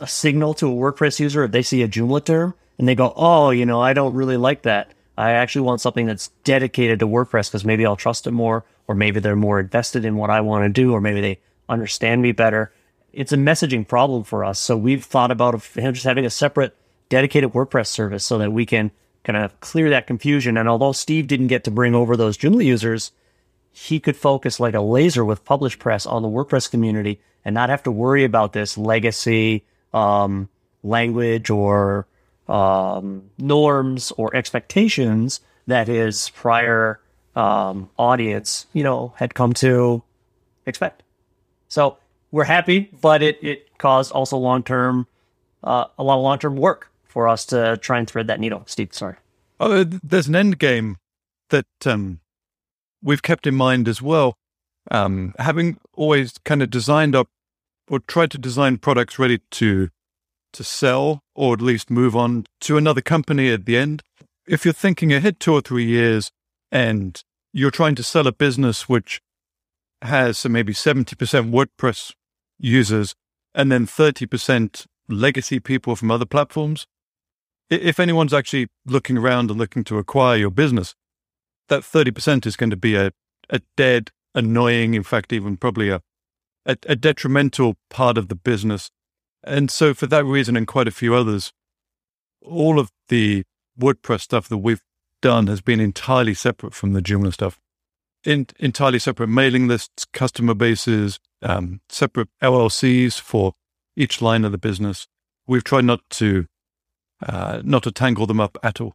a 0.00 0.06
signal 0.06 0.54
to 0.54 0.68
a 0.68 0.74
WordPress 0.74 1.18
user 1.20 1.44
if 1.44 1.50
they 1.50 1.62
see 1.62 1.82
a 1.82 1.88
Joomla 1.88 2.24
term 2.24 2.54
and 2.78 2.88
they 2.88 2.94
go, 2.94 3.12
oh, 3.16 3.50
you 3.50 3.66
know, 3.66 3.80
I 3.80 3.92
don't 3.92 4.14
really 4.14 4.36
like 4.36 4.62
that. 4.62 4.92
I 5.16 5.32
actually 5.32 5.62
want 5.62 5.80
something 5.80 6.06
that's 6.06 6.28
dedicated 6.44 6.98
to 7.00 7.06
WordPress 7.06 7.48
because 7.48 7.64
maybe 7.64 7.84
I'll 7.84 7.96
trust 7.96 8.26
it 8.26 8.32
more, 8.32 8.64
or 8.88 8.94
maybe 8.94 9.20
they're 9.20 9.36
more 9.36 9.60
invested 9.60 10.04
in 10.04 10.16
what 10.16 10.30
I 10.30 10.40
want 10.40 10.64
to 10.64 10.68
do, 10.68 10.92
or 10.92 11.00
maybe 11.00 11.20
they 11.20 11.38
understand 11.68 12.22
me 12.22 12.32
better. 12.32 12.72
It's 13.12 13.32
a 13.32 13.36
messaging 13.36 13.86
problem 13.86 14.24
for 14.24 14.44
us. 14.44 14.58
So 14.58 14.76
we've 14.76 15.04
thought 15.04 15.30
about 15.30 15.60
just 15.74 16.04
having 16.04 16.24
a 16.24 16.30
separate 16.30 16.74
dedicated 17.08 17.52
WordPress 17.52 17.88
service 17.88 18.24
so 18.24 18.38
that 18.38 18.52
we 18.52 18.64
can 18.64 18.90
kind 19.24 19.36
of 19.36 19.58
clear 19.60 19.90
that 19.90 20.06
confusion. 20.06 20.56
And 20.56 20.68
although 20.68 20.92
Steve 20.92 21.26
didn't 21.26 21.48
get 21.48 21.64
to 21.64 21.70
bring 21.70 21.94
over 21.94 22.16
those 22.16 22.38
Joomla 22.38 22.64
users, 22.64 23.12
he 23.70 24.00
could 24.00 24.16
focus 24.16 24.58
like 24.58 24.74
a 24.74 24.80
laser 24.80 25.24
with 25.24 25.44
PublishPress 25.44 26.10
on 26.10 26.22
the 26.22 26.28
WordPress 26.28 26.70
community 26.70 27.20
and 27.44 27.54
not 27.54 27.68
have 27.68 27.82
to 27.84 27.90
worry 27.90 28.24
about 28.24 28.52
this 28.52 28.78
legacy 28.78 29.64
um, 29.92 30.48
language 30.82 31.50
or 31.50 32.06
um, 32.52 33.30
norms 33.38 34.12
or 34.12 34.34
expectations 34.36 35.40
that 35.66 35.88
his 35.88 36.28
prior 36.30 37.00
um, 37.34 37.88
audience, 37.98 38.66
you 38.74 38.84
know, 38.84 39.14
had 39.16 39.34
come 39.34 39.54
to 39.54 40.02
expect. 40.66 41.02
So 41.68 41.96
we're 42.30 42.44
happy, 42.44 42.90
but 43.00 43.22
it, 43.22 43.42
it 43.42 43.78
caused 43.78 44.12
also 44.12 44.36
long 44.36 44.62
term, 44.62 45.06
uh, 45.64 45.86
a 45.98 46.04
lot 46.04 46.16
of 46.16 46.22
long 46.22 46.38
term 46.38 46.56
work 46.56 46.90
for 47.04 47.26
us 47.26 47.46
to 47.46 47.78
try 47.78 47.98
and 47.98 48.08
thread 48.08 48.26
that 48.26 48.38
needle. 48.38 48.62
Steve, 48.66 48.92
sorry. 48.92 49.16
Oh, 49.58 49.84
there's 49.84 50.28
an 50.28 50.36
end 50.36 50.58
game 50.58 50.98
that 51.48 51.66
um, 51.86 52.20
we've 53.02 53.22
kept 53.22 53.46
in 53.46 53.54
mind 53.54 53.88
as 53.88 54.02
well. 54.02 54.34
Um, 54.90 55.34
having 55.38 55.78
always 55.94 56.34
kind 56.44 56.62
of 56.62 56.68
designed 56.68 57.14
up 57.14 57.28
or 57.88 58.00
tried 58.00 58.30
to 58.32 58.38
design 58.38 58.76
products 58.76 59.18
ready 59.18 59.40
to 59.52 59.88
to 60.52 60.64
sell 60.64 61.20
or 61.34 61.54
at 61.54 61.62
least 61.62 61.90
move 61.90 62.14
on 62.16 62.44
to 62.60 62.76
another 62.76 63.00
company 63.00 63.50
at 63.50 63.66
the 63.66 63.76
end. 63.76 64.02
If 64.46 64.64
you're 64.64 64.74
thinking 64.74 65.12
ahead 65.12 65.40
two 65.40 65.52
or 65.52 65.60
three 65.60 65.84
years 65.84 66.30
and 66.70 67.20
you're 67.52 67.70
trying 67.70 67.94
to 67.96 68.02
sell 68.02 68.26
a 68.26 68.32
business 68.32 68.88
which 68.88 69.20
has 70.02 70.44
maybe 70.46 70.72
70% 70.72 71.50
WordPress 71.50 72.12
users 72.58 73.14
and 73.54 73.70
then 73.70 73.86
30% 73.86 74.86
legacy 75.08 75.60
people 75.60 75.94
from 75.96 76.10
other 76.10 76.24
platforms, 76.24 76.86
if 77.70 77.98
anyone's 78.00 78.34
actually 78.34 78.68
looking 78.86 79.16
around 79.16 79.50
and 79.50 79.58
looking 79.58 79.84
to 79.84 79.98
acquire 79.98 80.36
your 80.36 80.50
business, 80.50 80.94
that 81.68 81.82
30% 81.82 82.46
is 82.46 82.56
going 82.56 82.70
to 82.70 82.76
be 82.76 82.94
a, 82.96 83.12
a 83.48 83.60
dead, 83.76 84.10
annoying, 84.34 84.94
in 84.94 85.02
fact, 85.02 85.32
even 85.32 85.56
probably 85.56 85.88
a, 85.88 86.02
a, 86.66 86.76
a 86.86 86.96
detrimental 86.96 87.76
part 87.88 88.18
of 88.18 88.28
the 88.28 88.34
business 88.34 88.90
and 89.44 89.70
so, 89.70 89.94
for 89.94 90.06
that 90.06 90.24
reason 90.24 90.56
and 90.56 90.66
quite 90.66 90.88
a 90.88 90.92
few 90.92 91.14
others, 91.14 91.52
all 92.42 92.78
of 92.78 92.90
the 93.08 93.44
WordPress 93.78 94.20
stuff 94.20 94.48
that 94.48 94.58
we've 94.58 94.82
done 95.20 95.46
has 95.46 95.60
been 95.60 95.80
entirely 95.80 96.34
separate 96.34 96.74
from 96.74 96.92
the 96.92 97.00
Joomla 97.00 97.32
stuff. 97.32 97.58
In, 98.24 98.46
entirely 98.60 99.00
separate 99.00 99.28
mailing 99.28 99.66
lists, 99.66 100.04
customer 100.12 100.54
bases, 100.54 101.18
um, 101.42 101.80
separate 101.88 102.28
LLCs 102.40 103.20
for 103.20 103.54
each 103.96 104.22
line 104.22 104.44
of 104.44 104.52
the 104.52 104.58
business. 104.58 105.08
We've 105.46 105.64
tried 105.64 105.84
not 105.84 106.00
to 106.10 106.46
uh, 107.26 107.62
not 107.64 107.82
to 107.84 107.92
tangle 107.92 108.26
them 108.26 108.40
up 108.40 108.58
at 108.62 108.80
all. 108.80 108.94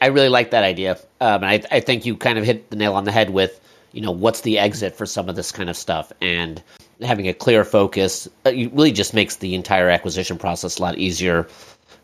I 0.00 0.06
really 0.06 0.28
like 0.28 0.50
that 0.52 0.62
idea, 0.62 0.92
um, 1.20 1.42
and 1.42 1.46
I, 1.46 1.62
I 1.76 1.80
think 1.80 2.06
you 2.06 2.16
kind 2.16 2.38
of 2.38 2.44
hit 2.44 2.70
the 2.70 2.76
nail 2.76 2.94
on 2.94 3.04
the 3.04 3.12
head 3.12 3.30
with 3.30 3.60
you 3.92 4.00
know 4.00 4.12
what's 4.12 4.42
the 4.42 4.58
exit 4.58 4.94
for 4.94 5.06
some 5.06 5.28
of 5.28 5.34
this 5.34 5.50
kind 5.50 5.68
of 5.68 5.76
stuff 5.76 6.12
and 6.20 6.62
having 7.02 7.28
a 7.28 7.34
clear 7.34 7.64
focus 7.64 8.28
uh, 8.46 8.50
really 8.72 8.92
just 8.92 9.14
makes 9.14 9.36
the 9.36 9.54
entire 9.54 9.88
acquisition 9.88 10.38
process 10.38 10.78
a 10.78 10.82
lot 10.82 10.98
easier 10.98 11.46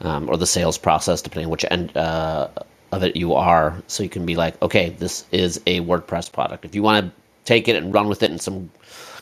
um, 0.00 0.28
or 0.28 0.36
the 0.36 0.46
sales 0.46 0.78
process 0.78 1.22
depending 1.22 1.46
on 1.46 1.50
which 1.50 1.64
end 1.70 1.96
uh, 1.96 2.48
of 2.92 3.02
it 3.02 3.16
you 3.16 3.34
are 3.34 3.80
so 3.86 4.02
you 4.02 4.08
can 4.08 4.24
be 4.26 4.36
like 4.36 4.60
okay 4.62 4.90
this 4.90 5.24
is 5.32 5.60
a 5.66 5.80
wordpress 5.80 6.30
product 6.30 6.64
if 6.64 6.74
you 6.74 6.82
want 6.82 7.06
to 7.06 7.12
take 7.44 7.68
it 7.68 7.76
and 7.76 7.92
run 7.92 8.08
with 8.08 8.22
it 8.22 8.30
in 8.30 8.38
some 8.38 8.70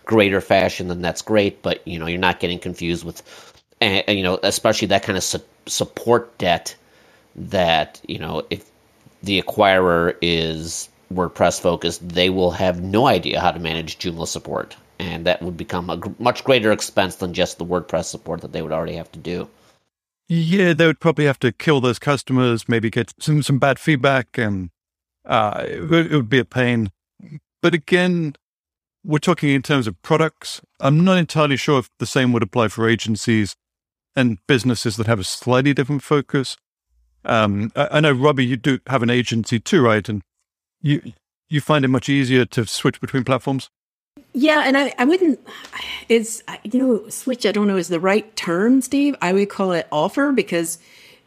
greater 0.04 0.40
fashion 0.40 0.88
then 0.88 1.00
that's 1.00 1.22
great 1.22 1.62
but 1.62 1.86
you 1.86 1.98
know 1.98 2.06
you're 2.06 2.18
not 2.18 2.40
getting 2.40 2.58
confused 2.58 3.04
with 3.04 3.22
and, 3.80 4.04
you 4.08 4.22
know 4.22 4.38
especially 4.42 4.88
that 4.88 5.02
kind 5.02 5.16
of 5.16 5.24
su- 5.24 5.38
support 5.66 6.36
debt 6.38 6.74
that 7.36 8.00
you 8.06 8.18
know 8.18 8.44
if 8.50 8.70
the 9.22 9.40
acquirer 9.40 10.14
is 10.20 10.88
WordPress 11.12 11.60
focused, 11.60 12.06
they 12.06 12.30
will 12.30 12.50
have 12.50 12.82
no 12.82 13.06
idea 13.06 13.40
how 13.40 13.50
to 13.50 13.58
manage 13.58 13.98
Joomla 13.98 14.26
support. 14.26 14.76
And 14.98 15.26
that 15.26 15.42
would 15.42 15.56
become 15.56 15.90
a 15.90 16.00
much 16.18 16.44
greater 16.44 16.70
expense 16.72 17.16
than 17.16 17.34
just 17.34 17.58
the 17.58 17.64
WordPress 17.64 18.04
support 18.04 18.40
that 18.42 18.52
they 18.52 18.62
would 18.62 18.72
already 18.72 18.94
have 18.94 19.10
to 19.12 19.18
do. 19.18 19.48
Yeah, 20.28 20.72
they 20.72 20.86
would 20.86 21.00
probably 21.00 21.26
have 21.26 21.40
to 21.40 21.52
kill 21.52 21.80
those 21.80 21.98
customers, 21.98 22.68
maybe 22.68 22.90
get 22.90 23.12
some, 23.18 23.42
some 23.42 23.58
bad 23.58 23.78
feedback, 23.78 24.38
and 24.38 24.70
uh, 25.26 25.64
it, 25.66 25.90
would, 25.90 26.12
it 26.12 26.16
would 26.16 26.28
be 26.30 26.38
a 26.38 26.44
pain. 26.44 26.90
But 27.60 27.74
again, 27.74 28.34
we're 29.04 29.18
talking 29.18 29.50
in 29.50 29.62
terms 29.62 29.86
of 29.86 30.00
products. 30.02 30.62
I'm 30.80 31.04
not 31.04 31.18
entirely 31.18 31.56
sure 31.56 31.78
if 31.80 31.90
the 31.98 32.06
same 32.06 32.32
would 32.32 32.42
apply 32.42 32.68
for 32.68 32.88
agencies 32.88 33.54
and 34.16 34.38
businesses 34.46 34.96
that 34.96 35.06
have 35.06 35.20
a 35.20 35.24
slightly 35.24 35.74
different 35.74 36.02
focus. 36.02 36.56
Um, 37.24 37.70
I, 37.76 37.88
I 37.92 38.00
know, 38.00 38.12
Robbie, 38.12 38.46
you 38.46 38.56
do 38.56 38.78
have 38.86 39.02
an 39.02 39.10
agency 39.10 39.60
too, 39.60 39.82
right? 39.82 40.08
And 40.08 40.22
you 40.80 41.12
you 41.48 41.60
find 41.60 41.84
it 41.84 41.88
much 41.88 42.08
easier 42.08 42.44
to 42.46 42.66
switch 42.66 43.00
between 43.00 43.24
platforms? 43.24 43.70
Yeah, 44.34 44.64
and 44.66 44.76
I, 44.76 44.92
I 44.98 45.04
wouldn't. 45.04 45.38
It's 46.08 46.42
you 46.64 46.80
know 46.80 47.08
switch. 47.08 47.46
I 47.46 47.52
don't 47.52 47.68
know 47.68 47.76
is 47.76 47.88
the 47.88 48.00
right 48.00 48.34
term, 48.36 48.82
Steve. 48.82 49.14
I 49.22 49.32
would 49.32 49.48
call 49.48 49.72
it 49.72 49.86
offer 49.92 50.32
because 50.32 50.78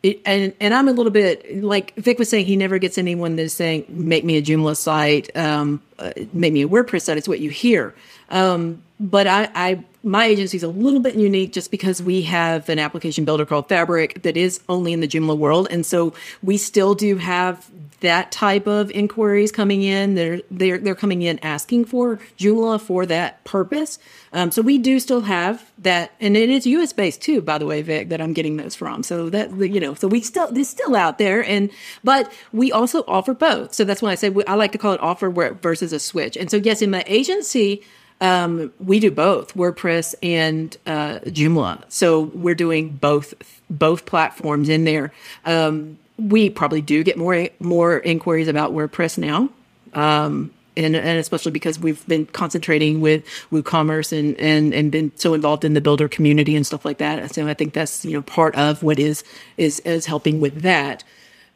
it, 0.03 0.21
and 0.25 0.53
and 0.59 0.73
I'm 0.73 0.89
a 0.89 0.91
little 0.91 1.11
bit 1.11 1.63
like 1.63 1.95
Vic 1.95 2.19
was 2.19 2.29
saying. 2.29 2.45
He 2.45 2.57
never 2.57 2.77
gets 2.79 2.97
anyone 2.97 3.37
that's 3.37 3.53
saying, 3.53 3.85
"Make 3.87 4.25
me 4.25 4.35
a 4.37 4.41
Joomla 4.41 4.75
site, 4.75 5.35
um, 5.37 5.81
uh, 5.99 6.11
make 6.33 6.51
me 6.51 6.61
a 6.63 6.67
WordPress 6.67 7.03
site." 7.03 7.17
It's 7.17 7.29
what 7.29 7.39
you 7.39 7.49
hear. 7.49 7.95
Um, 8.29 8.83
but 8.99 9.25
I, 9.25 9.49
I, 9.55 9.83
my 10.07 10.25
agency 10.25 10.57
is 10.57 10.63
a 10.63 10.67
little 10.67 10.99
bit 10.99 11.15
unique 11.15 11.53
just 11.53 11.69
because 11.69 12.01
we 12.01 12.23
have 12.23 12.69
an 12.69 12.79
application 12.79 13.25
builder 13.25 13.45
called 13.45 13.67
Fabrik 13.67 14.23
that 14.23 14.37
is 14.37 14.61
only 14.69 14.93
in 14.93 15.01
the 15.01 15.07
Joomla 15.07 15.37
world, 15.37 15.67
and 15.69 15.85
so 15.85 16.13
we 16.41 16.57
still 16.57 16.95
do 16.95 17.17
have 17.17 17.69
that 17.99 18.31
type 18.31 18.67
of 18.67 18.91
inquiries 18.91 19.51
coming 19.51 19.81
in. 19.83 20.15
They're 20.15 20.41
they're 20.51 20.77
they're 20.77 20.95
coming 20.95 21.23
in 21.23 21.39
asking 21.39 21.85
for 21.85 22.17
Joomla 22.37 22.79
for 22.79 23.05
that 23.07 23.43
purpose. 23.43 23.99
Um, 24.33 24.51
so 24.51 24.61
we 24.61 24.77
do 24.77 24.99
still 24.99 25.21
have 25.21 25.71
that, 25.79 26.11
and 26.19 26.37
it 26.37 26.49
is 26.49 26.67
US 26.67 26.93
based 26.93 27.21
too, 27.21 27.41
by 27.41 27.57
the 27.57 27.65
way, 27.65 27.81
Vic, 27.81 28.09
that 28.09 28.21
I'm 28.21 28.33
getting 28.33 28.57
those 28.57 28.75
from. 28.75 29.03
So 29.03 29.29
that 29.29 29.51
you 29.57 29.79
know, 29.79 29.93
so 29.93 30.07
we 30.07 30.21
still 30.21 30.55
it's 30.55 30.69
still 30.69 30.95
out 30.95 31.17
there, 31.17 31.43
and 31.43 31.69
but 32.03 32.31
we 32.53 32.71
also 32.71 33.03
offer 33.07 33.33
both. 33.33 33.73
So 33.73 33.83
that's 33.83 34.01
why 34.01 34.11
I 34.11 34.15
say 34.15 34.33
I 34.47 34.55
like 34.55 34.71
to 34.73 34.77
call 34.77 34.93
it 34.93 35.01
offer 35.01 35.29
versus 35.29 35.91
a 35.91 35.99
switch. 35.99 36.37
And 36.37 36.51
so 36.51 36.57
yes, 36.57 36.81
in 36.81 36.91
my 36.91 37.03
agency. 37.07 37.83
Um, 38.19 38.73
we 38.79 38.99
do 38.99 39.11
both 39.11 39.53
WordPress 39.53 40.15
and 40.23 40.75
uh, 40.87 41.19
Joomla, 41.25 41.83
so 41.87 42.21
we're 42.21 42.55
doing 42.55 42.89
both 42.89 43.33
both 43.69 44.05
platforms 44.05 44.69
in 44.69 44.85
there. 44.85 45.13
Um, 45.45 45.99
we 46.17 46.49
probably 46.49 46.81
do 46.81 47.03
get 47.03 47.17
more 47.17 47.49
more 47.59 47.99
inquiries 47.99 48.47
about 48.47 48.71
WordPress 48.71 49.17
now. 49.17 49.49
Um, 49.93 50.51
and, 50.75 50.95
and, 50.95 51.17
especially 51.17 51.51
because 51.51 51.79
we've 51.79 52.05
been 52.07 52.27
concentrating 52.27 53.01
with 53.01 53.25
WooCommerce 53.51 54.17
and, 54.17 54.39
and, 54.39 54.73
and 54.73 54.91
been 54.91 55.11
so 55.15 55.33
involved 55.33 55.65
in 55.65 55.73
the 55.73 55.81
builder 55.81 56.07
community 56.07 56.55
and 56.55 56.65
stuff 56.65 56.85
like 56.85 56.99
that. 56.99 57.33
So 57.33 57.47
I 57.47 57.55
think 57.55 57.73
that's, 57.73 58.05
you 58.05 58.13
know, 58.13 58.21
part 58.21 58.55
of 58.55 58.83
what 58.83 58.99
is, 58.99 59.23
is, 59.57 59.79
is 59.79 60.05
helping 60.05 60.39
with 60.39 60.61
that. 60.61 61.03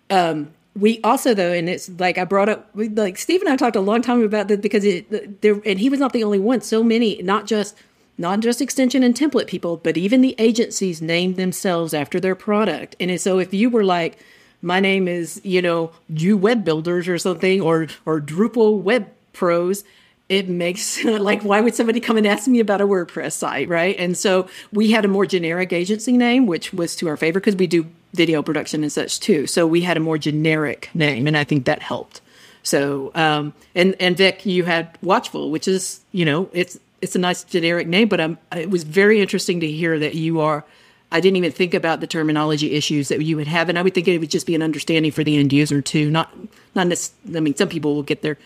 Um, 0.09 0.51
we 0.76 1.01
also 1.03 1.34
though, 1.34 1.51
and 1.51 1.69
it's 1.69 1.89
like 1.99 2.17
I 2.17 2.24
brought 2.24 2.49
up, 2.49 2.69
like 2.74 3.17
Steve 3.17 3.41
and 3.41 3.49
I 3.49 3.55
talked 3.55 3.76
a 3.76 3.82
long 3.82 4.01
time 4.01 4.24
about 4.24 4.47
this 4.47 4.59
because 4.59 4.86
it, 4.86 5.41
there, 5.41 5.61
and 5.65 5.80
he 5.80 5.89
was 5.89 5.99
not 5.99 6.13
the 6.13 6.24
only 6.24 6.39
one. 6.39 6.61
So 6.61 6.84
many, 6.84 7.22
not 7.22 7.45
just, 7.45 7.76
not 8.17 8.39
just 8.39 8.61
extension 8.61 9.03
and 9.03 9.15
template 9.15 9.47
people, 9.47 9.78
but 9.78 9.97
even 9.97 10.22
the 10.22 10.36
agencies 10.38 11.01
named 11.01 11.36
themselves 11.36 11.93
after 11.93 12.19
their 12.19 12.36
product. 12.36 12.95
And 12.99 13.19
so 13.19 13.39
if 13.39 13.53
you 13.53 13.69
were 13.69 13.84
like, 13.84 14.17
my 14.61 14.80
name 14.80 15.07
is, 15.07 15.41
you 15.43 15.61
know, 15.61 15.91
you 16.07 16.38
Web 16.38 16.63
Builders 16.63 17.07
or 17.07 17.17
something, 17.17 17.61
or 17.61 17.88
or 18.05 18.22
Drupal 18.22 18.82
Web 18.82 19.09
Pros, 19.34 19.84
it 20.30 20.47
makes 20.47 21.03
like 21.03 21.41
why 21.41 21.59
would 21.59 21.76
somebody 21.76 21.99
come 21.99 22.15
and 22.15 22.26
ask 22.26 22.47
me 22.47 22.59
about 22.59 22.80
a 22.80 22.88
WordPress 22.88 23.34
site, 23.34 23.67
right? 23.67 23.95
And 23.99 24.17
so 24.17 24.47
we 24.72 24.91
had 24.91 25.03
a 25.03 25.09
more 25.09 25.26
generic 25.26 25.74
agency 25.74 26.15
name, 26.15 26.45
which 26.45 26.74
was 26.74 26.95
to 26.97 27.09
our 27.09 27.17
favor 27.17 27.39
because 27.39 27.55
we 27.55 27.67
do 27.67 27.88
video 28.14 28.41
production 28.41 28.84
and 28.84 28.91
such 28.91 29.20
too. 29.20 29.47
So 29.47 29.66
we 29.66 29.82
had 29.82 29.97
a 29.97 29.99
more 30.01 30.18
generic 30.18 30.89
name, 30.93 31.28
and 31.28 31.38
I 31.38 31.43
think 31.43 31.66
that 31.66 31.82
helped. 31.82 32.22
So 32.64 33.12
um, 33.16 33.53
and 33.76 33.95
and 33.99 34.16
Vic, 34.16 34.45
you 34.45 34.64
had 34.64 34.97
Watchful, 35.01 35.51
which 35.51 35.68
is 35.68 36.01
you 36.12 36.26
know 36.26 36.49
it's 36.53 36.80
it's 37.01 37.16
a 37.16 37.20
nice 37.20 37.43
generic 37.43 37.88
name, 37.88 38.07
but 38.07 38.22
I'm, 38.22 38.38
it 38.55 38.70
was 38.70 38.84
very 38.84 39.20
interesting 39.20 39.59
to 39.62 39.68
hear 39.68 39.97
that 39.97 40.14
you 40.16 40.39
are 40.39 40.64
I 41.12 41.20
didn't 41.20 41.38
even 41.38 41.51
think 41.51 41.74
about 41.74 41.99
the 41.99 42.07
terminology 42.07 42.72
issues 42.72 43.09
that 43.09 43.22
you 43.22 43.36
would 43.36 43.47
have, 43.47 43.68
and 43.68 43.78
I 43.78 43.82
would 43.82 43.93
think 43.93 44.07
it 44.07 44.18
would 44.18 44.32
just 44.32 44.47
be 44.47 44.55
an 44.55 44.62
understanding 44.62 45.12
for 45.12 45.24
the 45.24 45.38
end 45.38 45.51
user 45.51 45.82
too. 45.82 46.09
Not, 46.09 46.32
not. 46.74 46.88
this. 46.88 47.12
I 47.36 47.41
mean, 47.41 47.55
some 47.55 47.68
people 47.68 47.95
will 47.95 48.03
get 48.03 48.22
their 48.22 48.38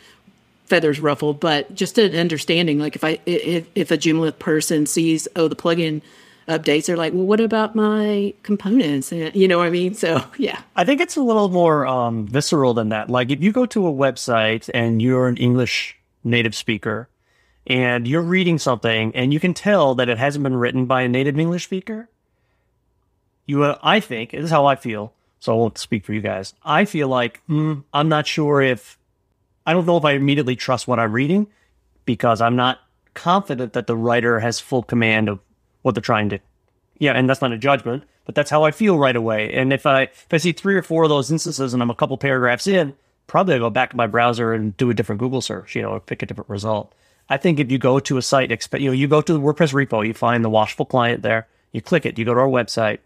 feathers 0.66 1.00
ruffled, 1.00 1.40
but 1.40 1.76
just 1.76 2.00
an 2.00 2.16
understanding. 2.16 2.80
Like 2.80 2.96
if 2.96 3.04
I, 3.04 3.20
if, 3.28 3.68
if 3.76 3.92
a 3.92 3.98
Joomla 3.98 4.40
person 4.40 4.88
sees, 4.88 5.28
oh, 5.36 5.48
the 5.48 5.56
plugin 5.56 6.02
updates, 6.48 6.86
they're 6.86 6.98
like, 6.98 7.14
well, 7.14 7.26
what 7.26 7.40
about 7.40 7.76
my 7.76 8.34
components? 8.44 9.12
And, 9.12 9.36
you 9.36 9.48
know 9.48 9.58
what 9.58 9.68
I 9.68 9.72
mean? 9.72 9.94
So 9.94 10.24
yeah, 10.38 10.62
I 10.76 10.84
think 10.84 11.02
it's 11.02 11.16
a 11.16 11.22
little 11.22 11.50
more 11.50 11.86
um, 11.86 12.28
visceral 12.28 12.74
than 12.74 12.90
that. 12.90 13.10
Like 13.10 13.32
if 13.32 13.42
you 13.42 13.52
go 13.52 13.66
to 13.68 13.88
a 13.88 13.92
website 13.92 14.70
and 14.74 15.02
you're 15.02 15.28
an 15.28 15.38
English 15.38 15.98
native 16.24 16.56
speaker 16.56 17.10
and 17.68 18.08
you're 18.08 18.22
reading 18.22 18.60
something 18.60 19.16
and 19.16 19.34
you 19.34 19.40
can 19.40 19.54
tell 19.54 19.96
that 19.96 20.10
it 20.10 20.18
hasn't 20.18 20.44
been 20.44 20.56
written 20.56 20.86
by 20.86 21.02
a 21.02 21.10
native 21.10 21.40
English 21.40 21.66
speaker 21.66 22.10
you, 23.46 23.64
uh, 23.64 23.78
I 23.82 24.00
think, 24.00 24.32
this 24.32 24.46
is 24.46 24.50
how 24.50 24.66
I 24.66 24.76
feel. 24.76 25.14
So 25.40 25.54
I 25.54 25.58
won't 25.58 25.78
speak 25.78 26.06
for 26.06 26.14
you 26.14 26.22
guys. 26.22 26.54
I 26.64 26.86
feel 26.86 27.08
like 27.08 27.42
mm, 27.48 27.84
I'm 27.94 28.10
not 28.10 28.26
sure 28.26 28.62
if 28.62 28.98
I 29.66 29.74
don't 29.74 29.86
know 29.86 29.98
if 29.98 30.06
I 30.06 30.14
immediately 30.14 30.56
trust 30.56 30.88
what 30.88 31.00
I'm 31.00 31.12
reading 31.12 31.48
because 32.06 32.42
I'm 32.42 32.56
not 32.56 32.80
confident 33.14 33.74
that 33.74 33.88
the 33.88 33.96
writer 33.96 34.40
has 34.40 34.60
full 34.60 34.82
command 34.82 35.30
of 35.30 35.40
what 35.86 35.94
they're 35.94 36.02
trying 36.02 36.30
to. 36.30 36.40
Yeah, 36.98 37.12
and 37.12 37.30
that's 37.30 37.42
not 37.42 37.52
a 37.52 37.60
judgment, 37.60 38.06
but 38.26 38.34
that's 38.34 38.50
how 38.50 38.64
I 38.64 38.72
feel 38.72 38.98
right 38.98 39.16
away. 39.16 39.54
And 39.54 39.72
if 39.72 39.86
I 39.86 40.04
if 40.04 40.28
I 40.32 40.38
see 40.38 40.52
three 40.52 40.76
or 40.76 40.82
four 40.82 41.04
of 41.04 41.10
those 41.10 41.30
instances 41.30 41.76
and 41.76 41.84
I'm 41.84 41.92
a 41.92 41.96
couple 41.96 42.18
paragraphs 42.18 42.66
in, 42.66 42.96
probably 43.28 43.54
I 43.54 43.60
go 43.60 43.70
back 43.70 43.92
to 43.92 43.96
my 43.96 44.08
browser 44.08 44.52
and 44.52 44.76
do 44.78 44.90
a 44.90 44.96
different 44.96 45.20
Google 45.20 45.42
search, 45.42 45.76
you 45.76 45.84
know, 45.84 45.90
or 45.90 46.00
pick 46.00 46.24
a 46.24 46.26
different 46.26 46.50
result. 46.50 46.92
I 47.30 47.38
think 47.38 47.60
if 47.60 47.70
you 47.70 47.78
go 47.78 48.00
to 48.00 48.18
a 48.18 48.22
site, 48.24 48.52
expect 48.52 48.82
you 48.82 48.90
know, 48.90 48.94
you 48.94 49.08
go 49.08 49.22
to 49.22 49.34
the 49.34 49.40
WordPress 49.40 49.74
repo, 49.74 50.06
you 50.06 50.16
find 50.16 50.44
the 50.44 50.50
Watchful 50.50 50.88
client 50.88 51.22
there, 51.22 51.48
you 51.72 51.82
click 51.82 52.04
it, 52.08 52.18
you 52.18 52.26
go 52.26 52.34
to 52.34 52.40
our 52.40 52.48
website, 52.48 52.98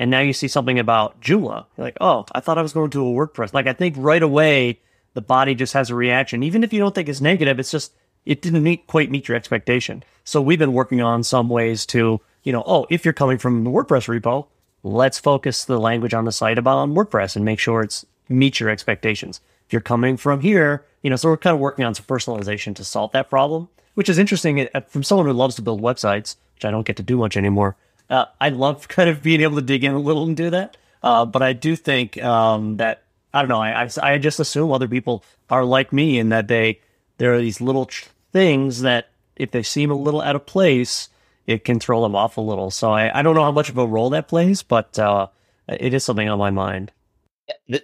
and 0.00 0.10
now 0.10 0.20
you 0.20 0.32
see 0.32 0.48
something 0.48 0.80
about 0.80 1.20
Joomla. 1.20 1.66
You're 1.76 1.84
like, 1.84 1.98
oh, 2.00 2.26
I 2.32 2.40
thought 2.40 2.58
I 2.58 2.62
was 2.62 2.72
going 2.72 2.90
to 2.90 3.06
a 3.06 3.12
WordPress. 3.12 3.54
Like 3.54 3.68
I 3.68 3.72
think 3.72 3.94
right 3.96 4.22
away 4.22 4.80
the 5.14 5.22
body 5.22 5.54
just 5.54 5.74
has 5.74 5.90
a 5.90 5.94
reaction, 5.94 6.42
even 6.42 6.64
if 6.64 6.72
you 6.72 6.80
don't 6.80 6.92
think 6.92 7.08
it's 7.08 7.20
negative. 7.20 7.60
It's 7.60 7.70
just 7.70 7.92
it 8.24 8.42
didn't 8.42 8.62
meet, 8.62 8.86
quite 8.86 9.10
meet 9.10 9.28
your 9.28 9.36
expectation. 9.36 10.04
So 10.24 10.40
we've 10.40 10.58
been 10.58 10.72
working 10.72 11.00
on 11.00 11.22
some 11.22 11.48
ways 11.48 11.84
to, 11.86 12.20
you 12.42 12.52
know, 12.52 12.62
oh, 12.66 12.86
if 12.90 13.04
you're 13.04 13.12
coming 13.12 13.38
from 13.38 13.64
the 13.64 13.70
WordPress 13.70 14.08
repo, 14.08 14.46
let's 14.82 15.18
focus 15.18 15.64
the 15.64 15.78
language 15.78 16.14
on 16.14 16.24
the 16.24 16.32
site 16.32 16.58
about 16.58 16.78
on 16.78 16.94
WordPress 16.94 17.36
and 17.36 17.44
make 17.44 17.58
sure 17.58 17.82
it's 17.82 18.06
meets 18.28 18.60
your 18.60 18.70
expectations. 18.70 19.40
If 19.66 19.72
you're 19.72 19.82
coming 19.82 20.16
from 20.16 20.40
here, 20.40 20.84
you 21.02 21.10
know, 21.10 21.16
so 21.16 21.28
we're 21.28 21.36
kind 21.36 21.54
of 21.54 21.60
working 21.60 21.84
on 21.84 21.94
some 21.94 22.06
personalization 22.06 22.74
to 22.76 22.84
solve 22.84 23.12
that 23.12 23.28
problem, 23.28 23.68
which 23.94 24.08
is 24.08 24.18
interesting 24.18 24.68
uh, 24.74 24.80
from 24.82 25.02
someone 25.02 25.26
who 25.26 25.32
loves 25.32 25.56
to 25.56 25.62
build 25.62 25.82
websites, 25.82 26.36
which 26.54 26.64
I 26.64 26.70
don't 26.70 26.86
get 26.86 26.96
to 26.96 27.02
do 27.02 27.16
much 27.16 27.36
anymore. 27.36 27.76
Uh, 28.08 28.26
I 28.40 28.50
love 28.50 28.88
kind 28.88 29.08
of 29.08 29.22
being 29.22 29.40
able 29.40 29.56
to 29.56 29.62
dig 29.62 29.84
in 29.84 29.92
a 29.92 29.98
little 29.98 30.24
and 30.24 30.36
do 30.36 30.50
that. 30.50 30.76
Uh, 31.02 31.24
but 31.24 31.42
I 31.42 31.52
do 31.52 31.74
think 31.74 32.22
um, 32.22 32.76
that 32.76 33.02
I 33.34 33.40
don't 33.40 33.48
know. 33.48 33.60
I, 33.60 33.84
I, 33.84 33.88
I 34.02 34.18
just 34.18 34.38
assume 34.38 34.70
other 34.70 34.86
people 34.86 35.24
are 35.50 35.64
like 35.64 35.92
me 35.92 36.18
in 36.18 36.28
that 36.28 36.48
they 36.48 36.80
there 37.22 37.32
are 37.32 37.40
these 37.40 37.60
little 37.60 37.88
things 38.32 38.80
that 38.80 39.10
if 39.36 39.52
they 39.52 39.62
seem 39.62 39.92
a 39.92 39.94
little 39.94 40.20
out 40.20 40.34
of 40.34 40.44
place, 40.44 41.08
it 41.46 41.64
can 41.64 41.78
throw 41.78 42.02
them 42.02 42.16
off 42.16 42.36
a 42.36 42.40
little. 42.40 42.68
So 42.68 42.90
I, 42.90 43.16
I 43.16 43.22
don't 43.22 43.36
know 43.36 43.44
how 43.44 43.52
much 43.52 43.68
of 43.68 43.78
a 43.78 43.86
role 43.86 44.10
that 44.10 44.26
plays, 44.26 44.64
but 44.64 44.98
uh, 44.98 45.28
it 45.68 45.94
is 45.94 46.02
something 46.02 46.28
on 46.28 46.40
my 46.40 46.50
mind. 46.50 46.90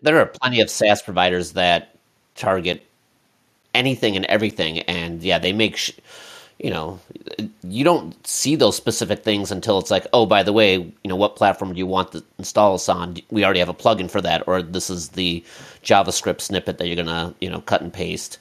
There 0.02 0.18
are 0.18 0.26
plenty 0.26 0.60
of 0.60 0.68
SaaS 0.68 1.02
providers 1.02 1.52
that 1.52 1.94
target 2.34 2.84
anything 3.76 4.16
and 4.16 4.24
everything, 4.24 4.80
and 4.80 5.22
yeah, 5.22 5.38
they 5.38 5.52
make. 5.52 5.76
Sh- 5.76 5.92
you 6.58 6.70
know, 6.70 6.98
you 7.62 7.84
don't 7.84 8.26
see 8.26 8.56
those 8.56 8.74
specific 8.74 9.22
things 9.22 9.52
until 9.52 9.78
it's 9.78 9.92
like, 9.92 10.08
oh, 10.12 10.26
by 10.26 10.42
the 10.42 10.52
way, 10.52 10.74
you 10.74 10.92
know, 11.04 11.14
what 11.14 11.36
platform 11.36 11.72
do 11.72 11.78
you 11.78 11.86
want 11.86 12.10
to 12.10 12.24
install 12.36 12.72
this 12.72 12.88
on? 12.88 13.18
We 13.30 13.44
already 13.44 13.60
have 13.60 13.68
a 13.68 13.74
plugin 13.74 14.10
for 14.10 14.20
that, 14.22 14.48
or 14.48 14.60
this 14.60 14.90
is 14.90 15.10
the 15.10 15.44
JavaScript 15.84 16.40
snippet 16.40 16.78
that 16.78 16.88
you're 16.88 16.96
gonna, 16.96 17.32
you 17.40 17.48
know, 17.48 17.60
cut 17.60 17.80
and 17.80 17.92
paste, 17.92 18.38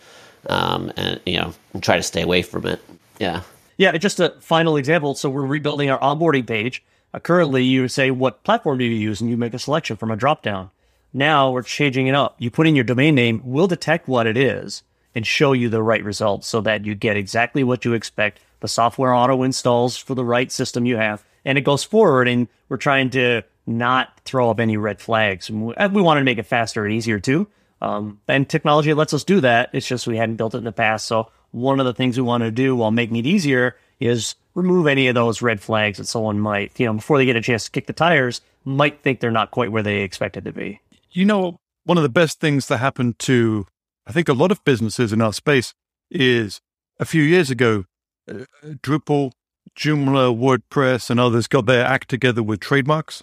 um, 0.48 0.92
and 0.96 1.20
you 1.26 1.38
know, 1.38 1.54
try 1.82 1.98
to 1.98 2.04
stay 2.04 2.22
away 2.22 2.42
from 2.42 2.66
it. 2.66 2.82
Yeah, 3.20 3.42
yeah. 3.78 3.98
Just 3.98 4.20
a 4.20 4.30
final 4.40 4.78
example. 4.78 5.16
So 5.16 5.30
we're 5.30 5.46
rebuilding 5.46 5.90
our 5.90 6.00
onboarding 6.00 6.48
page. 6.48 6.84
Uh, 7.14 7.20
currently, 7.20 7.64
you 7.64 7.88
say 7.88 8.12
what 8.12 8.44
platform 8.44 8.78
do 8.78 8.86
you 8.86 8.96
use, 8.96 9.22
and 9.22 9.30
you 9.30 9.38
make 9.38 9.54
a 9.54 9.60
selection 9.60 9.98
from 9.98 10.12
a 10.12 10.18
dropdown. 10.18 10.70
Now 11.14 11.52
we're 11.52 11.64
changing 11.64 12.08
it 12.08 12.16
up. 12.16 12.36
You 12.38 12.52
put 12.52 12.68
in 12.68 12.76
your 12.76 12.84
domain 12.84 13.16
name. 13.16 13.42
We'll 13.44 13.68
detect 13.68 14.08
what 14.08 14.28
it 14.28 14.38
is 14.38 14.84
and 15.16 15.26
show 15.26 15.54
you 15.54 15.70
the 15.70 15.82
right 15.82 16.04
results 16.04 16.48
so 16.48 16.62
that 16.62 16.86
you 16.86 16.94
get 16.94 17.18
exactly 17.18 17.64
what 17.64 17.86
you 17.86 17.94
expect. 17.94 18.40
The 18.60 18.68
software 18.68 19.14
auto 19.14 19.44
installs 19.44 19.98
for 19.98 20.16
the 20.16 20.26
right 20.26 20.52
system 20.52 20.86
you 20.86 20.98
have, 20.98 21.24
and 21.46 21.58
it 21.58 21.62
goes 21.62 21.84
forward. 21.84 22.28
And 22.28 22.48
we're 22.70 22.78
trying 22.78 23.10
to 23.12 23.44
not 23.66 24.20
throw 24.26 24.50
up 24.50 24.60
any 24.60 24.78
red 24.78 25.02
flags. 25.02 25.50
We, 25.50 25.74
we 25.92 26.02
want 26.02 26.20
to 26.20 26.24
make 26.24 26.38
it 26.38 26.44
faster 26.44 26.86
and 26.86 26.94
easier 26.94 27.20
too. 27.20 27.48
Um, 27.82 28.20
and 28.28 28.50
technology 28.50 28.94
lets 28.94 29.14
us 29.14 29.24
do 29.24 29.42
that. 29.42 29.70
It's 29.74 29.88
just 29.88 30.08
we 30.08 30.18
hadn't 30.18 30.38
built 30.38 30.56
it 30.56 30.60
in 30.60 30.64
the 30.64 30.72
past. 30.72 31.06
So 31.06 31.30
one 31.52 31.80
of 31.80 31.86
the 31.86 31.94
things 31.94 32.18
we 32.18 32.24
want 32.24 32.44
to 32.44 32.52
do 32.52 32.76
while 32.76 32.92
making 32.92 33.18
it 33.18 33.26
easier 33.26 33.76
is 34.00 34.36
remove 34.56 34.88
any 34.88 35.08
of 35.08 35.16
those 35.16 35.42
red 35.42 35.62
flags 35.62 35.98
that 35.98 36.06
someone 36.06 36.40
might, 36.40 36.80
you 36.80 36.86
know, 36.86 36.94
before 36.94 37.18
they 37.18 37.26
get 37.26 37.36
a 37.36 37.42
chance 37.42 37.66
to 37.66 37.72
kick 37.72 37.88
the 37.88 37.94
tires, 37.94 38.42
might 38.66 39.02
think 39.02 39.20
they're 39.20 39.32
not 39.32 39.52
quite 39.52 39.72
where 39.72 39.84
they 39.84 40.02
expected 40.02 40.46
to 40.46 40.52
be. 40.52 40.82
You 41.12 41.26
know, 41.26 41.60
one 41.86 41.98
of 41.98 42.04
the 42.04 42.10
best 42.10 42.40
things 42.40 42.68
that 42.68 42.78
happened 42.78 43.20
to 43.20 43.66
I 44.08 44.14
think 44.14 44.30
a 44.30 44.34
lot 44.34 44.52
of 44.52 44.64
businesses 44.64 45.12
in 45.12 45.22
our 45.22 45.34
space 45.34 45.74
is 46.10 46.62
a 46.98 47.06
few 47.06 47.22
years 47.22 47.52
ago, 47.52 47.84
uh, 48.32 48.46
Drupal, 48.64 49.34
Joomla, 49.78 50.34
WordPress, 50.34 51.10
and 51.10 51.20
others 51.20 51.48
got 51.48 51.66
their 51.66 51.86
act 51.86 52.10
together 52.10 52.42
with 52.42 52.62
trademarks, 52.62 53.22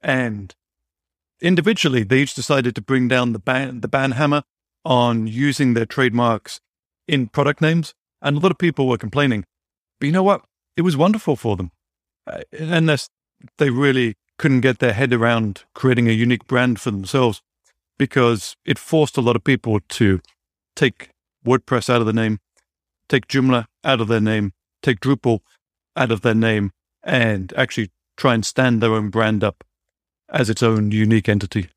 and 0.00 0.54
individually 1.44 2.02
they 2.02 2.22
each 2.22 2.34
decided 2.34 2.74
to 2.74 2.80
bring 2.80 3.06
down 3.06 3.32
the 3.32 3.38
ban 3.38 3.82
the 3.82 3.88
ban 3.88 4.12
hammer 4.12 4.42
on 4.84 5.26
using 5.26 5.74
their 5.74 5.86
trademarks 5.86 6.60
in 7.06 7.28
product 7.28 7.60
names, 7.60 7.94
and 8.22 8.36
a 8.36 8.40
lot 8.40 8.50
of 8.50 8.58
people 8.58 8.88
were 8.88 8.98
complaining. 8.98 9.44
But 10.00 10.06
you 10.06 10.12
know 10.12 10.22
what? 10.22 10.44
It 10.76 10.82
was 10.82 10.96
wonderful 10.96 11.36
for 11.36 11.56
them, 11.56 11.70
uh, 12.26 12.42
unless 12.52 13.08
they 13.58 13.70
really 13.70 14.16
couldn't 14.38 14.62
get 14.62 14.78
their 14.78 14.94
head 14.94 15.12
around 15.12 15.64
creating 15.74 16.08
a 16.08 16.12
unique 16.12 16.46
brand 16.46 16.80
for 16.80 16.90
themselves 16.90 17.42
because 17.98 18.56
it 18.64 18.78
forced 18.78 19.16
a 19.16 19.20
lot 19.20 19.36
of 19.36 19.44
people 19.44 19.78
to 19.88 20.20
take 20.74 21.10
WordPress 21.46 21.88
out 21.88 22.00
of 22.00 22.06
the 22.06 22.12
name, 22.12 22.40
take 23.08 23.28
Joomla 23.28 23.66
out 23.84 24.00
of 24.00 24.08
their 24.08 24.20
name, 24.20 24.52
take 24.82 24.98
Drupal 25.00 25.40
out 25.96 26.10
of 26.10 26.22
their 26.22 26.34
name, 26.34 26.72
and 27.02 27.52
actually 27.56 27.90
try 28.16 28.34
and 28.34 28.44
stand 28.44 28.82
their 28.82 28.94
own 28.94 29.10
brand 29.10 29.44
up 29.44 29.62
as 30.30 30.50
its 30.50 30.62
own 30.62 30.90
unique 30.90 31.28
entity. 31.28 31.68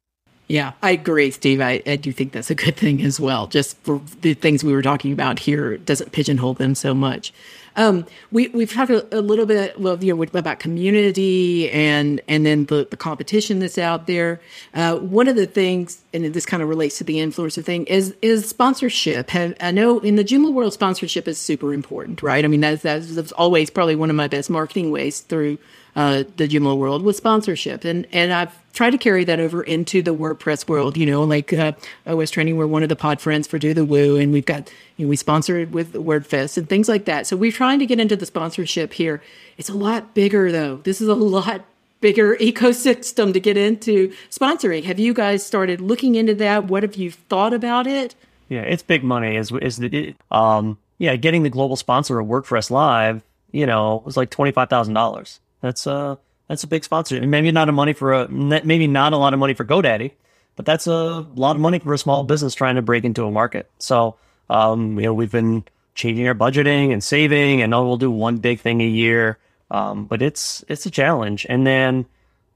Yeah, 0.48 0.74
I 0.82 0.92
agree, 0.92 1.32
Steve. 1.32 1.60
I, 1.60 1.82
I 1.86 1.98
do 1.98 2.14
think 2.14 2.32
that's 2.32 2.50
a 2.50 2.56
good 2.56 2.78
thing 2.78 3.02
as 3.02 3.20
well. 3.20 3.48
Just 3.48 3.78
for 3.80 4.02
the 4.22 4.34
things 4.34 4.64
we 4.64 4.74
were 4.74 4.82
talking 4.82 5.12
about 5.12 5.40
here, 5.40 5.78
doesn't 5.78 6.14
pigeonhole 6.14 6.54
them 6.54 6.74
so 6.74 6.94
much. 6.94 7.34
Um, 7.76 8.08
we 8.32 8.48
we've 8.48 8.72
talked 8.72 8.90
a, 8.90 9.06
a, 9.16 9.22
little 9.22 9.46
bit, 9.46 9.80
well, 9.80 10.04
you 10.04 10.16
know, 10.16 10.24
about 10.24 10.60
community 10.60 11.70
and 11.70 12.20
and 12.28 12.44
then 12.44 12.66
the, 12.66 12.88
the 12.90 12.98
competition 12.98 13.60
that's 13.60 13.78
out 13.78 14.08
there. 14.08 14.42
Uh, 14.74 14.96
one 14.96 15.28
of 15.28 15.36
the 15.36 15.46
things, 15.46 16.02
and 16.12 16.26
this 16.34 16.46
kind 16.46 16.64
of 16.64 16.70
relates 16.70 16.98
to 16.98 17.04
the 17.04 17.18
influencer 17.18 17.64
thing, 17.64 17.86
is 17.86 18.16
is 18.24 18.50
sponsorship. 18.50 19.30
Have, 19.30 19.54
I 19.60 19.70
know 19.70 20.00
in 20.00 20.16
the 20.16 20.24
Joomla 20.24 20.52
world, 20.54 20.74
sponsorship 20.74 21.28
is 21.28 21.38
super 21.38 21.72
important, 21.72 22.24
right? 22.24 22.44
I 22.44 22.48
mean, 22.48 22.62
that's 22.62 22.82
that's 22.82 23.32
always 23.34 23.70
probably 23.70 23.96
one 23.96 24.10
of 24.10 24.16
my 24.16 24.28
best 24.28 24.50
marketing 24.50 24.90
ways 24.90 25.20
through 25.20 25.60
uh, 25.98 26.24
the 26.38 26.48
Joomla 26.48 26.78
world 26.78 27.02
with 27.02 27.16
sponsorship, 27.16 27.84
and 27.84 28.06
and 28.14 28.32
I've 28.32 28.54
tried 28.74 28.92
to 28.92 29.00
carry 29.00 29.24
that 29.24 29.40
over 29.40 29.64
into 29.64 30.04
the 30.04 30.14
WordPress 30.14 30.70
world. 30.70 30.96
You 30.96 31.08
know, 31.08 31.24
like 31.24 31.52
uh, 31.52 31.72
OSTraining, 32.06 32.56
we're 32.56 32.68
one 32.68 32.84
of 32.84 32.90
the 32.90 32.96
pod 32.96 33.20
friends 33.20 33.48
for 33.48 33.58
Do 33.58 33.74
the 33.74 33.84
Woo, 33.84 34.16
and 34.16 34.32
we've 34.32 34.46
got 34.46 34.72
you 34.98 35.06
know 35.06 35.10
we 35.10 35.16
sponsored 35.16 35.74
with 35.74 35.94
WordFest 35.94 36.56
and 36.56 36.70
things 36.70 36.88
like 36.88 37.06
that. 37.06 37.26
So 37.26 37.36
we're 37.36 37.52
trying 37.52 37.80
to 37.80 37.88
get 37.88 38.00
into 38.00 38.16
the 38.16 38.28
sponsorship 38.28 38.94
here. 38.94 39.24
It's 39.58 39.70
a 39.70 39.74
lot 39.74 40.14
bigger 40.14 40.52
though. 40.52 40.78
This 40.84 41.02
is 41.02 41.08
a 41.08 41.16
lot 41.16 41.66
bigger 42.00 42.36
ecosystem 42.36 43.34
to 43.34 43.40
get 43.40 43.58
into 43.58 44.14
sponsoring. 44.30 44.84
Have 44.84 45.00
you 45.00 45.16
guys 45.16 45.44
started 45.44 45.82
looking 45.82 46.14
into 46.14 46.36
that? 46.36 46.66
What 46.66 46.84
have 46.84 46.96
you 46.96 47.10
thought 47.10 47.54
about 47.54 47.88
it? 47.88 48.14
Yeah, 48.50 48.62
it's 48.62 48.84
big 48.84 49.04
money. 49.04 49.36
Is 49.36 49.52
is 49.52 49.80
it, 49.80 50.16
um 50.30 50.78
yeah, 51.00 51.16
getting 51.16 51.42
the 51.42 51.50
global 51.50 51.76
sponsor 51.76 52.20
of 52.20 52.28
WordPress 52.28 52.70
Live, 52.70 53.24
you 53.52 53.66
know, 53.66 54.04
was 54.06 54.16
like 54.16 54.30
twenty 54.30 54.52
five 54.52 54.70
thousand 54.70 54.94
dollars. 54.94 55.40
That's 55.62 55.88
uh 55.88 56.16
that's 56.48 56.64
a 56.64 56.68
big 56.68 56.84
sponsor. 56.84 57.20
Maybe 57.26 57.52
not 57.52 57.70
a 57.70 57.72
money 57.72 57.94
for 57.94 58.14
a 58.14 58.28
maybe 58.30 58.88
not 58.88 59.14
a 59.14 59.18
lot 59.18 59.34
of 59.34 59.40
money 59.40 59.54
for 59.54 59.66
GoDaddy, 59.66 60.12
but 60.56 60.66
that's 60.66 60.88
a 60.88 61.26
lot 61.36 61.56
of 61.56 61.62
money 61.62 61.80
for 61.80 61.94
a 61.94 61.98
small 61.98 62.24
business 62.24 62.56
trying 62.56 62.76
to 62.76 62.82
break 62.82 63.04
into 63.04 63.26
a 63.26 63.32
market. 63.32 63.70
So 63.80 64.16
um, 64.50 64.98
you 64.98 65.06
know 65.06 65.14
we've 65.14 65.32
been 65.32 65.66
changing 65.96 66.28
our 66.28 66.36
budgeting 66.36 66.94
and 66.94 67.04
saving, 67.04 67.62
and 67.62 67.72
we'll 67.72 67.98
do 67.98 68.12
one 68.12 68.38
big 68.38 68.60
thing 68.60 68.82
a 68.82 68.88
year. 68.88 69.38
Um, 69.70 70.06
but 70.06 70.22
it's 70.22 70.64
it's 70.70 70.86
a 70.86 70.92
challenge. 70.92 71.46
And 71.50 71.68
then 71.68 72.06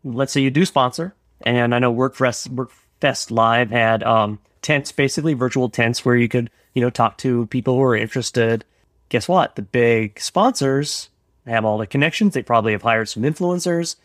let's 0.04 0.32
say 0.32 0.42
you 0.42 0.52
do 0.52 0.66
sponsor, 0.66 1.14
and 1.42 1.76
I 1.76 1.80
know 1.80 1.94
WordPress 1.94 2.48
WordFest 2.48 3.32
Live 3.32 3.72
had 3.72 4.04
um, 4.04 4.40
tents, 4.62 4.92
basically 4.94 5.34
virtual 5.34 5.70
tents 5.70 6.06
where 6.06 6.16
you 6.16 6.30
could 6.30 6.50
you 6.74 6.82
know 6.82 6.90
talk 6.90 7.18
to 7.20 7.48
people 7.48 7.76
who 7.76 7.84
are 7.84 7.96
interested. 7.96 8.64
Guess 9.10 9.28
what? 9.28 9.58
The 9.58 9.62
big 9.62 10.22
sponsors 10.22 11.10
have 11.46 11.66
all 11.66 11.78
the 11.78 11.88
connections. 11.88 12.34
They 12.34 12.44
probably 12.44 12.72
have 12.74 12.82
hired 12.84 13.10
some 13.10 13.24
influencers. 13.24 13.96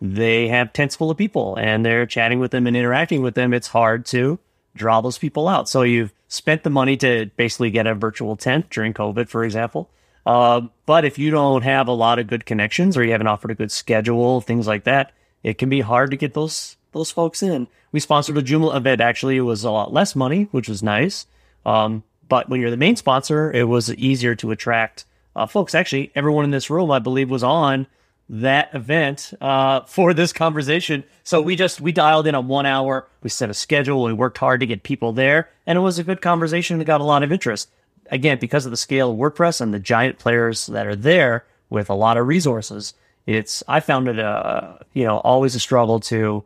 They 0.00 0.48
have 0.48 0.72
tents 0.72 0.96
full 0.96 1.10
of 1.10 1.16
people 1.16 1.56
and 1.56 1.84
they're 1.84 2.06
chatting 2.06 2.38
with 2.38 2.50
them 2.50 2.66
and 2.66 2.76
interacting 2.76 3.22
with 3.22 3.34
them. 3.34 3.54
It's 3.54 3.68
hard 3.68 4.04
to 4.06 4.38
draw 4.74 5.00
those 5.00 5.18
people 5.18 5.48
out. 5.48 5.68
So 5.68 5.82
you've 5.82 6.12
spent 6.28 6.62
the 6.62 6.70
money 6.70 6.96
to 6.98 7.30
basically 7.36 7.70
get 7.70 7.86
a 7.86 7.94
virtual 7.94 8.36
tent 8.36 8.68
during 8.70 8.92
COVID, 8.92 9.28
for 9.28 9.44
example. 9.44 9.88
Uh, 10.26 10.62
but 10.86 11.04
if 11.04 11.18
you 11.18 11.30
don't 11.30 11.62
have 11.62 11.88
a 11.88 11.92
lot 11.92 12.18
of 12.18 12.26
good 12.26 12.44
connections 12.44 12.96
or 12.96 13.04
you 13.04 13.12
haven't 13.12 13.28
offered 13.28 13.50
a 13.50 13.54
good 13.54 13.70
schedule, 13.70 14.40
things 14.40 14.66
like 14.66 14.84
that, 14.84 15.12
it 15.42 15.56
can 15.56 15.68
be 15.68 15.80
hard 15.80 16.10
to 16.10 16.16
get 16.16 16.34
those 16.34 16.76
those 16.92 17.10
folks 17.10 17.42
in. 17.42 17.68
We 17.92 18.00
sponsored 18.00 18.38
a 18.38 18.42
Joomla 18.42 18.76
event. 18.76 19.00
Actually, 19.00 19.36
it 19.36 19.42
was 19.42 19.64
a 19.64 19.70
lot 19.70 19.92
less 19.92 20.16
money, 20.16 20.48
which 20.50 20.68
was 20.68 20.82
nice. 20.82 21.26
Um, 21.64 22.02
but 22.28 22.48
when 22.48 22.60
you're 22.60 22.70
the 22.70 22.76
main 22.76 22.96
sponsor, 22.96 23.52
it 23.52 23.68
was 23.68 23.94
easier 23.94 24.34
to 24.36 24.50
attract 24.50 25.04
uh, 25.36 25.46
folks, 25.46 25.74
actually, 25.74 26.10
everyone 26.14 26.44
in 26.44 26.50
this 26.50 26.70
room, 26.70 26.90
I 26.90 26.98
believe, 26.98 27.30
was 27.30 27.44
on 27.44 27.86
that 28.28 28.74
event 28.74 29.32
uh, 29.40 29.82
for 29.82 30.14
this 30.14 30.32
conversation. 30.32 31.04
So 31.22 31.42
we 31.42 31.54
just 31.54 31.80
we 31.80 31.92
dialed 31.92 32.26
in 32.26 32.34
on 32.34 32.48
one 32.48 32.66
hour. 32.66 33.06
We 33.22 33.28
set 33.28 33.50
a 33.50 33.54
schedule. 33.54 34.02
We 34.02 34.14
worked 34.14 34.38
hard 34.38 34.60
to 34.60 34.66
get 34.66 34.82
people 34.82 35.12
there, 35.12 35.50
and 35.66 35.76
it 35.76 35.82
was 35.82 35.98
a 35.98 36.04
good 36.04 36.22
conversation 36.22 36.78
that 36.78 36.86
got 36.86 37.02
a 37.02 37.04
lot 37.04 37.22
of 37.22 37.30
interest. 37.30 37.68
Again, 38.10 38.38
because 38.40 38.64
of 38.64 38.70
the 38.70 38.76
scale 38.76 39.10
of 39.10 39.18
WordPress 39.18 39.60
and 39.60 39.74
the 39.74 39.78
giant 39.78 40.18
players 40.18 40.66
that 40.66 40.86
are 40.86 40.96
there 40.96 41.44
with 41.68 41.90
a 41.90 41.94
lot 41.94 42.16
of 42.16 42.26
resources, 42.26 42.94
it's 43.26 43.62
I 43.68 43.80
found 43.80 44.08
it 44.08 44.18
a 44.18 44.26
uh, 44.26 44.78
you 44.94 45.04
know 45.04 45.18
always 45.18 45.54
a 45.54 45.60
struggle 45.60 46.00
to 46.00 46.44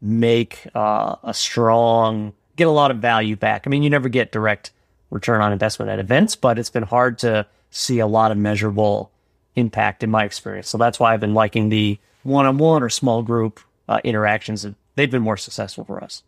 make 0.00 0.66
uh, 0.74 1.14
a 1.22 1.32
strong 1.32 2.32
get 2.56 2.66
a 2.66 2.70
lot 2.70 2.90
of 2.90 2.98
value 2.98 3.36
back. 3.36 3.66
I 3.66 3.70
mean, 3.70 3.84
you 3.84 3.90
never 3.90 4.08
get 4.08 4.32
direct 4.32 4.72
return 5.10 5.40
on 5.40 5.52
investment 5.52 5.90
at 5.90 6.00
events, 6.00 6.34
but 6.34 6.58
it's 6.58 6.70
been 6.70 6.82
hard 6.82 7.18
to 7.18 7.46
see 7.72 7.98
a 7.98 8.06
lot 8.06 8.30
of 8.30 8.38
measurable 8.38 9.10
impact 9.56 10.02
in 10.02 10.10
my 10.10 10.24
experience. 10.24 10.68
So 10.68 10.78
that's 10.78 11.00
why 11.00 11.12
I've 11.12 11.20
been 11.20 11.34
liking 11.34 11.68
the 11.68 11.98
one-on-one 12.22 12.82
or 12.82 12.88
small 12.88 13.22
group 13.22 13.60
uh, 13.88 14.00
interactions. 14.04 14.64
They've 14.94 15.10
been 15.10 15.22
more 15.22 15.36
successful 15.36 15.84
for 15.84 16.02
us. 16.02 16.22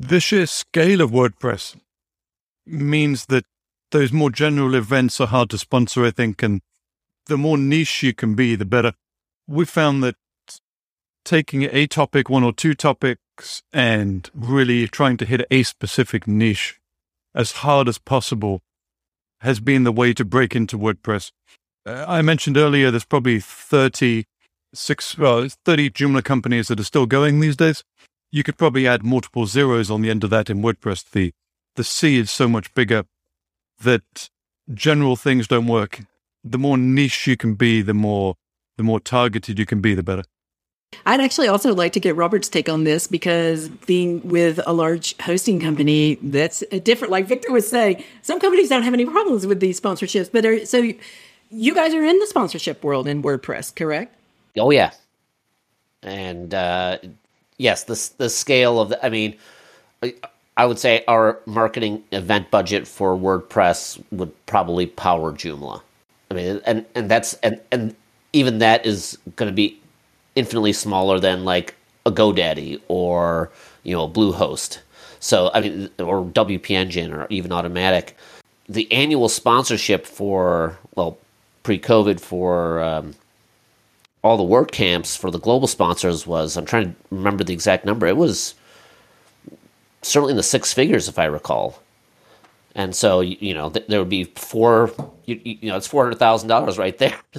The 0.00 0.20
sheer 0.20 0.46
scale 0.46 1.00
of 1.00 1.10
WordPress 1.10 1.76
means 2.66 3.26
that 3.26 3.44
those 3.90 4.12
more 4.12 4.30
general 4.30 4.74
events 4.74 5.20
are 5.20 5.26
hard 5.26 5.50
to 5.50 5.58
sponsor, 5.58 6.04
I 6.04 6.10
think, 6.10 6.42
and 6.42 6.62
the 7.26 7.36
more 7.36 7.58
niche 7.58 8.02
you 8.02 8.14
can 8.14 8.34
be, 8.34 8.56
the 8.56 8.64
better. 8.64 8.94
We 9.46 9.64
found 9.64 10.02
that 10.02 10.16
taking 11.24 11.62
a 11.62 11.86
topic, 11.86 12.28
one 12.28 12.44
or 12.44 12.52
two 12.52 12.74
topics, 12.74 13.62
and 13.72 14.30
really 14.34 14.88
trying 14.88 15.16
to 15.18 15.24
hit 15.24 15.46
a 15.50 15.62
specific 15.62 16.26
niche 16.26 16.80
as 17.34 17.52
hard 17.52 17.88
as 17.88 17.98
possible 17.98 18.62
has 19.44 19.60
been 19.60 19.84
the 19.84 19.92
way 19.92 20.12
to 20.14 20.24
break 20.24 20.56
into 20.56 20.78
WordPress. 20.78 21.30
Uh, 21.86 22.04
I 22.08 22.22
mentioned 22.22 22.56
earlier 22.56 22.90
there's 22.90 23.04
probably 23.04 23.40
36, 23.40 25.18
well, 25.18 25.46
30 25.64 25.90
Joomla 25.90 26.24
companies 26.24 26.68
that 26.68 26.80
are 26.80 26.84
still 26.84 27.06
going 27.06 27.40
these 27.40 27.56
days. 27.56 27.84
You 28.32 28.42
could 28.42 28.56
probably 28.56 28.88
add 28.88 29.04
multiple 29.04 29.46
zeros 29.46 29.90
on 29.90 30.00
the 30.00 30.10
end 30.10 30.24
of 30.24 30.30
that 30.30 30.48
in 30.48 30.62
WordPress. 30.62 31.10
The, 31.10 31.32
the 31.76 31.84
sea 31.84 32.18
is 32.18 32.30
so 32.30 32.48
much 32.48 32.72
bigger 32.74 33.04
that 33.82 34.30
general 34.72 35.14
things 35.14 35.46
don't 35.46 35.66
work. 35.66 36.00
The 36.42 36.58
more 36.58 36.78
niche 36.78 37.26
you 37.26 37.36
can 37.36 37.54
be, 37.54 37.82
the 37.82 37.94
more, 37.94 38.36
the 38.78 38.82
more 38.82 38.98
targeted 38.98 39.58
you 39.58 39.66
can 39.66 39.80
be, 39.80 39.94
the 39.94 40.02
better. 40.02 40.24
I'd 41.06 41.20
actually 41.20 41.48
also 41.48 41.74
like 41.74 41.92
to 41.92 42.00
get 42.00 42.16
Robert's 42.16 42.48
take 42.48 42.68
on 42.68 42.84
this 42.84 43.06
because 43.06 43.68
being 43.68 44.26
with 44.26 44.60
a 44.66 44.72
large 44.72 45.16
hosting 45.18 45.60
company, 45.60 46.16
that's 46.22 46.60
different. 46.82 47.10
Like 47.10 47.26
Victor 47.26 47.52
was 47.52 47.68
saying, 47.68 48.02
some 48.22 48.40
companies 48.40 48.68
don't 48.68 48.82
have 48.82 48.94
any 48.94 49.06
problems 49.06 49.46
with 49.46 49.60
these 49.60 49.80
sponsorships, 49.80 50.30
but 50.30 50.44
are, 50.44 50.64
so 50.66 50.92
you 51.50 51.74
guys 51.74 51.94
are 51.94 52.04
in 52.04 52.18
the 52.18 52.26
sponsorship 52.26 52.82
world 52.82 53.06
in 53.06 53.22
WordPress, 53.22 53.74
correct? 53.74 54.14
Oh 54.56 54.70
yeah, 54.70 54.92
and 56.02 56.54
uh, 56.54 56.98
yes, 57.58 57.84
the 57.84 58.10
the 58.18 58.30
scale 58.30 58.80
of 58.80 58.90
the, 58.90 59.04
I 59.04 59.08
mean, 59.08 59.36
I 60.56 60.66
would 60.66 60.78
say 60.78 61.04
our 61.08 61.40
marketing 61.46 62.04
event 62.12 62.50
budget 62.50 62.86
for 62.86 63.16
WordPress 63.16 64.02
would 64.12 64.32
probably 64.46 64.86
power 64.86 65.32
Joomla. 65.32 65.82
I 66.30 66.34
mean, 66.34 66.60
and 66.64 66.86
and 66.94 67.10
that's 67.10 67.34
and 67.34 67.60
and 67.72 67.94
even 68.32 68.58
that 68.58 68.86
is 68.86 69.18
going 69.36 69.50
to 69.50 69.54
be 69.54 69.80
infinitely 70.34 70.72
smaller 70.72 71.18
than 71.18 71.44
like 71.44 71.74
a 72.06 72.12
GoDaddy 72.12 72.80
or 72.88 73.50
you 73.82 73.94
know 73.94 74.08
Bluehost. 74.08 74.78
So 75.20 75.50
I 75.54 75.60
mean, 75.60 75.90
or 75.98 76.24
WP 76.24 76.70
Engine 76.70 77.12
or 77.12 77.26
even 77.30 77.50
Automattic. 77.50 78.10
The 78.68 78.90
annual 78.92 79.28
sponsorship 79.28 80.06
for 80.06 80.78
well 80.94 81.18
pre-COVID 81.62 82.20
for 82.20 82.82
um, 82.82 83.14
all 84.22 84.36
the 84.36 84.42
WordCamps 84.42 85.16
for 85.16 85.30
the 85.30 85.38
global 85.38 85.66
sponsors 85.66 86.26
was 86.26 86.56
I'm 86.56 86.66
trying 86.66 86.92
to 86.92 86.94
remember 87.10 87.44
the 87.44 87.52
exact 87.52 87.84
number. 87.84 88.06
It 88.06 88.16
was 88.16 88.54
certainly 90.02 90.32
in 90.32 90.36
the 90.36 90.42
six 90.42 90.72
figures 90.72 91.08
if 91.08 91.18
I 91.18 91.24
recall. 91.24 91.80
And 92.74 92.94
so, 92.94 93.20
you 93.20 93.54
know, 93.54 93.68
there 93.68 94.00
would 94.00 94.08
be 94.08 94.24
four, 94.24 94.90
you, 95.26 95.40
you 95.44 95.68
know, 95.68 95.76
it's 95.76 95.86
four 95.86 96.04
hundred 96.04 96.18
thousand 96.18 96.48
dollars 96.48 96.76
right 96.76 96.96
there. 96.98 97.16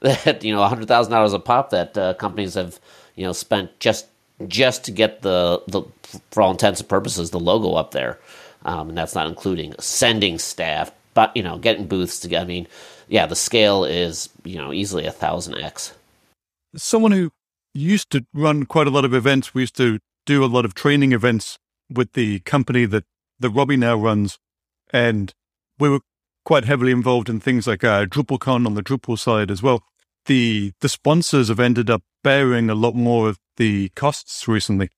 that 0.00 0.40
you 0.42 0.54
know, 0.54 0.64
hundred 0.64 0.88
thousand 0.88 1.12
dollars 1.12 1.34
a 1.34 1.38
pop 1.38 1.70
that 1.70 1.96
uh, 1.98 2.14
companies 2.14 2.54
have, 2.54 2.80
you 3.14 3.24
know, 3.24 3.32
spent 3.32 3.78
just 3.78 4.06
just 4.48 4.84
to 4.84 4.90
get 4.90 5.20
the 5.22 5.62
the 5.68 5.82
for 6.30 6.42
all 6.42 6.50
intents 6.50 6.80
and 6.80 6.88
purposes 6.88 7.30
the 7.30 7.40
logo 7.40 7.74
up 7.74 7.90
there, 7.90 8.18
um, 8.64 8.88
and 8.88 8.96
that's 8.96 9.14
not 9.14 9.26
including 9.26 9.74
sending 9.78 10.38
staff, 10.38 10.90
but 11.12 11.36
you 11.36 11.42
know, 11.42 11.58
getting 11.58 11.86
booths 11.86 12.18
to. 12.20 12.36
I 12.38 12.44
mean, 12.44 12.66
yeah, 13.08 13.26
the 13.26 13.36
scale 13.36 13.84
is 13.84 14.30
you 14.44 14.56
know 14.56 14.72
easily 14.72 15.04
a 15.04 15.12
thousand 15.12 15.58
x. 15.58 15.92
Someone 16.74 17.12
who 17.12 17.32
used 17.74 18.10
to 18.10 18.24
run 18.32 18.64
quite 18.64 18.86
a 18.86 18.90
lot 18.90 19.04
of 19.04 19.12
events, 19.12 19.54
we 19.54 19.62
used 19.62 19.76
to 19.76 19.98
do 20.24 20.42
a 20.42 20.46
lot 20.46 20.64
of 20.64 20.74
training 20.74 21.12
events 21.12 21.58
with 21.90 22.12
the 22.14 22.40
company 22.40 22.86
that 22.86 23.04
that 23.40 23.50
Robbie 23.50 23.76
now 23.76 23.96
runs. 23.96 24.38
And 24.92 25.32
we 25.78 25.88
were 25.88 26.00
quite 26.44 26.64
heavily 26.64 26.92
involved 26.92 27.28
in 27.28 27.40
things 27.40 27.66
like 27.66 27.84
uh, 27.84 28.06
DrupalCon 28.06 28.66
on 28.66 28.74
the 28.74 28.82
Drupal 28.82 29.18
side 29.18 29.50
as 29.50 29.62
well. 29.62 29.82
the 30.26 30.72
the 30.80 30.88
sponsors 30.88 31.48
have 31.48 31.60
ended 31.60 31.88
up 31.88 32.02
bearing 32.22 32.68
a 32.68 32.74
lot 32.74 32.94
more 32.94 33.28
of 33.28 33.38
the 33.56 33.88
costs 33.90 34.46
recently, 34.46 34.90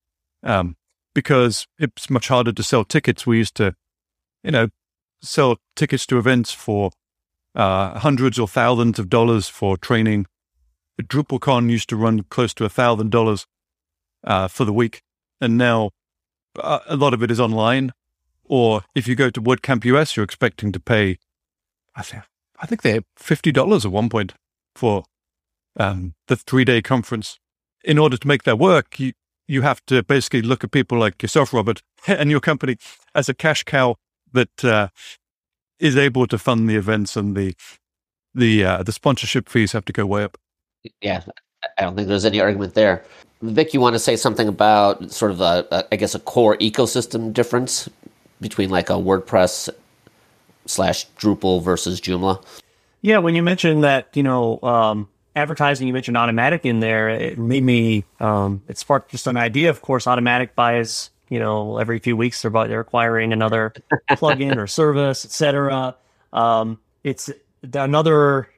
um, 0.43 0.76
because 1.14 1.66
it's 1.78 2.11
much 2.11 2.28
harder 2.28 2.53
to 2.53 2.62
sell 2.62 2.84
tickets. 2.84 3.26
We 3.26 3.39
used 3.39 3.55
to, 3.57 3.74
you 4.43 4.51
know, 4.51 4.68
sell 5.22 5.59
tickets 5.76 6.07
to 6.07 6.18
events 6.18 6.53
for 6.53 6.91
uh, 7.55 7.99
hundreds 8.01 8.39
or 8.39 8.49
thousands 8.49 8.99
of 8.99 9.09
dollars 9.09 9.49
for 9.49 9.76
training. 9.76 10.26
DrupalCon 11.01 11.70
used 11.70 11.89
to 11.91 11.97
run 11.97 12.24
close 12.24 12.53
to 12.55 12.64
a 12.64 12.68
thousand 12.68 13.11
dollars 13.11 13.47
uh, 14.24 14.49
for 14.49 14.64
the 14.64 14.72
week, 14.72 15.03
and 15.41 15.57
now 15.57 15.91
uh, 16.59 16.80
a 16.86 16.97
lot 16.97 17.14
of 17.14 17.22
it 17.22 17.30
is 17.30 17.39
online. 17.39 17.93
Or 18.49 18.82
if 18.94 19.07
you 19.07 19.14
go 19.14 19.30
to 19.30 19.40
WordCamp 19.40 19.84
US, 19.84 20.16
you're 20.16 20.24
expecting 20.24 20.72
to 20.72 20.80
pay, 20.80 21.18
I 21.94 22.03
think, 22.03 22.24
I 22.61 22.66
think 22.66 22.82
they're 22.82 23.03
fifty 23.16 23.53
dollars 23.53 23.84
at 23.84 23.92
one 23.92 24.09
point 24.09 24.34
for 24.74 25.05
um, 25.78 26.14
the 26.26 26.36
three 26.36 26.64
day 26.64 26.82
conference. 26.82 27.38
In 27.84 27.99
order 27.99 28.16
to 28.16 28.26
make 28.26 28.42
that 28.42 28.59
work, 28.59 28.99
you 28.99 29.12
you 29.46 29.62
have 29.62 29.84
to 29.86 30.03
basically 30.03 30.42
look 30.42 30.64
at 30.64 30.70
people 30.70 30.99
like 30.99 31.22
yourself, 31.22 31.53
Robert, 31.53 31.82
and 32.07 32.30
your 32.30 32.40
company 32.40 32.76
as 33.14 33.28
a 33.28 33.34
cash 33.34 33.62
cow 33.64 33.96
that 34.32 34.64
uh, 34.64 34.88
is 35.78 35.96
able 35.96 36.26
to 36.26 36.38
fund 36.38 36.68
the 36.68 36.76
events, 36.76 37.16
and 37.16 37.36
the 37.36 37.55
the 38.34 38.64
uh, 38.64 38.82
the 38.82 38.92
sponsorship 38.92 39.49
fees 39.49 39.72
have 39.72 39.84
to 39.84 39.92
go 39.92 40.07
way 40.07 40.24
up. 40.24 40.36
Yeah, 41.01 41.22
I 41.78 41.82
don't 41.82 41.96
think 41.96 42.09
there's 42.09 42.24
any 42.24 42.40
argument 42.40 42.74
there. 42.74 43.05
Vic, 43.40 43.72
you 43.72 43.80
want 43.80 43.94
to 43.94 44.01
say 44.01 44.16
something 44.16 44.49
about 44.49 45.12
sort 45.12 45.30
of 45.30 45.40
a, 45.40 45.66
a 45.70 45.84
I 45.92 45.96
guess 45.96 46.14
a 46.14 46.18
core 46.18 46.57
ecosystem 46.59 47.32
difference 47.32 47.88
between 48.41 48.70
like 48.70 48.91
a 48.91 48.95
WordPress 48.95 49.68
slash 50.66 51.07
Drupal 51.18 51.62
versus 51.62 52.01
Joomla? 52.01 52.43
Yeah, 53.01 53.18
when 53.18 53.34
you 53.34 53.43
mentioned 53.43 53.84
that, 53.84 54.09
you 54.14 54.22
know, 54.22 54.59
um, 54.62 55.09
advertising, 55.36 55.86
you 55.86 55.93
mentioned 55.93 56.16
Automattic 56.16 56.64
in 56.64 56.80
there. 56.80 57.09
It 57.09 57.39
made 57.39 57.62
me. 57.62 58.05
Um, 58.20 58.62
it 58.68 58.78
sparked 58.78 59.11
just 59.11 59.26
an 59.26 59.36
idea. 59.36 59.70
Of 59.70 59.82
course, 59.82 60.07
Automattic 60.07 60.55
buys. 60.55 61.11
You 61.28 61.39
know, 61.39 61.76
every 61.76 61.99
few 61.99 62.16
weeks 62.16 62.41
they're 62.41 62.51
they're 62.51 62.80
acquiring 62.80 63.32
another 63.32 63.74
plugin 64.11 64.57
or 64.57 64.66
service, 64.66 65.24
etc. 65.26 65.95
Um, 66.32 66.78
it's 67.05 67.30
another 67.62 68.49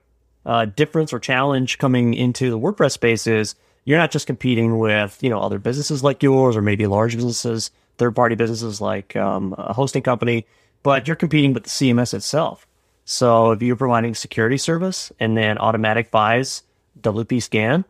uh, 0.46 0.66
difference 0.66 1.12
or 1.12 1.18
challenge 1.18 1.78
coming 1.78 2.14
into 2.14 2.50
the 2.50 2.58
WordPress 2.58 2.92
space 2.92 3.26
is 3.26 3.56
you're 3.84 3.98
not 3.98 4.10
just 4.10 4.26
competing 4.26 4.78
with 4.78 5.18
you 5.20 5.30
know 5.30 5.40
other 5.40 5.58
businesses 5.58 6.04
like 6.04 6.22
yours 6.22 6.56
or 6.56 6.62
maybe 6.62 6.86
large 6.86 7.16
businesses, 7.16 7.70
third 8.00 8.16
party 8.16 8.34
businesses 8.34 8.80
like 8.80 9.14
um, 9.14 9.54
a 9.58 9.74
hosting 9.74 10.02
company, 10.02 10.46
but 10.82 11.06
you're 11.06 11.14
competing 11.14 11.52
with 11.52 11.64
the 11.64 11.70
CMS 11.70 12.14
itself. 12.14 12.66
So 13.04 13.50
if 13.52 13.62
you're 13.62 13.76
providing 13.76 14.14
security 14.14 14.56
service 14.56 15.12
and 15.20 15.36
then 15.36 15.58
Automattic 15.58 16.10
buys 16.10 16.62
WPScan, 17.00 17.84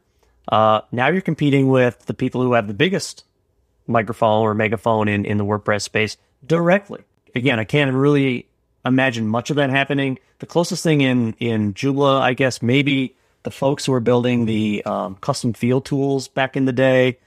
uh, 0.49 0.81
now 0.91 1.09
you're 1.09 1.21
competing 1.21 1.69
with 1.69 2.07
the 2.07 2.15
people 2.15 2.43
who 2.43 2.55
have 2.55 2.67
the 2.67 2.75
biggest 2.75 3.25
microphone 3.87 4.43
or 4.43 4.53
megaphone 4.53 5.07
in, 5.07 5.25
in 5.25 5.39
the 5.39 5.45
WordPress 5.45 5.83
space 5.83 6.17
directly. 6.45 7.03
Again, 7.37 7.61
I 7.61 7.65
can't 7.65 7.95
really 7.95 8.49
imagine 8.85 9.29
much 9.29 9.51
of 9.51 9.57
that 9.57 9.71
happening. 9.71 10.19
The 10.41 10.47
closest 10.47 10.83
thing 10.83 11.03
in 11.03 11.35
in 11.39 11.75
Joomla, 11.75 12.21
I 12.21 12.35
guess, 12.35 12.63
maybe 12.63 13.15
the 13.45 13.53
folks 13.53 13.87
who 13.87 13.93
were 13.93 14.01
building 14.01 14.47
the 14.47 14.83
um, 14.85 15.15
custom 15.21 15.53
field 15.53 15.85
tools 15.85 16.27
back 16.27 16.57
in 16.57 16.65
the 16.65 16.73
day 16.73 17.19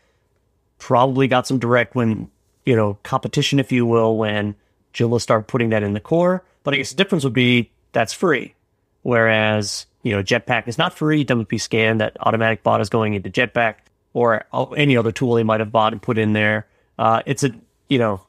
probably 0.79 1.29
got 1.29 1.47
some 1.47 1.59
direct 1.59 1.95
when 1.95 2.29
you 2.65 2.75
know 2.75 2.97
competition, 3.03 3.59
if 3.59 3.71
you 3.71 3.85
will, 3.85 4.17
when 4.17 4.55
Joomla 4.93 5.21
start 5.21 5.47
putting 5.47 5.69
that 5.69 5.83
in 5.83 5.93
the 5.93 5.99
core. 5.99 6.43
But 6.63 6.73
I 6.73 6.77
guess 6.77 6.91
the 6.91 6.95
difference 6.95 7.23
would 7.23 7.33
be 7.33 7.71
that's 7.91 8.13
free, 8.13 8.55
whereas 9.01 9.85
you 10.01 10.13
know 10.13 10.23
Jetpack 10.23 10.67
is 10.67 10.77
not 10.77 10.93
free. 10.93 11.25
WPScan 11.25 11.99
that 11.99 12.17
Automattic 12.19 12.63
bot 12.63 12.81
is 12.81 12.89
going 12.89 13.13
into 13.13 13.29
Jetpack 13.29 13.75
or 14.13 14.45
any 14.77 14.95
other 14.95 15.11
tool 15.11 15.35
they 15.35 15.43
might 15.43 15.59
have 15.59 15.71
bought 15.71 15.93
and 15.93 16.01
put 16.01 16.17
in 16.17 16.33
there. 16.33 16.67
Uh, 16.97 17.21
it's 17.25 17.43
a 17.43 17.51
you 17.89 17.97
know 17.97 18.21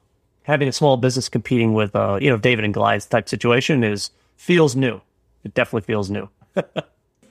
having 0.45 0.69
a 0.69 0.73
small 0.73 0.97
business 0.97 1.29
competing 1.29 1.75
with 1.75 1.95
uh, 1.95 2.19
you 2.21 2.31
know 2.31 2.37
David 2.37 2.65
and 2.65 2.73
Goliath 2.73 3.09
type 3.09 3.29
situation 3.29 3.85
is 3.85 4.11
feels 4.37 4.75
new. 4.75 5.01
It 5.45 5.55
definitely 5.55 5.87
feels 5.87 6.11
new. 6.11 6.29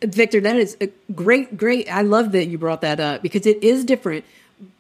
Victor, 0.03 0.41
that 0.41 0.57
is 0.57 0.75
a 0.81 0.89
great, 1.15 1.55
great. 1.55 1.91
I 1.91 2.01
love 2.01 2.33
that 2.33 2.47
you 2.47 2.57
brought 2.57 2.81
that 2.81 2.99
up 2.99 3.21
because 3.21 3.45
it 3.45 3.63
is 3.63 3.85
different. 3.85 4.25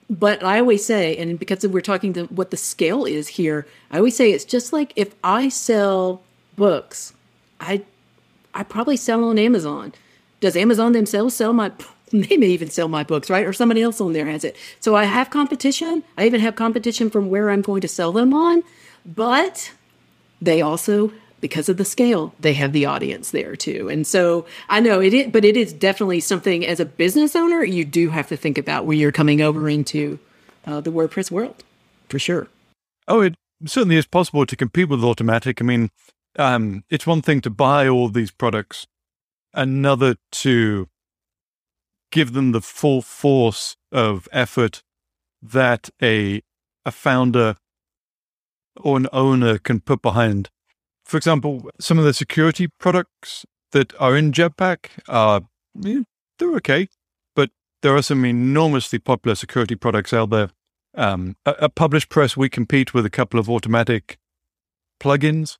But 0.09 0.43
I 0.43 0.59
always 0.59 0.85
say, 0.85 1.17
and 1.17 1.39
because 1.39 1.65
we're 1.65 1.81
talking 1.81 2.13
to 2.13 2.25
what 2.25 2.51
the 2.51 2.57
scale 2.57 3.05
is 3.05 3.29
here, 3.29 3.65
I 3.89 3.97
always 3.97 4.15
say 4.15 4.31
it's 4.31 4.45
just 4.45 4.73
like 4.73 4.93
if 4.95 5.15
I 5.23 5.49
sell 5.49 6.21
books, 6.55 7.13
I 7.59 7.83
I 8.53 8.63
probably 8.63 8.97
sell 8.97 9.23
on 9.23 9.39
Amazon. 9.39 9.93
Does 10.39 10.55
Amazon 10.55 10.91
themselves 10.91 11.35
sell 11.35 11.53
my 11.53 11.71
they 12.11 12.37
may 12.37 12.47
even 12.47 12.69
sell 12.69 12.87
my 12.87 13.03
books, 13.03 13.29
right? 13.29 13.45
Or 13.45 13.53
somebody 13.53 13.81
else 13.81 13.99
on 13.99 14.13
there 14.13 14.27
has 14.27 14.43
it. 14.43 14.55
So 14.79 14.95
I 14.95 15.05
have 15.05 15.29
competition. 15.29 16.03
I 16.17 16.25
even 16.25 16.41
have 16.41 16.55
competition 16.55 17.09
from 17.09 17.29
where 17.29 17.49
I'm 17.49 17.61
going 17.61 17.81
to 17.81 17.87
sell 17.87 18.11
them 18.11 18.33
on, 18.33 18.63
but 19.05 19.71
they 20.41 20.61
also 20.61 21.11
because 21.43 21.67
of 21.67 21.75
the 21.75 21.83
scale, 21.83 22.33
they 22.39 22.53
have 22.53 22.71
the 22.71 22.85
audience 22.85 23.31
there 23.31 23.57
too. 23.57 23.89
And 23.89 24.07
so 24.07 24.45
I 24.69 24.79
know 24.79 25.01
it 25.01 25.13
is, 25.13 25.29
but 25.29 25.43
it 25.43 25.57
is 25.57 25.73
definitely 25.73 26.21
something 26.21 26.65
as 26.65 26.79
a 26.79 26.85
business 26.85 27.35
owner, 27.35 27.65
you 27.65 27.83
do 27.83 28.11
have 28.11 28.29
to 28.29 28.37
think 28.37 28.57
about 28.57 28.85
when 28.85 28.97
you're 28.97 29.11
coming 29.11 29.41
over 29.41 29.67
into 29.67 30.19
uh, 30.65 30.79
the 30.79 30.89
WordPress 30.89 31.29
world 31.29 31.61
for 32.07 32.17
sure. 32.17 32.47
Oh, 33.09 33.19
it 33.19 33.35
certainly 33.65 33.97
is 33.97 34.05
possible 34.05 34.45
to 34.45 34.55
compete 34.55 34.87
with 34.87 35.01
Automattic. 35.01 35.61
I 35.61 35.65
mean, 35.65 35.89
um, 36.39 36.85
it's 36.89 37.05
one 37.05 37.21
thing 37.21 37.41
to 37.41 37.49
buy 37.49 37.89
all 37.89 38.07
these 38.07 38.31
products, 38.31 38.87
another 39.53 40.15
to 40.31 40.87
give 42.09 42.31
them 42.31 42.53
the 42.53 42.61
full 42.61 43.01
force 43.01 43.75
of 43.91 44.29
effort 44.31 44.81
that 45.41 45.89
a 46.01 46.41
a 46.85 46.91
founder 46.91 47.57
or 48.77 48.95
an 48.95 49.07
owner 49.11 49.57
can 49.57 49.81
put 49.81 50.01
behind 50.01 50.49
for 51.13 51.17
example, 51.17 51.69
some 51.79 51.99
of 51.99 52.05
the 52.05 52.11
security 52.11 52.67
products 52.79 53.45
that 53.71 53.93
are 54.01 54.17
in 54.17 54.31
Jetpack 54.31 54.87
are 55.07 55.41
yeah, 55.79 56.01
they're 56.39 56.55
okay, 56.55 56.87
but 57.35 57.51
there 57.83 57.95
are 57.95 58.01
some 58.01 58.25
enormously 58.25 58.97
popular 58.97 59.35
security 59.35 59.75
products 59.75 60.11
out 60.11 60.31
there. 60.31 60.49
Um, 60.95 61.35
at 61.45 61.75
PublishPress, 61.75 62.35
we 62.35 62.49
compete 62.49 62.95
with 62.95 63.05
a 63.05 63.11
couple 63.11 63.39
of 63.39 63.45
Automattic 63.45 64.15
plugins, 64.99 65.59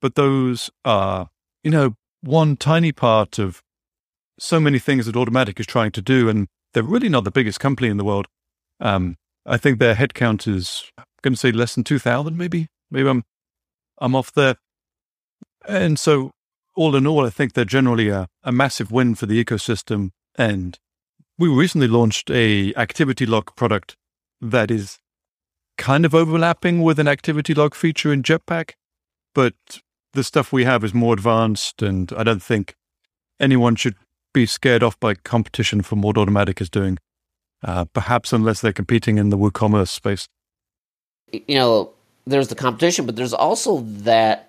but 0.00 0.14
those 0.14 0.70
are 0.82 1.28
you 1.62 1.70
know 1.70 1.96
one 2.22 2.56
tiny 2.56 2.90
part 2.90 3.38
of 3.38 3.62
so 4.38 4.58
many 4.58 4.78
things 4.78 5.04
that 5.04 5.14
Automattic 5.14 5.60
is 5.60 5.66
trying 5.66 5.92
to 5.92 6.00
do, 6.00 6.30
and 6.30 6.48
they're 6.72 6.82
really 6.82 7.10
not 7.10 7.24
the 7.24 7.30
biggest 7.30 7.60
company 7.60 7.90
in 7.90 7.98
the 7.98 8.04
world. 8.04 8.28
Um, 8.80 9.16
I 9.44 9.58
think 9.58 9.78
their 9.78 9.94
headcount 9.94 10.48
is 10.48 10.90
I'm 10.96 11.04
going 11.20 11.34
to 11.34 11.38
say 11.38 11.52
less 11.52 11.74
than 11.74 11.84
two 11.84 11.98
thousand, 11.98 12.38
maybe. 12.38 12.68
Maybe 12.90 13.10
I'm 13.10 13.24
I'm 13.98 14.14
off 14.14 14.32
there. 14.32 14.56
And 15.68 15.98
so, 15.98 16.30
all 16.74 16.94
in 16.94 17.06
all, 17.06 17.26
I 17.26 17.30
think 17.30 17.52
they're 17.52 17.64
generally 17.64 18.08
a, 18.08 18.28
a 18.44 18.52
massive 18.52 18.90
win 18.92 19.14
for 19.14 19.26
the 19.26 19.42
ecosystem. 19.42 20.10
And 20.36 20.78
we 21.38 21.48
recently 21.48 21.88
launched 21.88 22.30
a 22.30 22.74
activity 22.74 23.26
log 23.26 23.54
product 23.56 23.96
that 24.40 24.70
is 24.70 24.98
kind 25.78 26.04
of 26.04 26.14
overlapping 26.14 26.82
with 26.82 26.98
an 26.98 27.08
activity 27.08 27.54
log 27.54 27.74
feature 27.74 28.12
in 28.12 28.22
Jetpack, 28.22 28.72
but 29.34 29.54
the 30.12 30.24
stuff 30.24 30.52
we 30.52 30.64
have 30.64 30.82
is 30.84 30.94
more 30.94 31.12
advanced, 31.12 31.82
and 31.82 32.12
I 32.16 32.22
don't 32.22 32.42
think 32.42 32.74
anyone 33.38 33.76
should 33.76 33.94
be 34.32 34.46
scared 34.46 34.82
off 34.82 34.98
by 34.98 35.14
competition 35.14 35.82
from 35.82 36.02
what 36.02 36.16
Automattic 36.16 36.60
is 36.60 36.70
doing. 36.70 36.98
Uh, 37.62 37.84
perhaps 37.86 38.32
unless 38.32 38.60
they're 38.60 38.72
competing 38.72 39.18
in 39.18 39.30
the 39.30 39.38
WooCommerce 39.38 39.88
space. 39.88 40.28
You 41.32 41.56
know, 41.56 41.90
there's 42.26 42.48
the 42.48 42.54
competition, 42.54 43.06
but 43.06 43.16
there's 43.16 43.32
also 43.32 43.80
that 43.80 44.45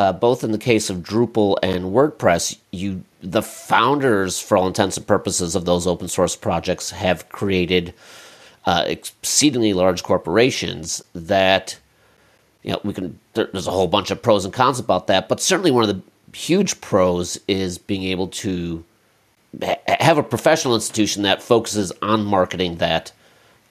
uh, 0.00 0.14
both 0.14 0.42
in 0.42 0.50
the 0.50 0.56
case 0.56 0.88
of 0.88 1.00
Drupal 1.00 1.58
and 1.62 1.84
WordPress, 1.84 2.56
you 2.70 3.04
the 3.22 3.42
founders, 3.42 4.40
for 4.40 4.56
all 4.56 4.66
intents 4.66 4.96
and 4.96 5.06
purposes, 5.06 5.54
of 5.54 5.66
those 5.66 5.86
open 5.86 6.08
source 6.08 6.34
projects 6.34 6.88
have 6.88 7.28
created 7.28 7.92
uh, 8.64 8.82
exceedingly 8.86 9.74
large 9.74 10.02
corporations 10.02 11.04
that 11.14 11.78
you 12.62 12.72
know 12.72 12.80
we 12.82 12.94
can. 12.94 13.18
There, 13.34 13.50
there's 13.52 13.66
a 13.66 13.72
whole 13.72 13.88
bunch 13.88 14.10
of 14.10 14.22
pros 14.22 14.46
and 14.46 14.54
cons 14.54 14.78
about 14.78 15.06
that, 15.08 15.28
but 15.28 15.38
certainly 15.38 15.70
one 15.70 15.86
of 15.86 15.94
the 15.94 16.02
huge 16.34 16.80
pros 16.80 17.38
is 17.46 17.76
being 17.76 18.04
able 18.04 18.28
to 18.28 18.82
ha- 19.62 19.76
have 19.86 20.16
a 20.16 20.22
professional 20.22 20.74
institution 20.74 21.24
that 21.24 21.42
focuses 21.42 21.92
on 22.00 22.24
marketing 22.24 22.76
that 22.76 23.12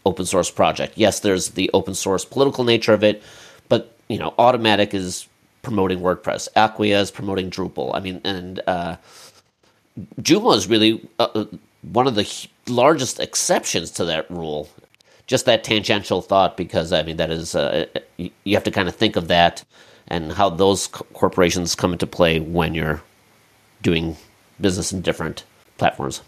open 0.06 0.28
source 0.28 0.52
project. 0.52 0.94
Yes, 0.96 1.22
there's 1.22 1.50
the 1.50 1.72
open 1.74 1.96
source 1.96 2.24
political 2.24 2.64
nature 2.64 2.94
of 2.94 3.04
it, 3.04 3.24
but 3.68 3.96
you 4.08 4.20
know, 4.20 4.36
Automattic 4.38 4.94
is 4.94 5.28
promoting 5.70 6.00
WordPress. 6.00 6.48
Acquia 6.56 7.00
is 7.00 7.12
promoting 7.12 7.52
Drupal. 7.52 7.92
I 7.94 8.00
mean, 8.00 8.22
and 8.24 8.60
uh, 8.66 8.96
Joomla 10.20 10.58
is 10.58 10.68
really 10.68 11.08
uh, 11.20 11.28
uh 11.36 11.46
one 11.84 12.08
of 12.08 12.16
the 12.16 12.48
largest 12.68 13.20
exceptions 13.20 13.92
to 13.92 14.06
that 14.06 14.30
rule. 14.32 14.68
Just 15.28 15.46
that 15.46 15.64
tangential 15.64 16.24
thought, 16.24 16.58
because 16.58 16.92
I 16.92 17.04
mean, 17.04 17.18
that 17.18 17.30
is 17.30 17.54
uh, 17.54 17.86
you 18.18 18.56
have 18.56 18.64
to 18.64 18.72
kind 18.72 18.90
of 18.90 18.96
think 18.96 19.16
of 19.16 19.28
that 19.28 19.64
and 20.08 20.32
how 20.32 20.50
those 20.50 20.88
corporations 20.88 21.76
come 21.76 21.94
into 21.94 22.08
play 22.08 22.40
when 22.40 22.74
you're 22.74 23.00
doing 23.84 24.18
business 24.60 24.92
in 24.92 25.02
different 25.02 25.44
platforms. 25.78 26.24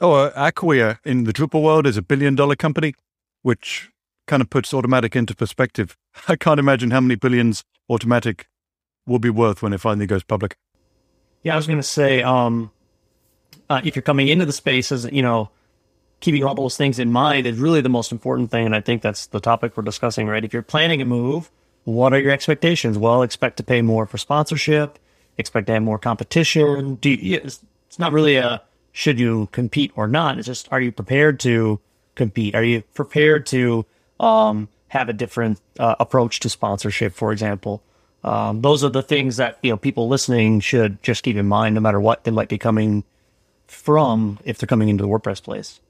Oh, 0.00 0.14
uh, 0.14 0.32
Acquia 0.34 0.98
in 1.04 1.22
the 1.24 1.32
Drupal 1.32 1.62
world 1.62 1.86
is 1.86 1.96
a 1.96 2.02
billion 2.02 2.34
dollar 2.34 2.56
company, 2.56 2.94
which 3.42 3.92
kind 4.26 4.42
of 4.42 4.50
puts 4.50 4.72
Automattic 4.72 5.14
into 5.14 5.36
perspective. 5.36 5.96
I 6.28 6.34
can't 6.34 6.58
imagine 6.58 6.90
how 6.90 7.00
many 7.00 7.14
billions 7.14 7.62
Automattic 7.88 8.46
will 9.06 9.18
be 9.18 9.30
worth 9.30 9.62
when 9.62 9.72
it 9.72 9.80
finally 9.80 10.06
goes 10.06 10.22
public. 10.22 10.56
Yeah, 11.42 11.54
I 11.54 11.56
was 11.56 11.66
going 11.66 11.78
to 11.78 11.82
say, 11.82 12.22
um, 12.22 12.70
uh, 13.68 13.80
if 13.84 13.94
you're 13.94 14.02
coming 14.02 14.28
into 14.28 14.46
the 14.46 14.52
space 14.52 14.90
as 14.90 15.04
you 15.12 15.22
know, 15.22 15.50
keeping 16.20 16.42
all 16.44 16.54
those 16.54 16.76
things 16.76 16.98
in 16.98 17.12
mind 17.12 17.46
is 17.46 17.58
really 17.58 17.80
the 17.80 17.88
most 17.88 18.12
important 18.12 18.50
thing, 18.50 18.64
and 18.66 18.74
I 18.74 18.80
think 18.80 19.02
that's 19.02 19.26
the 19.26 19.40
topic 19.40 19.76
we're 19.76 19.82
discussing. 19.82 20.26
Right? 20.26 20.44
If 20.44 20.52
you're 20.52 20.62
planning 20.62 21.02
a 21.02 21.04
move, 21.04 21.50
what 21.84 22.12
are 22.14 22.18
your 22.18 22.32
expectations? 22.32 22.96
Well, 22.98 23.22
expect 23.22 23.58
to 23.58 23.62
pay 23.62 23.82
more 23.82 24.06
for 24.06 24.18
sponsorship. 24.18 24.98
Expect 25.36 25.66
to 25.66 25.74
have 25.74 25.82
more 25.82 25.98
competition. 25.98 26.98
You, 27.02 27.40
it's 27.42 27.60
not 27.98 28.12
really 28.12 28.36
a 28.36 28.62
should 28.92 29.18
you 29.18 29.48
compete 29.52 29.92
or 29.96 30.06
not. 30.06 30.38
It's 30.38 30.46
just 30.46 30.68
are 30.72 30.80
you 30.80 30.92
prepared 30.92 31.40
to 31.40 31.80
compete? 32.14 32.54
Are 32.54 32.64
you 32.64 32.82
prepared 32.94 33.44
to 33.46 33.84
um, 34.20 34.68
have 34.88 35.08
a 35.08 35.12
different 35.12 35.60
uh, 35.78 35.96
approach 35.98 36.40
to 36.40 36.48
sponsorship, 36.48 37.12
for 37.12 37.32
example? 37.32 37.82
Um, 38.24 38.62
those 38.62 38.82
are 38.82 38.88
the 38.88 39.02
things 39.02 39.36
that 39.36 39.58
you 39.62 39.70
know 39.70 39.76
people 39.76 40.08
listening 40.08 40.60
should 40.60 41.02
just 41.02 41.22
keep 41.22 41.36
in 41.36 41.46
mind, 41.46 41.74
no 41.74 41.80
matter 41.80 42.00
what 42.00 42.24
they 42.24 42.30
might 42.30 42.48
be 42.48 42.58
coming 42.58 43.04
from, 43.66 44.38
if 44.44 44.58
they're 44.58 44.66
coming 44.66 44.88
into 44.88 45.02
the 45.02 45.08
WordPress 45.08 45.42
place. 45.42 45.80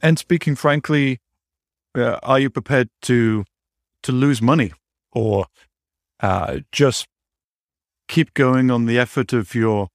And 0.00 0.18
speaking 0.18 0.54
frankly, 0.54 1.18
uh, 1.96 2.18
are 2.22 2.38
you 2.38 2.50
prepared 2.50 2.88
to 3.02 3.44
to 4.04 4.12
lose 4.12 4.40
money 4.40 4.72
or 5.12 5.46
uh, 6.20 6.60
just 6.70 7.08
keep 8.06 8.32
going 8.34 8.70
on 8.70 8.86
the 8.86 8.98
effort 8.98 9.32
of 9.32 9.54
your 9.54 9.88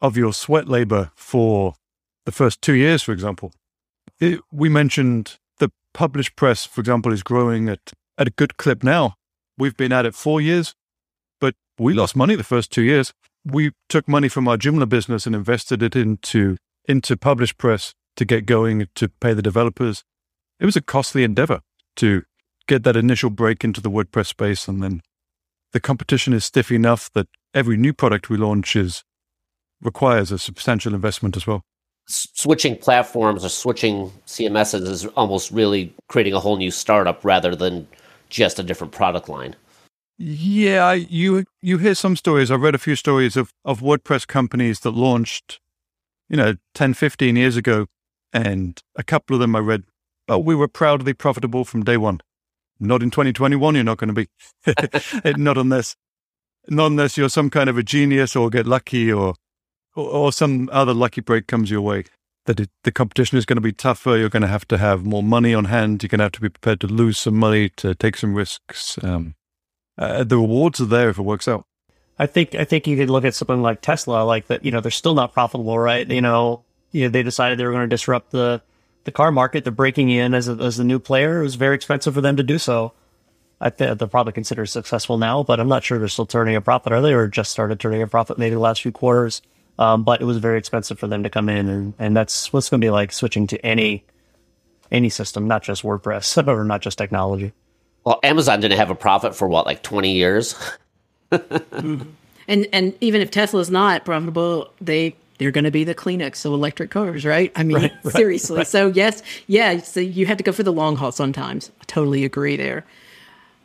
of 0.00 0.16
your 0.16 0.32
sweat 0.32 0.66
labor 0.66 1.12
for 1.14 1.74
the 2.24 2.32
first 2.32 2.60
two 2.60 2.74
years, 2.74 3.02
for 3.02 3.12
example? 3.12 3.52
It, 4.18 4.40
we 4.50 4.68
mentioned 4.68 5.38
the 5.58 5.70
published 5.94 6.34
press, 6.34 6.64
for 6.64 6.80
example, 6.80 7.12
is 7.12 7.22
growing 7.22 7.68
at 7.68 7.92
at 8.18 8.26
a 8.26 8.32
good 8.32 8.56
clip 8.56 8.82
now. 8.82 9.14
We've 9.56 9.76
been 9.76 9.92
at 9.92 10.04
it 10.04 10.14
four 10.16 10.40
years 10.40 10.74
we 11.78 11.94
lost 11.94 12.16
money 12.16 12.34
the 12.34 12.44
first 12.44 12.70
two 12.70 12.82
years. 12.82 13.12
We 13.44 13.72
took 13.88 14.08
money 14.08 14.28
from 14.28 14.48
our 14.48 14.56
Joomla 14.56 14.88
business 14.88 15.26
and 15.26 15.34
invested 15.34 15.82
it 15.82 15.94
into 15.94 16.56
into 16.88 17.16
PublishPress 17.16 17.92
to 18.16 18.24
get 18.24 18.46
going 18.46 18.88
to 18.94 19.08
pay 19.08 19.34
the 19.34 19.42
developers. 19.42 20.04
It 20.58 20.64
was 20.64 20.76
a 20.76 20.80
costly 20.80 21.22
endeavor 21.24 21.60
to 21.96 22.22
get 22.66 22.82
that 22.84 22.96
initial 22.96 23.30
break 23.30 23.64
into 23.64 23.80
the 23.80 23.90
WordPress 23.90 24.26
space, 24.26 24.68
and 24.68 24.82
then 24.82 25.02
the 25.72 25.80
competition 25.80 26.32
is 26.32 26.44
stiff 26.44 26.70
enough 26.72 27.10
that 27.14 27.28
every 27.54 27.76
new 27.76 27.92
product 27.92 28.30
we 28.30 28.36
launch 28.36 28.76
is 28.76 29.04
requires 29.82 30.32
a 30.32 30.38
substantial 30.38 30.94
investment 30.94 31.36
as 31.36 31.46
well. 31.46 31.62
switching 32.08 32.76
platforms 32.76 33.44
or 33.44 33.48
switching 33.48 34.10
CMSs 34.26 34.86
is 34.86 35.06
almost 35.16 35.50
really 35.50 35.92
creating 36.08 36.32
a 36.34 36.40
whole 36.40 36.56
new 36.56 36.70
startup 36.70 37.24
rather 37.24 37.54
than 37.56 37.86
just 38.30 38.58
a 38.58 38.62
different 38.62 38.92
product 38.92 39.28
line. 39.28 39.54
Yeah, 40.18 40.92
you 40.92 41.44
you 41.60 41.78
hear 41.78 41.94
some 41.94 42.16
stories. 42.16 42.50
I've 42.50 42.62
read 42.62 42.74
a 42.74 42.78
few 42.78 42.96
stories 42.96 43.36
of, 43.36 43.52
of 43.64 43.80
WordPress 43.80 44.26
companies 44.26 44.80
that 44.80 44.92
launched, 44.92 45.60
you 46.28 46.36
know, 46.36 46.54
10, 46.74 46.94
15 46.94 47.36
years 47.36 47.56
ago. 47.56 47.86
And 48.32 48.80
a 48.96 49.02
couple 49.02 49.34
of 49.34 49.40
them 49.40 49.54
I 49.54 49.60
read, 49.60 49.84
oh, 50.28 50.38
we 50.38 50.54
were 50.54 50.68
proudly 50.68 51.12
profitable 51.12 51.64
from 51.64 51.84
day 51.84 51.96
one. 51.96 52.20
Not 52.80 53.02
in 53.02 53.10
2021, 53.10 53.74
you're 53.74 53.84
not 53.84 53.98
going 53.98 54.14
to 54.14 54.26
be. 55.24 55.34
not 55.36 55.56
unless, 55.58 55.96
not 56.68 56.86
unless 56.86 57.16
you're 57.16 57.28
some 57.28 57.50
kind 57.50 57.70
of 57.70 57.78
a 57.78 57.82
genius 57.82 58.36
or 58.36 58.50
get 58.50 58.66
lucky 58.66 59.12
or, 59.12 59.34
or, 59.94 60.08
or 60.08 60.32
some 60.32 60.68
other 60.72 60.92
lucky 60.94 61.20
break 61.20 61.46
comes 61.46 61.70
your 61.70 61.80
way. 61.82 62.04
That 62.46 62.60
it, 62.60 62.70
the 62.84 62.92
competition 62.92 63.38
is 63.38 63.46
going 63.46 63.56
to 63.56 63.62
be 63.62 63.72
tougher. 63.72 64.16
You're 64.16 64.28
going 64.28 64.42
to 64.42 64.48
have 64.48 64.68
to 64.68 64.78
have 64.78 65.04
more 65.04 65.22
money 65.22 65.52
on 65.54 65.66
hand. 65.66 66.02
You're 66.02 66.08
going 66.08 66.18
to 66.18 66.24
have 66.24 66.32
to 66.32 66.40
be 66.40 66.48
prepared 66.48 66.80
to 66.80 66.86
lose 66.86 67.18
some 67.18 67.36
money 67.36 67.70
to 67.76 67.94
take 67.94 68.16
some 68.16 68.34
risks. 68.34 68.98
Um, 69.02 69.34
uh, 69.98 70.24
the 70.24 70.36
rewards 70.36 70.80
are 70.80 70.86
there 70.86 71.10
if 71.10 71.18
it 71.18 71.22
works 71.22 71.48
out. 71.48 71.64
I 72.18 72.26
think 72.26 72.54
I 72.54 72.64
think 72.64 72.86
you 72.86 72.96
could 72.96 73.10
look 73.10 73.24
at 73.24 73.34
something 73.34 73.62
like 73.62 73.82
Tesla, 73.82 74.22
like 74.24 74.46
that. 74.46 74.64
You 74.64 74.70
know, 74.70 74.80
they're 74.80 74.90
still 74.90 75.14
not 75.14 75.34
profitable, 75.34 75.78
right? 75.78 76.08
You 76.08 76.22
know, 76.22 76.64
you 76.92 77.04
know, 77.04 77.08
they 77.10 77.22
decided 77.22 77.58
they 77.58 77.64
were 77.64 77.72
going 77.72 77.88
to 77.88 77.94
disrupt 77.94 78.30
the 78.30 78.62
the 79.04 79.12
car 79.12 79.30
market. 79.30 79.64
They're 79.64 79.72
breaking 79.72 80.10
in 80.10 80.34
as 80.34 80.48
a, 80.48 80.52
as 80.52 80.78
a 80.78 80.84
new 80.84 80.98
player. 80.98 81.40
It 81.40 81.44
was 81.44 81.56
very 81.56 81.74
expensive 81.74 82.14
for 82.14 82.20
them 82.20 82.36
to 82.36 82.42
do 82.42 82.58
so. 82.58 82.92
I 83.60 83.70
think 83.70 83.98
they're 83.98 84.08
probably 84.08 84.32
considered 84.32 84.66
successful 84.66 85.16
now, 85.16 85.42
but 85.42 85.60
I'm 85.60 85.68
not 85.68 85.82
sure 85.82 85.98
they're 85.98 86.08
still 86.08 86.26
turning 86.26 86.56
a 86.56 86.60
profit. 86.60 86.92
Are 86.92 87.00
they, 87.00 87.14
or 87.14 87.26
just 87.26 87.50
started 87.50 87.80
turning 87.80 88.02
a 88.02 88.06
profit 88.06 88.38
maybe 88.38 88.54
the 88.54 88.60
last 88.60 88.82
few 88.82 88.92
quarters? 88.92 89.40
Um, 89.78 90.04
but 90.04 90.20
it 90.20 90.24
was 90.24 90.38
very 90.38 90.58
expensive 90.58 90.98
for 90.98 91.06
them 91.06 91.22
to 91.22 91.30
come 91.30 91.48
in, 91.48 91.68
and 91.68 91.94
and 91.98 92.16
that's 92.16 92.52
what's 92.52 92.70
going 92.70 92.80
to 92.80 92.84
be 92.84 92.90
like 92.90 93.12
switching 93.12 93.46
to 93.48 93.64
any 93.64 94.04
any 94.90 95.08
system, 95.10 95.48
not 95.48 95.62
just 95.62 95.82
WordPress 95.82 96.46
or 96.48 96.64
not 96.64 96.80
just 96.80 96.96
technology. 96.98 97.52
Well, 98.06 98.20
Amazon 98.22 98.60
didn't 98.60 98.78
have 98.78 98.88
a 98.88 98.94
profit 98.94 99.34
for 99.34 99.48
what, 99.48 99.66
like 99.66 99.82
20 99.82 100.12
years? 100.12 100.54
and 101.32 102.06
and 102.46 102.94
even 103.00 103.20
if 103.20 103.32
Tesla's 103.32 103.68
not 103.68 104.04
profitable, 104.04 104.70
they 104.80 105.16
they're 105.38 105.50
going 105.50 105.64
to 105.64 105.72
be 105.72 105.82
the 105.82 105.94
Kleenex 105.94 106.46
of 106.46 106.52
electric 106.52 106.90
cars, 106.90 107.24
right? 107.24 107.50
I 107.56 107.64
mean, 107.64 107.78
right, 107.78 107.92
right, 108.04 108.14
seriously. 108.14 108.58
Right. 108.58 108.66
So 108.66 108.86
yes, 108.86 109.24
yeah. 109.48 109.78
So 109.78 109.98
you 109.98 110.24
have 110.26 110.38
to 110.38 110.44
go 110.44 110.52
for 110.52 110.62
the 110.62 110.72
long 110.72 110.94
haul 110.94 111.10
sometimes. 111.10 111.72
I 111.80 111.84
totally 111.88 112.24
agree 112.24 112.54
there. 112.54 112.84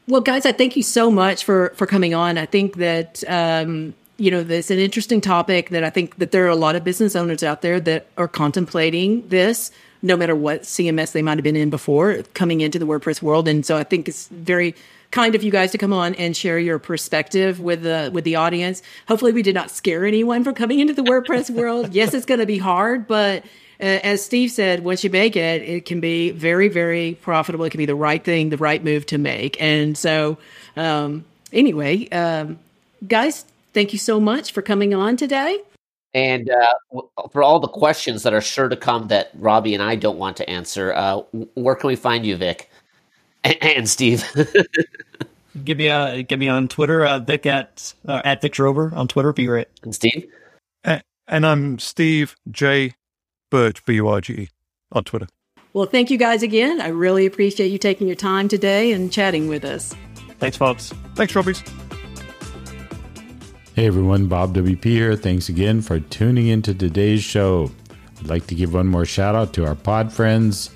Well, 0.08 0.22
guys, 0.22 0.48
I 0.48 0.54
thank 0.54 0.76
you 0.76 0.82
so 0.82 1.12
much 1.12 1.46
for 1.46 1.72
for 1.76 1.86
coming 1.86 2.16
on. 2.16 2.40
I 2.40 2.48
think 2.48 2.78
that 2.78 3.24
um, 3.28 3.94
you 4.18 4.32
know 4.32 4.42
this 4.42 4.72
an 4.72 4.80
interesting 4.80 5.22
topic 5.22 5.70
that 5.70 5.84
I 5.84 5.92
think 5.92 6.18
that 6.18 6.32
there 6.32 6.46
are 6.46 6.50
a 6.50 6.56
lot 6.56 6.76
of 6.76 6.84
business 6.84 7.16
owners 7.16 7.44
out 7.44 7.62
there 7.62 7.80
that 7.82 8.08
are 8.18 8.28
contemplating 8.28 9.28
this 9.28 9.70
no 10.02 10.18
matter 10.18 10.36
what 10.36 10.64
CMS 10.64 11.12
they 11.12 11.22
might 11.22 11.38
have 11.38 11.44
been 11.44 11.56
in 11.56 11.70
before 11.70 12.24
coming 12.34 12.62
into 12.62 12.80
the 12.80 12.86
WordPress 12.86 13.22
world. 13.22 13.48
And 13.48 13.66
so 13.66 13.78
I 13.78 13.84
think 13.84 14.08
it's 14.08 14.28
very 14.28 14.76
kind 15.12 15.36
of 15.36 15.44
you 15.44 15.52
guys 15.52 15.72
to 15.72 15.78
come 15.78 15.94
on 15.94 16.16
and 16.16 16.36
share 16.36 16.58
your 16.58 16.80
perspective 16.80 17.60
with 17.60 17.84
the 17.84 18.10
with 18.14 18.24
the 18.24 18.36
audience. 18.36 18.82
Hopefully 19.08 19.34
we 19.34 19.44
did 19.44 19.54
not 19.54 19.70
scare 19.70 20.06
anyone 20.06 20.44
from 20.44 20.56
coming 20.56 20.80
into 20.80 20.94
the 20.94 21.04
WordPress 21.04 21.50
world. 21.56 21.94
Yes, 21.94 22.14
it's 22.14 22.26
going 22.26 22.40
to 22.40 22.46
be 22.46 22.58
hard, 22.58 23.08
but 23.08 23.44
uh, 23.82 24.00
as 24.04 24.24
Steve 24.24 24.52
said, 24.52 24.84
once 24.84 25.04
you 25.04 25.10
make 25.10 25.36
it, 25.36 25.64
it 25.64 25.86
can 25.86 26.00
be 26.00 26.30
very, 26.32 26.68
very 26.68 27.18
profitable. 27.22 27.66
It 27.66 27.72
can 27.72 27.80
be 27.80 27.88
the 27.88 27.96
right 27.96 28.24
thing, 28.24 28.50
the 28.50 28.58
right 28.58 28.84
move 28.84 29.08
to 29.08 29.18
make. 29.18 29.60
And 29.60 29.98
so, 29.98 30.38
um, 30.78 31.26
anyway, 31.52 32.08
um, 32.10 32.60
guys, 33.08 33.44
thank 33.74 33.92
you 33.92 33.98
so 33.98 34.20
much 34.20 34.52
for 34.52 34.62
coming 34.62 34.94
on 34.94 35.18
today. 35.18 35.62
And 36.14 36.50
uh, 36.50 37.02
for 37.32 37.42
all 37.42 37.60
the 37.60 37.68
questions 37.68 38.24
that 38.24 38.34
are 38.34 38.42
sure 38.42 38.68
to 38.68 38.76
come 38.76 39.08
that 39.08 39.32
Robbie 39.36 39.74
and 39.74 39.82
I 39.82 39.96
don't 39.96 40.18
want 40.18 40.36
to 40.38 40.50
answer, 40.50 40.94
uh, 40.94 41.22
where 41.56 41.76
can 41.76 41.88
we 41.88 41.96
find 41.96 42.26
you, 42.26 42.36
Vic 42.36 42.70
and, 43.44 43.58
and 43.64 43.90
Steve? 43.90 44.26
give 45.64 45.78
me 45.78 45.88
a 45.88 46.24
give 46.24 46.40
me 46.40 46.50
on 46.50 46.68
Twitter, 46.68 47.06
uh, 47.06 47.20
Vic 47.20 47.46
at 47.46 47.94
uh, 48.08 48.22
at 48.26 48.42
Vic 48.42 48.54
Drover 48.54 48.92
on 48.94 49.08
Twitter. 49.08 49.32
Be 49.32 49.46
great. 49.46 49.68
And 49.84 49.96
Steve. 49.96 50.28
And 51.32 51.46
I'm 51.46 51.80
Steve 51.80 52.36
J. 52.52 52.94
Burge 53.50 53.84
B 53.86 53.96
U 53.96 54.08
R 54.08 54.22
G 54.22 54.34
E 54.34 54.50
on 54.92 55.06
Twitter. 55.06 55.28
Well, 55.74 55.86
thank 55.86 56.12
you 56.12 56.18
guys 56.18 56.44
again. 56.44 56.82
I 56.82 56.90
really 56.90 57.26
appreciate 57.26 57.70
you 57.70 57.78
taking 57.78 58.08
your 58.08 58.18
time 58.18 58.50
today 58.50 58.92
and 58.92 59.12
chatting 59.12 59.48
with 59.48 59.64
us. 59.64 59.96
Thanks, 60.40 60.58
folks. 60.58 60.94
Thanks, 61.16 61.34
Robbie. 61.34 61.56
Hey 63.82 63.88
everyone, 63.88 64.28
Bob 64.28 64.54
WP 64.54 64.84
here. 64.84 65.16
Thanks 65.16 65.50
again 65.50 65.82
for 65.82 66.00
tuning 66.00 66.46
into 66.46 66.76
today's 66.76 67.24
show. 67.24 67.72
I'd 68.20 68.28
like 68.28 68.46
to 68.46 68.54
give 68.54 68.76
one 68.76 68.86
more 68.86 69.06
shout 69.08 69.34
out 69.34 69.54
to 69.54 69.66
our 69.66 69.74
pod 69.74 70.14
friends. 70.14 70.70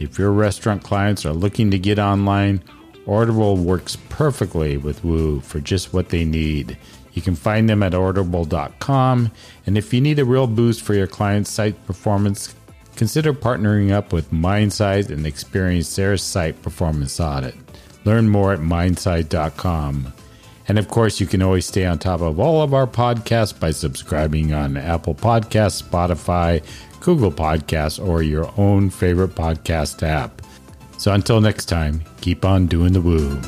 If 0.00 0.18
your 0.18 0.32
restaurant 0.32 0.82
clients 0.82 1.24
are 1.24 1.32
looking 1.32 1.70
to 1.70 1.78
get 1.78 2.00
online, 2.00 2.60
Orderable 3.06 3.58
works 3.58 3.94
perfectly 4.08 4.76
with 4.76 5.04
Woo 5.04 5.38
for 5.38 5.60
just 5.60 5.92
what 5.92 6.08
they 6.08 6.24
need. 6.24 6.76
You 7.12 7.22
can 7.22 7.36
find 7.36 7.70
them 7.70 7.84
at 7.84 7.92
orderable.com. 7.92 9.30
And 9.64 9.78
if 9.78 9.94
you 9.94 10.00
need 10.00 10.18
a 10.18 10.24
real 10.24 10.48
boost 10.48 10.82
for 10.82 10.94
your 10.94 11.06
client's 11.06 11.50
site 11.50 11.86
performance, 11.86 12.56
consider 12.96 13.32
partnering 13.32 13.92
up 13.92 14.12
with 14.12 14.32
Mindsize 14.32 15.10
and 15.10 15.28
experience 15.28 15.94
their 15.94 16.16
site 16.16 16.60
performance 16.60 17.20
audit. 17.20 17.54
Learn 18.04 18.28
more 18.28 18.52
at 18.52 18.58
mindsize.com. 18.58 20.12
And 20.68 20.78
of 20.78 20.88
course, 20.88 21.18
you 21.18 21.26
can 21.26 21.42
always 21.42 21.66
stay 21.66 21.86
on 21.86 21.98
top 21.98 22.20
of 22.20 22.38
all 22.38 22.62
of 22.62 22.74
our 22.74 22.86
podcasts 22.86 23.58
by 23.58 23.70
subscribing 23.70 24.52
on 24.52 24.76
Apple 24.76 25.14
Podcasts, 25.14 25.82
Spotify, 25.82 26.62
Google 27.00 27.32
Podcasts, 27.32 28.04
or 28.04 28.22
your 28.22 28.52
own 28.58 28.90
favorite 28.90 29.34
podcast 29.34 30.02
app. 30.06 30.42
So 30.98 31.12
until 31.12 31.40
next 31.40 31.66
time, 31.66 32.02
keep 32.20 32.44
on 32.44 32.66
doing 32.66 32.92
the 32.92 33.00
woo. 33.00 33.40